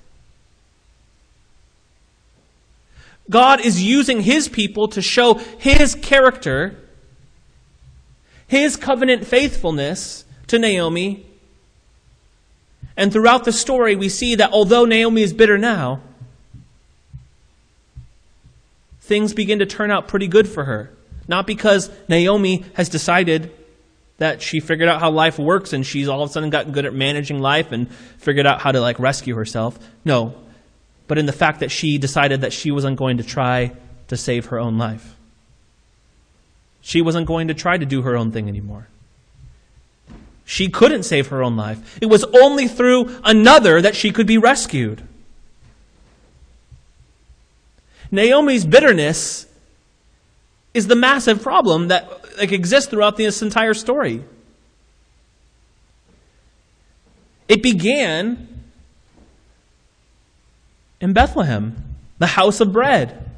God 3.29 3.61
is 3.61 3.83
using 3.83 4.21
his 4.21 4.49
people 4.49 4.89
to 4.89 5.03
show 5.03 5.35
his 5.35 5.95
character, 5.97 6.77
his 8.47 8.77
covenant 8.77 9.27
faithfulness 9.27 10.25
to 10.47 10.59
Naomi 10.59 11.27
and 12.97 13.13
throughout 13.13 13.45
the 13.45 13.53
story, 13.53 13.95
we 13.95 14.09
see 14.09 14.37
that 14.37 14.53
although 14.53 14.85
Naomi 14.85 15.23
is 15.23 15.33
bitter 15.33 15.59
now, 15.59 16.01
things 19.01 19.35
begin 19.35 19.59
to 19.59 19.67
turn 19.67 19.91
out 19.91 20.09
pretty 20.09 20.27
good 20.27 20.49
for 20.49 20.65
her. 20.65 20.91
Not 21.29 21.47
because 21.47 21.91
Naomi 22.09 22.65
has 22.75 22.89
decided 22.89 23.53
that 24.19 24.41
she 24.41 24.61
figured 24.61 24.89
out 24.89 25.01
how 25.01 25.11
life 25.11 25.39
works 25.39 25.73
and 25.73 25.85
she's 25.85 26.09
all 26.09 26.23
of 26.23 26.31
a 26.31 26.33
sudden 26.33 26.51
gotten 26.51 26.73
good 26.73 26.87
at 26.87 26.95
managing 26.95 27.39
life 27.39 27.71
and 27.73 27.91
figured 28.19 28.47
out 28.47 28.61
how 28.61 28.73
to 28.73 28.81
like 28.81 28.99
rescue 28.99 29.35
herself. 29.35 29.79
No. 30.05 30.35
But 31.07 31.19
in 31.19 31.27
the 31.27 31.33
fact 31.33 31.61
that 31.61 31.71
she 31.71 31.99
decided 31.99 32.41
that 32.41 32.53
she 32.53 32.71
wasn't 32.71 32.97
going 32.97 33.19
to 33.19 33.23
try 33.23 33.73
to 34.09 34.17
save 34.17 34.47
her 34.47 34.59
own 34.59 34.79
life. 34.79 35.15
She 36.81 37.03
wasn't 37.03 37.27
going 37.27 37.49
to 37.49 37.55
try 37.55 37.77
to 37.77 37.85
do 37.85 38.03
her 38.03 38.17
own 38.17 38.33
thing 38.33 38.49
anymore. 38.49 38.89
She 40.49 40.69
couldn't 40.69 41.03
save 41.03 41.27
her 41.27 41.43
own 41.43 41.57
life. 41.57 41.99
It 42.01 42.07
was 42.07 42.25
only 42.41 42.69
through 42.69 43.21
another 43.25 43.83
that 43.83 43.97
she 43.97 44.13
could 44.13 44.29
be 44.29 44.39
rescued. 44.39 45.03
Naomi's 48.13 48.65
bitterness 48.65 49.47
is 50.73 50.87
the 50.87 50.95
massive 50.95 51.43
problem 51.43 51.89
that 51.89 52.09
like, 52.39 52.53
exists 52.53 52.89
throughout 52.89 53.17
this 53.17 53.43
entire 53.43 53.75
story. 53.75 54.23
It 57.49 57.61
began 57.61 58.49
in 61.01 61.13
Bethlehem, 61.13 61.97
the 62.19 62.27
house 62.29 62.61
of 62.61 62.73
bread. 62.73 63.31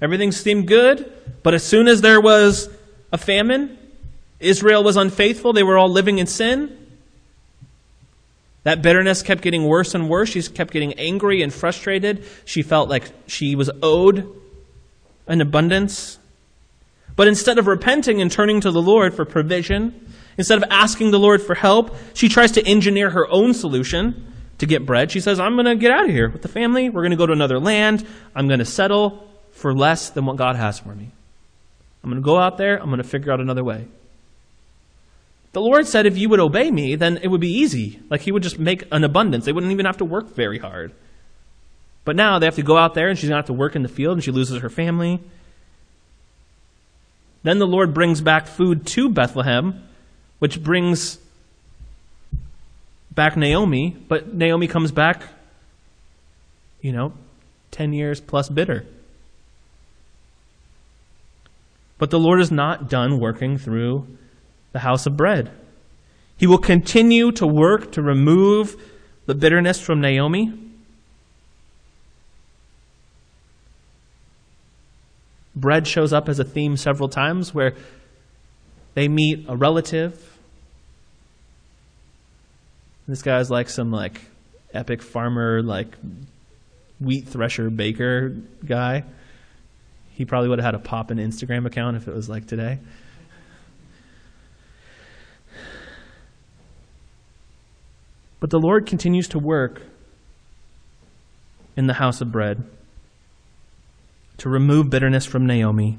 Everything 0.00 0.32
seemed 0.32 0.66
good, 0.66 1.12
but 1.42 1.52
as 1.52 1.62
soon 1.62 1.88
as 1.88 2.00
there 2.00 2.22
was 2.22 2.70
a 3.12 3.18
famine, 3.18 3.76
Israel 4.44 4.84
was 4.84 4.96
unfaithful. 4.96 5.52
They 5.52 5.62
were 5.62 5.78
all 5.78 5.88
living 5.88 6.18
in 6.18 6.26
sin. 6.26 6.78
That 8.64 8.80
bitterness 8.80 9.22
kept 9.22 9.42
getting 9.42 9.64
worse 9.64 9.94
and 9.94 10.08
worse. 10.08 10.30
She 10.30 10.42
kept 10.42 10.72
getting 10.72 10.94
angry 10.94 11.42
and 11.42 11.52
frustrated. 11.52 12.24
She 12.44 12.62
felt 12.62 12.88
like 12.88 13.10
she 13.26 13.54
was 13.56 13.70
owed 13.82 14.30
an 15.26 15.40
abundance. 15.40 16.18
But 17.16 17.28
instead 17.28 17.58
of 17.58 17.66
repenting 17.66 18.20
and 18.20 18.30
turning 18.30 18.60
to 18.62 18.70
the 18.70 18.82
Lord 18.82 19.14
for 19.14 19.24
provision, 19.24 20.08
instead 20.36 20.58
of 20.58 20.64
asking 20.70 21.10
the 21.10 21.18
Lord 21.18 21.42
for 21.42 21.54
help, 21.54 21.94
she 22.14 22.28
tries 22.28 22.52
to 22.52 22.66
engineer 22.66 23.10
her 23.10 23.28
own 23.30 23.54
solution 23.54 24.32
to 24.58 24.66
get 24.66 24.86
bread. 24.86 25.10
She 25.10 25.20
says, 25.20 25.38
I'm 25.38 25.54
going 25.54 25.66
to 25.66 25.76
get 25.76 25.90
out 25.90 26.04
of 26.04 26.10
here 26.10 26.28
with 26.28 26.42
the 26.42 26.48
family. 26.48 26.88
We're 26.88 27.02
going 27.02 27.10
to 27.10 27.16
go 27.16 27.26
to 27.26 27.32
another 27.32 27.60
land. 27.60 28.06
I'm 28.34 28.48
going 28.48 28.60
to 28.60 28.64
settle 28.64 29.28
for 29.52 29.74
less 29.74 30.10
than 30.10 30.26
what 30.26 30.36
God 30.36 30.56
has 30.56 30.78
for 30.78 30.94
me. 30.94 31.10
I'm 32.02 32.10
going 32.10 32.22
to 32.22 32.24
go 32.24 32.38
out 32.38 32.58
there. 32.58 32.78
I'm 32.78 32.86
going 32.86 32.98
to 32.98 33.08
figure 33.08 33.32
out 33.32 33.40
another 33.40 33.64
way. 33.64 33.86
The 35.54 35.60
Lord 35.60 35.86
said 35.86 36.04
if 36.04 36.18
you 36.18 36.28
would 36.30 36.40
obey 36.40 36.68
me, 36.72 36.96
then 36.96 37.16
it 37.22 37.28
would 37.28 37.40
be 37.40 37.60
easy. 37.60 38.00
Like 38.10 38.22
he 38.22 38.32
would 38.32 38.42
just 38.42 38.58
make 38.58 38.82
an 38.90 39.04
abundance. 39.04 39.44
They 39.44 39.52
wouldn't 39.52 39.72
even 39.72 39.86
have 39.86 39.98
to 39.98 40.04
work 40.04 40.34
very 40.34 40.58
hard. 40.58 40.92
But 42.04 42.16
now 42.16 42.40
they 42.40 42.46
have 42.46 42.56
to 42.56 42.62
go 42.62 42.76
out 42.76 42.94
there 42.94 43.08
and 43.08 43.16
she's 43.16 43.28
going 43.28 43.36
to 43.36 43.42
have 43.42 43.46
to 43.46 43.52
work 43.52 43.76
in 43.76 43.82
the 43.82 43.88
field 43.88 44.14
and 44.14 44.24
she 44.24 44.32
loses 44.32 44.62
her 44.62 44.68
family. 44.68 45.20
Then 47.44 47.60
the 47.60 47.68
Lord 47.68 47.94
brings 47.94 48.20
back 48.20 48.48
food 48.48 48.84
to 48.88 49.08
Bethlehem, 49.08 49.80
which 50.40 50.60
brings 50.60 51.18
back 53.12 53.36
Naomi, 53.36 53.96
but 54.08 54.34
Naomi 54.34 54.66
comes 54.66 54.90
back, 54.90 55.22
you 56.80 56.90
know, 56.90 57.12
10 57.70 57.92
years 57.92 58.20
plus 58.20 58.48
bitter. 58.48 58.86
But 61.96 62.10
the 62.10 62.18
Lord 62.18 62.40
is 62.40 62.50
not 62.50 62.90
done 62.90 63.20
working 63.20 63.56
through 63.56 64.08
the 64.74 64.80
house 64.80 65.06
of 65.06 65.16
bread. 65.16 65.50
He 66.36 66.46
will 66.46 66.58
continue 66.58 67.32
to 67.32 67.46
work 67.46 67.92
to 67.92 68.02
remove 68.02 68.76
the 69.24 69.34
bitterness 69.34 69.80
from 69.80 70.00
Naomi. 70.00 70.52
Bread 75.56 75.86
shows 75.86 76.12
up 76.12 76.28
as 76.28 76.40
a 76.40 76.44
theme 76.44 76.76
several 76.76 77.08
times 77.08 77.54
where 77.54 77.74
they 78.94 79.06
meet 79.06 79.46
a 79.48 79.56
relative. 79.56 80.38
This 83.06 83.22
guy's 83.22 83.48
like 83.48 83.68
some 83.68 83.92
like 83.92 84.20
epic 84.72 85.02
farmer, 85.02 85.62
like 85.62 85.94
wheat 86.98 87.28
thresher 87.28 87.70
baker 87.70 88.30
guy. 88.66 89.04
He 90.14 90.24
probably 90.24 90.48
would 90.48 90.58
have 90.58 90.66
had 90.66 90.74
a 90.74 90.80
pop 90.80 91.12
in 91.12 91.18
Instagram 91.18 91.64
account 91.64 91.96
if 91.96 92.08
it 92.08 92.14
was 92.14 92.28
like 92.28 92.48
today. 92.48 92.80
But 98.44 98.50
the 98.50 98.60
Lord 98.60 98.84
continues 98.84 99.26
to 99.28 99.38
work 99.38 99.80
in 101.78 101.86
the 101.86 101.94
house 101.94 102.20
of 102.20 102.30
bread 102.30 102.62
to 104.36 104.50
remove 104.50 104.90
bitterness 104.90 105.24
from 105.24 105.46
Naomi 105.46 105.98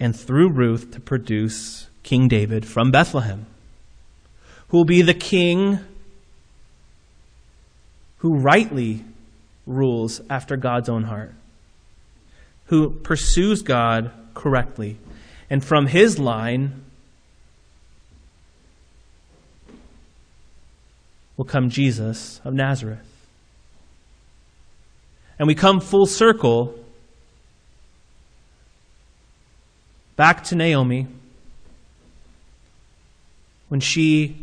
and 0.00 0.18
through 0.18 0.48
Ruth 0.48 0.90
to 0.90 0.98
produce 0.98 1.86
King 2.02 2.26
David 2.26 2.66
from 2.66 2.90
Bethlehem, 2.90 3.46
who 4.70 4.78
will 4.78 4.84
be 4.84 5.02
the 5.02 5.14
king 5.14 5.78
who 8.16 8.34
rightly 8.34 9.04
rules 9.66 10.20
after 10.28 10.56
God's 10.56 10.88
own 10.88 11.04
heart, 11.04 11.32
who 12.64 12.90
pursues 12.90 13.62
God 13.62 14.10
correctly. 14.34 14.98
And 15.48 15.64
from 15.64 15.86
his 15.86 16.18
line 16.18 16.82
will 21.40 21.46
come 21.46 21.70
Jesus 21.70 22.38
of 22.44 22.52
Nazareth. 22.52 23.00
And 25.38 25.48
we 25.48 25.54
come 25.54 25.80
full 25.80 26.04
circle 26.04 26.78
back 30.16 30.44
to 30.44 30.54
Naomi 30.54 31.06
when 33.70 33.80
she, 33.80 34.36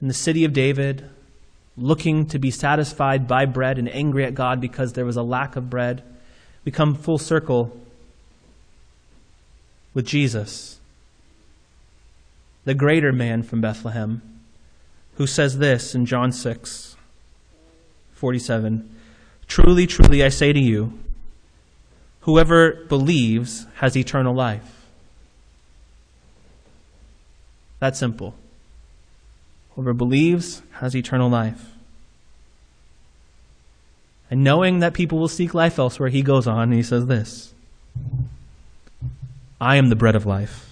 in 0.00 0.06
the 0.06 0.14
city 0.14 0.44
of 0.44 0.52
David, 0.52 1.10
looking 1.76 2.24
to 2.26 2.38
be 2.38 2.52
satisfied 2.52 3.26
by 3.26 3.44
bread 3.44 3.80
and 3.80 3.92
angry 3.92 4.24
at 4.24 4.36
God 4.36 4.60
because 4.60 4.92
there 4.92 5.04
was 5.04 5.16
a 5.16 5.24
lack 5.24 5.56
of 5.56 5.68
bread, 5.68 6.04
we 6.64 6.70
come 6.70 6.94
full 6.94 7.18
circle 7.18 7.76
with 9.92 10.06
Jesus, 10.06 10.78
the 12.64 12.74
greater 12.74 13.10
man 13.10 13.42
from 13.42 13.60
Bethlehem, 13.60 14.22
who 15.14 15.26
says 15.26 15.58
this 15.58 15.94
in 15.94 16.06
John 16.06 16.32
6 16.32 16.96
47 18.14 18.96
Truly, 19.46 19.86
truly, 19.86 20.24
I 20.24 20.28
say 20.28 20.52
to 20.52 20.60
you, 20.60 20.98
Whoever 22.22 22.84
believes 22.84 23.66
has 23.76 23.96
eternal 23.96 24.34
life. 24.34 24.86
That 27.80 27.96
simple. 27.96 28.36
Whoever 29.74 29.92
believes 29.92 30.62
has 30.74 30.94
eternal 30.94 31.28
life. 31.28 31.72
And 34.30 34.44
knowing 34.44 34.78
that 34.78 34.94
people 34.94 35.18
will 35.18 35.28
seek 35.28 35.52
life 35.52 35.78
elsewhere, 35.78 36.08
he 36.08 36.22
goes 36.22 36.46
on 36.46 36.62
and 36.62 36.74
he 36.74 36.82
says 36.82 37.06
this 37.06 37.52
I 39.60 39.76
am 39.76 39.88
the 39.88 39.96
bread 39.96 40.14
of 40.14 40.24
life. 40.24 40.71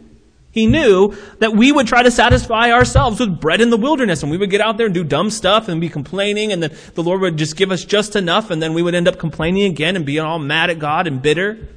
he 0.51 0.67
knew 0.67 1.15
that 1.39 1.53
we 1.53 1.71
would 1.71 1.87
try 1.87 2.03
to 2.03 2.11
satisfy 2.11 2.71
ourselves 2.71 3.19
with 3.19 3.39
bread 3.39 3.61
in 3.61 3.69
the 3.69 3.77
wilderness, 3.77 4.21
and 4.21 4.31
we 4.31 4.37
would 4.37 4.49
get 4.49 4.61
out 4.61 4.77
there 4.77 4.85
and 4.85 4.93
do 4.93 5.03
dumb 5.03 5.29
stuff 5.29 5.67
and 5.69 5.79
be 5.79 5.89
complaining, 5.89 6.51
and 6.51 6.61
then 6.61 6.75
the 6.93 7.03
Lord 7.03 7.21
would 7.21 7.37
just 7.37 7.55
give 7.55 7.71
us 7.71 7.85
just 7.85 8.15
enough, 8.15 8.51
and 8.51 8.61
then 8.61 8.73
we 8.73 8.81
would 8.81 8.93
end 8.93 9.07
up 9.07 9.17
complaining 9.17 9.63
again 9.63 9.95
and 9.95 10.05
being 10.05 10.19
all 10.19 10.39
mad 10.39 10.69
at 10.69 10.77
God 10.77 11.07
and 11.07 11.21
bitter. 11.21 11.67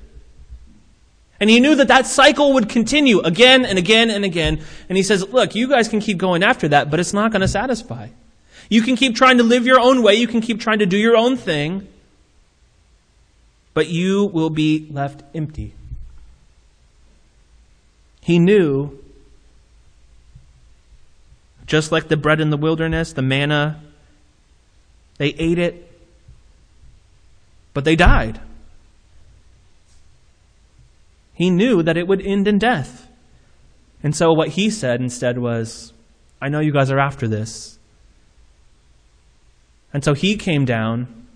And 1.40 1.50
he 1.50 1.60
knew 1.60 1.74
that 1.76 1.88
that 1.88 2.06
cycle 2.06 2.54
would 2.54 2.68
continue 2.68 3.20
again 3.20 3.64
and 3.64 3.78
again 3.78 4.10
and 4.10 4.24
again. 4.24 4.60
And 4.88 4.96
he 4.96 5.02
says, 5.02 5.28
look, 5.28 5.54
you 5.54 5.68
guys 5.68 5.88
can 5.88 6.00
keep 6.00 6.18
going 6.18 6.42
after 6.42 6.68
that, 6.68 6.90
but 6.90 7.00
it's 7.00 7.12
not 7.12 7.32
going 7.32 7.42
to 7.42 7.48
satisfy. 7.48 8.08
You 8.68 8.82
can 8.82 8.96
keep 8.96 9.14
trying 9.14 9.38
to 9.38 9.44
live 9.44 9.66
your 9.66 9.80
own 9.80 10.02
way. 10.02 10.14
You 10.14 10.26
can 10.26 10.40
keep 10.40 10.60
trying 10.60 10.78
to 10.78 10.86
do 10.86 10.96
your 10.96 11.16
own 11.16 11.36
thing. 11.36 11.86
But 13.74 13.88
you 13.88 14.26
will 14.26 14.50
be 14.50 14.88
left 14.90 15.22
empty. 15.34 15.74
He 18.24 18.38
knew, 18.38 18.98
just 21.66 21.92
like 21.92 22.08
the 22.08 22.16
bread 22.16 22.40
in 22.40 22.48
the 22.48 22.56
wilderness, 22.56 23.12
the 23.12 23.20
manna, 23.20 23.82
they 25.18 25.34
ate 25.38 25.58
it, 25.58 25.92
but 27.74 27.84
they 27.84 27.94
died. 27.94 28.40
He 31.34 31.50
knew 31.50 31.82
that 31.82 31.98
it 31.98 32.08
would 32.08 32.22
end 32.22 32.48
in 32.48 32.58
death. 32.58 33.08
And 34.02 34.16
so 34.16 34.32
what 34.32 34.48
he 34.48 34.70
said 34.70 35.02
instead 35.02 35.36
was, 35.36 35.92
I 36.40 36.48
know 36.48 36.60
you 36.60 36.72
guys 36.72 36.90
are 36.90 36.98
after 36.98 37.28
this. 37.28 37.78
And 39.92 40.02
so 40.02 40.14
he 40.14 40.36
came 40.36 40.64
down. 40.64 41.26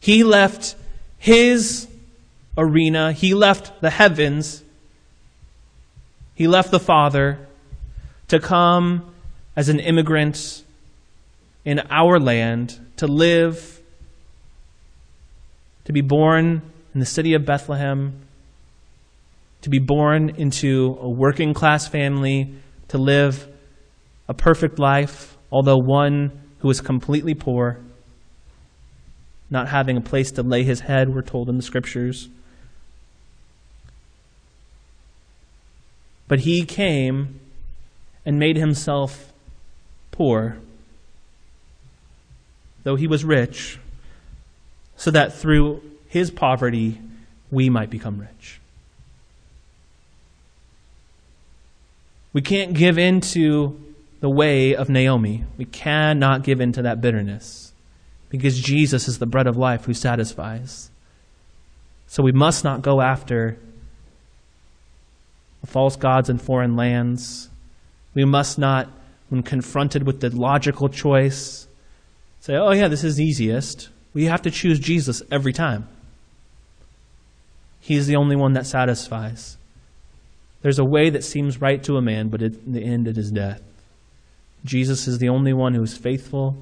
He 0.00 0.24
left 0.24 0.74
his 1.16 1.86
arena. 2.58 3.12
He 3.12 3.34
left 3.34 3.80
the 3.80 3.90
heavens. 3.90 4.64
He 6.42 6.48
left 6.48 6.72
the 6.72 6.80
Father 6.80 7.38
to 8.26 8.40
come 8.40 9.14
as 9.54 9.68
an 9.68 9.78
immigrant 9.78 10.64
in 11.64 11.78
our 11.88 12.18
land, 12.18 12.80
to 12.96 13.06
live, 13.06 13.80
to 15.84 15.92
be 15.92 16.00
born 16.00 16.60
in 16.94 16.98
the 16.98 17.06
city 17.06 17.34
of 17.34 17.46
Bethlehem, 17.46 18.26
to 19.60 19.70
be 19.70 19.78
born 19.78 20.30
into 20.30 20.98
a 21.00 21.08
working 21.08 21.54
class 21.54 21.86
family, 21.86 22.52
to 22.88 22.98
live 22.98 23.46
a 24.26 24.34
perfect 24.34 24.80
life, 24.80 25.38
although 25.52 25.78
one 25.78 26.32
who 26.58 26.66
was 26.66 26.80
completely 26.80 27.34
poor, 27.34 27.78
not 29.48 29.68
having 29.68 29.96
a 29.96 30.00
place 30.00 30.32
to 30.32 30.42
lay 30.42 30.64
his 30.64 30.80
head, 30.80 31.14
we're 31.14 31.22
told 31.22 31.48
in 31.48 31.56
the 31.56 31.62
scriptures. 31.62 32.28
But 36.28 36.40
he 36.40 36.64
came 36.64 37.40
and 38.24 38.38
made 38.38 38.56
himself 38.56 39.32
poor, 40.10 40.58
though 42.84 42.96
he 42.96 43.06
was 43.06 43.24
rich, 43.24 43.78
so 44.96 45.10
that 45.10 45.32
through 45.34 45.82
his 46.08 46.30
poverty 46.30 47.00
we 47.50 47.68
might 47.68 47.90
become 47.90 48.18
rich. 48.18 48.60
We 52.32 52.40
can't 52.40 52.72
give 52.72 52.98
in 52.98 53.20
to 53.32 53.78
the 54.20 54.30
way 54.30 54.74
of 54.74 54.88
Naomi. 54.88 55.44
We 55.58 55.66
cannot 55.66 56.44
give 56.44 56.60
in 56.60 56.72
to 56.72 56.82
that 56.82 57.00
bitterness 57.00 57.72
because 58.30 58.58
Jesus 58.58 59.08
is 59.08 59.18
the 59.18 59.26
bread 59.26 59.46
of 59.46 59.56
life 59.56 59.84
who 59.84 59.92
satisfies. 59.92 60.90
So 62.06 62.22
we 62.22 62.32
must 62.32 62.64
not 62.64 62.80
go 62.80 63.00
after 63.00 63.58
false 65.66 65.96
gods 65.96 66.28
in 66.28 66.38
foreign 66.38 66.76
lands. 66.76 67.48
We 68.14 68.24
must 68.24 68.58
not, 68.58 68.88
when 69.28 69.42
confronted 69.42 70.04
with 70.04 70.20
the 70.20 70.30
logical 70.30 70.88
choice, 70.88 71.66
say, 72.40 72.54
oh, 72.54 72.72
yeah, 72.72 72.88
this 72.88 73.04
is 73.04 73.20
easiest. 73.20 73.88
We 74.14 74.24
have 74.26 74.42
to 74.42 74.50
choose 74.50 74.78
Jesus 74.78 75.22
every 75.30 75.52
time. 75.52 75.88
He's 77.80 78.06
the 78.06 78.16
only 78.16 78.36
one 78.36 78.52
that 78.52 78.66
satisfies. 78.66 79.56
There's 80.62 80.78
a 80.78 80.84
way 80.84 81.10
that 81.10 81.24
seems 81.24 81.60
right 81.60 81.82
to 81.84 81.96
a 81.96 82.02
man, 82.02 82.28
but 82.28 82.42
in 82.42 82.72
the 82.72 82.84
end 82.84 83.08
it 83.08 83.18
is 83.18 83.32
death. 83.32 83.60
Jesus 84.64 85.08
is 85.08 85.18
the 85.18 85.28
only 85.28 85.52
one 85.52 85.74
who 85.74 85.82
is 85.82 85.96
faithful 85.96 86.56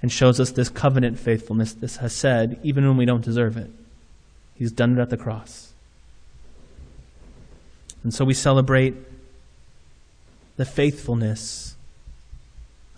and 0.00 0.12
shows 0.12 0.38
us 0.38 0.52
this 0.52 0.68
covenant 0.68 1.18
faithfulness, 1.18 1.72
this 1.72 1.96
hesed, 1.96 2.56
even 2.62 2.86
when 2.86 2.96
we 2.96 3.06
don't 3.06 3.24
deserve 3.24 3.56
it. 3.56 3.70
He's 4.54 4.70
done 4.70 4.96
it 4.96 5.02
at 5.02 5.10
the 5.10 5.16
cross. 5.16 5.73
And 8.04 8.12
so 8.12 8.24
we 8.24 8.34
celebrate 8.34 8.94
the 10.56 10.64
faithfulness 10.64 11.74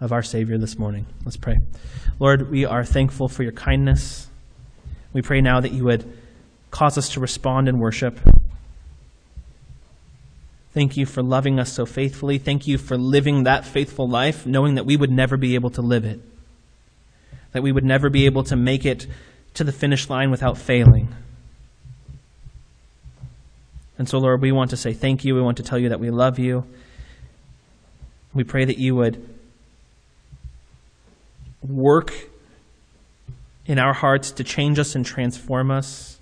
of 0.00 0.12
our 0.12 0.22
Savior 0.22 0.58
this 0.58 0.78
morning. 0.78 1.06
Let's 1.24 1.38
pray. 1.38 1.58
Lord, 2.18 2.50
we 2.50 2.66
are 2.66 2.84
thankful 2.84 3.28
for 3.28 3.42
your 3.42 3.52
kindness. 3.52 4.28
We 5.12 5.22
pray 5.22 5.40
now 5.40 5.60
that 5.60 5.72
you 5.72 5.84
would 5.84 6.12
cause 6.70 6.98
us 6.98 7.08
to 7.10 7.20
respond 7.20 7.68
in 7.68 7.78
worship. 7.78 8.20
Thank 10.74 10.98
you 10.98 11.06
for 11.06 11.22
loving 11.22 11.58
us 11.58 11.72
so 11.72 11.86
faithfully. 11.86 12.36
Thank 12.36 12.66
you 12.66 12.76
for 12.76 12.98
living 12.98 13.44
that 13.44 13.64
faithful 13.64 14.06
life, 14.06 14.44
knowing 14.44 14.74
that 14.74 14.84
we 14.84 14.96
would 14.96 15.10
never 15.10 15.38
be 15.38 15.54
able 15.54 15.70
to 15.70 15.80
live 15.80 16.04
it, 16.04 16.20
that 17.52 17.62
we 17.62 17.72
would 17.72 17.84
never 17.84 18.10
be 18.10 18.26
able 18.26 18.44
to 18.44 18.56
make 18.56 18.84
it 18.84 19.06
to 19.54 19.64
the 19.64 19.72
finish 19.72 20.10
line 20.10 20.30
without 20.30 20.58
failing. 20.58 21.14
And 23.98 24.08
so, 24.08 24.18
Lord, 24.18 24.42
we 24.42 24.52
want 24.52 24.70
to 24.70 24.76
say 24.76 24.92
thank 24.92 25.24
you. 25.24 25.34
We 25.34 25.40
want 25.40 25.56
to 25.56 25.62
tell 25.62 25.78
you 25.78 25.88
that 25.88 26.00
we 26.00 26.10
love 26.10 26.38
you. 26.38 26.64
We 28.34 28.44
pray 28.44 28.64
that 28.64 28.78
you 28.78 28.94
would 28.94 29.26
work 31.62 32.12
in 33.64 33.78
our 33.78 33.94
hearts 33.94 34.30
to 34.32 34.44
change 34.44 34.78
us 34.78 34.94
and 34.94 35.04
transform 35.04 35.70
us. 35.70 36.20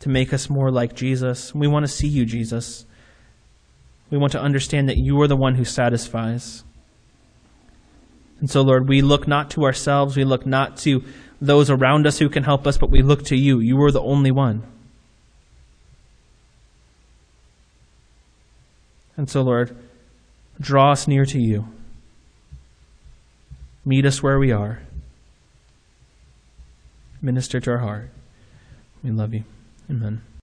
To 0.00 0.08
make 0.08 0.32
us 0.32 0.48
more 0.48 0.70
like 0.70 0.94
Jesus. 0.94 1.54
We 1.54 1.68
want 1.68 1.84
to 1.84 1.92
see 1.92 2.08
you, 2.08 2.24
Jesus. 2.24 2.86
We 4.10 4.16
want 4.16 4.32
to 4.32 4.40
understand 4.40 4.88
that 4.88 4.96
you 4.96 5.20
are 5.20 5.28
the 5.28 5.36
one 5.36 5.54
who 5.54 5.64
satisfies. 5.64 6.64
And 8.40 8.50
so, 8.50 8.62
Lord, 8.62 8.88
we 8.88 9.02
look 9.02 9.28
not 9.28 9.50
to 9.50 9.64
ourselves, 9.64 10.16
we 10.16 10.24
look 10.24 10.46
not 10.46 10.78
to 10.78 11.04
those 11.40 11.70
around 11.70 12.06
us 12.06 12.18
who 12.18 12.28
can 12.28 12.44
help 12.44 12.66
us, 12.66 12.76
but 12.76 12.90
we 12.90 13.02
look 13.02 13.24
to 13.26 13.36
you. 13.36 13.60
You 13.60 13.80
are 13.82 13.90
the 13.90 14.02
only 14.02 14.30
one. 14.30 14.62
And 19.16 19.28
so, 19.28 19.42
Lord, 19.42 19.76
draw 20.60 20.92
us 20.92 21.06
near 21.08 21.24
to 21.26 21.38
you. 21.38 21.66
Meet 23.84 24.06
us 24.06 24.22
where 24.22 24.38
we 24.38 24.52
are. 24.52 24.82
Minister 27.22 27.60
to 27.60 27.70
our 27.72 27.78
heart. 27.78 28.10
We 29.02 29.10
love 29.10 29.34
you. 29.34 29.44
Amen. 29.90 30.22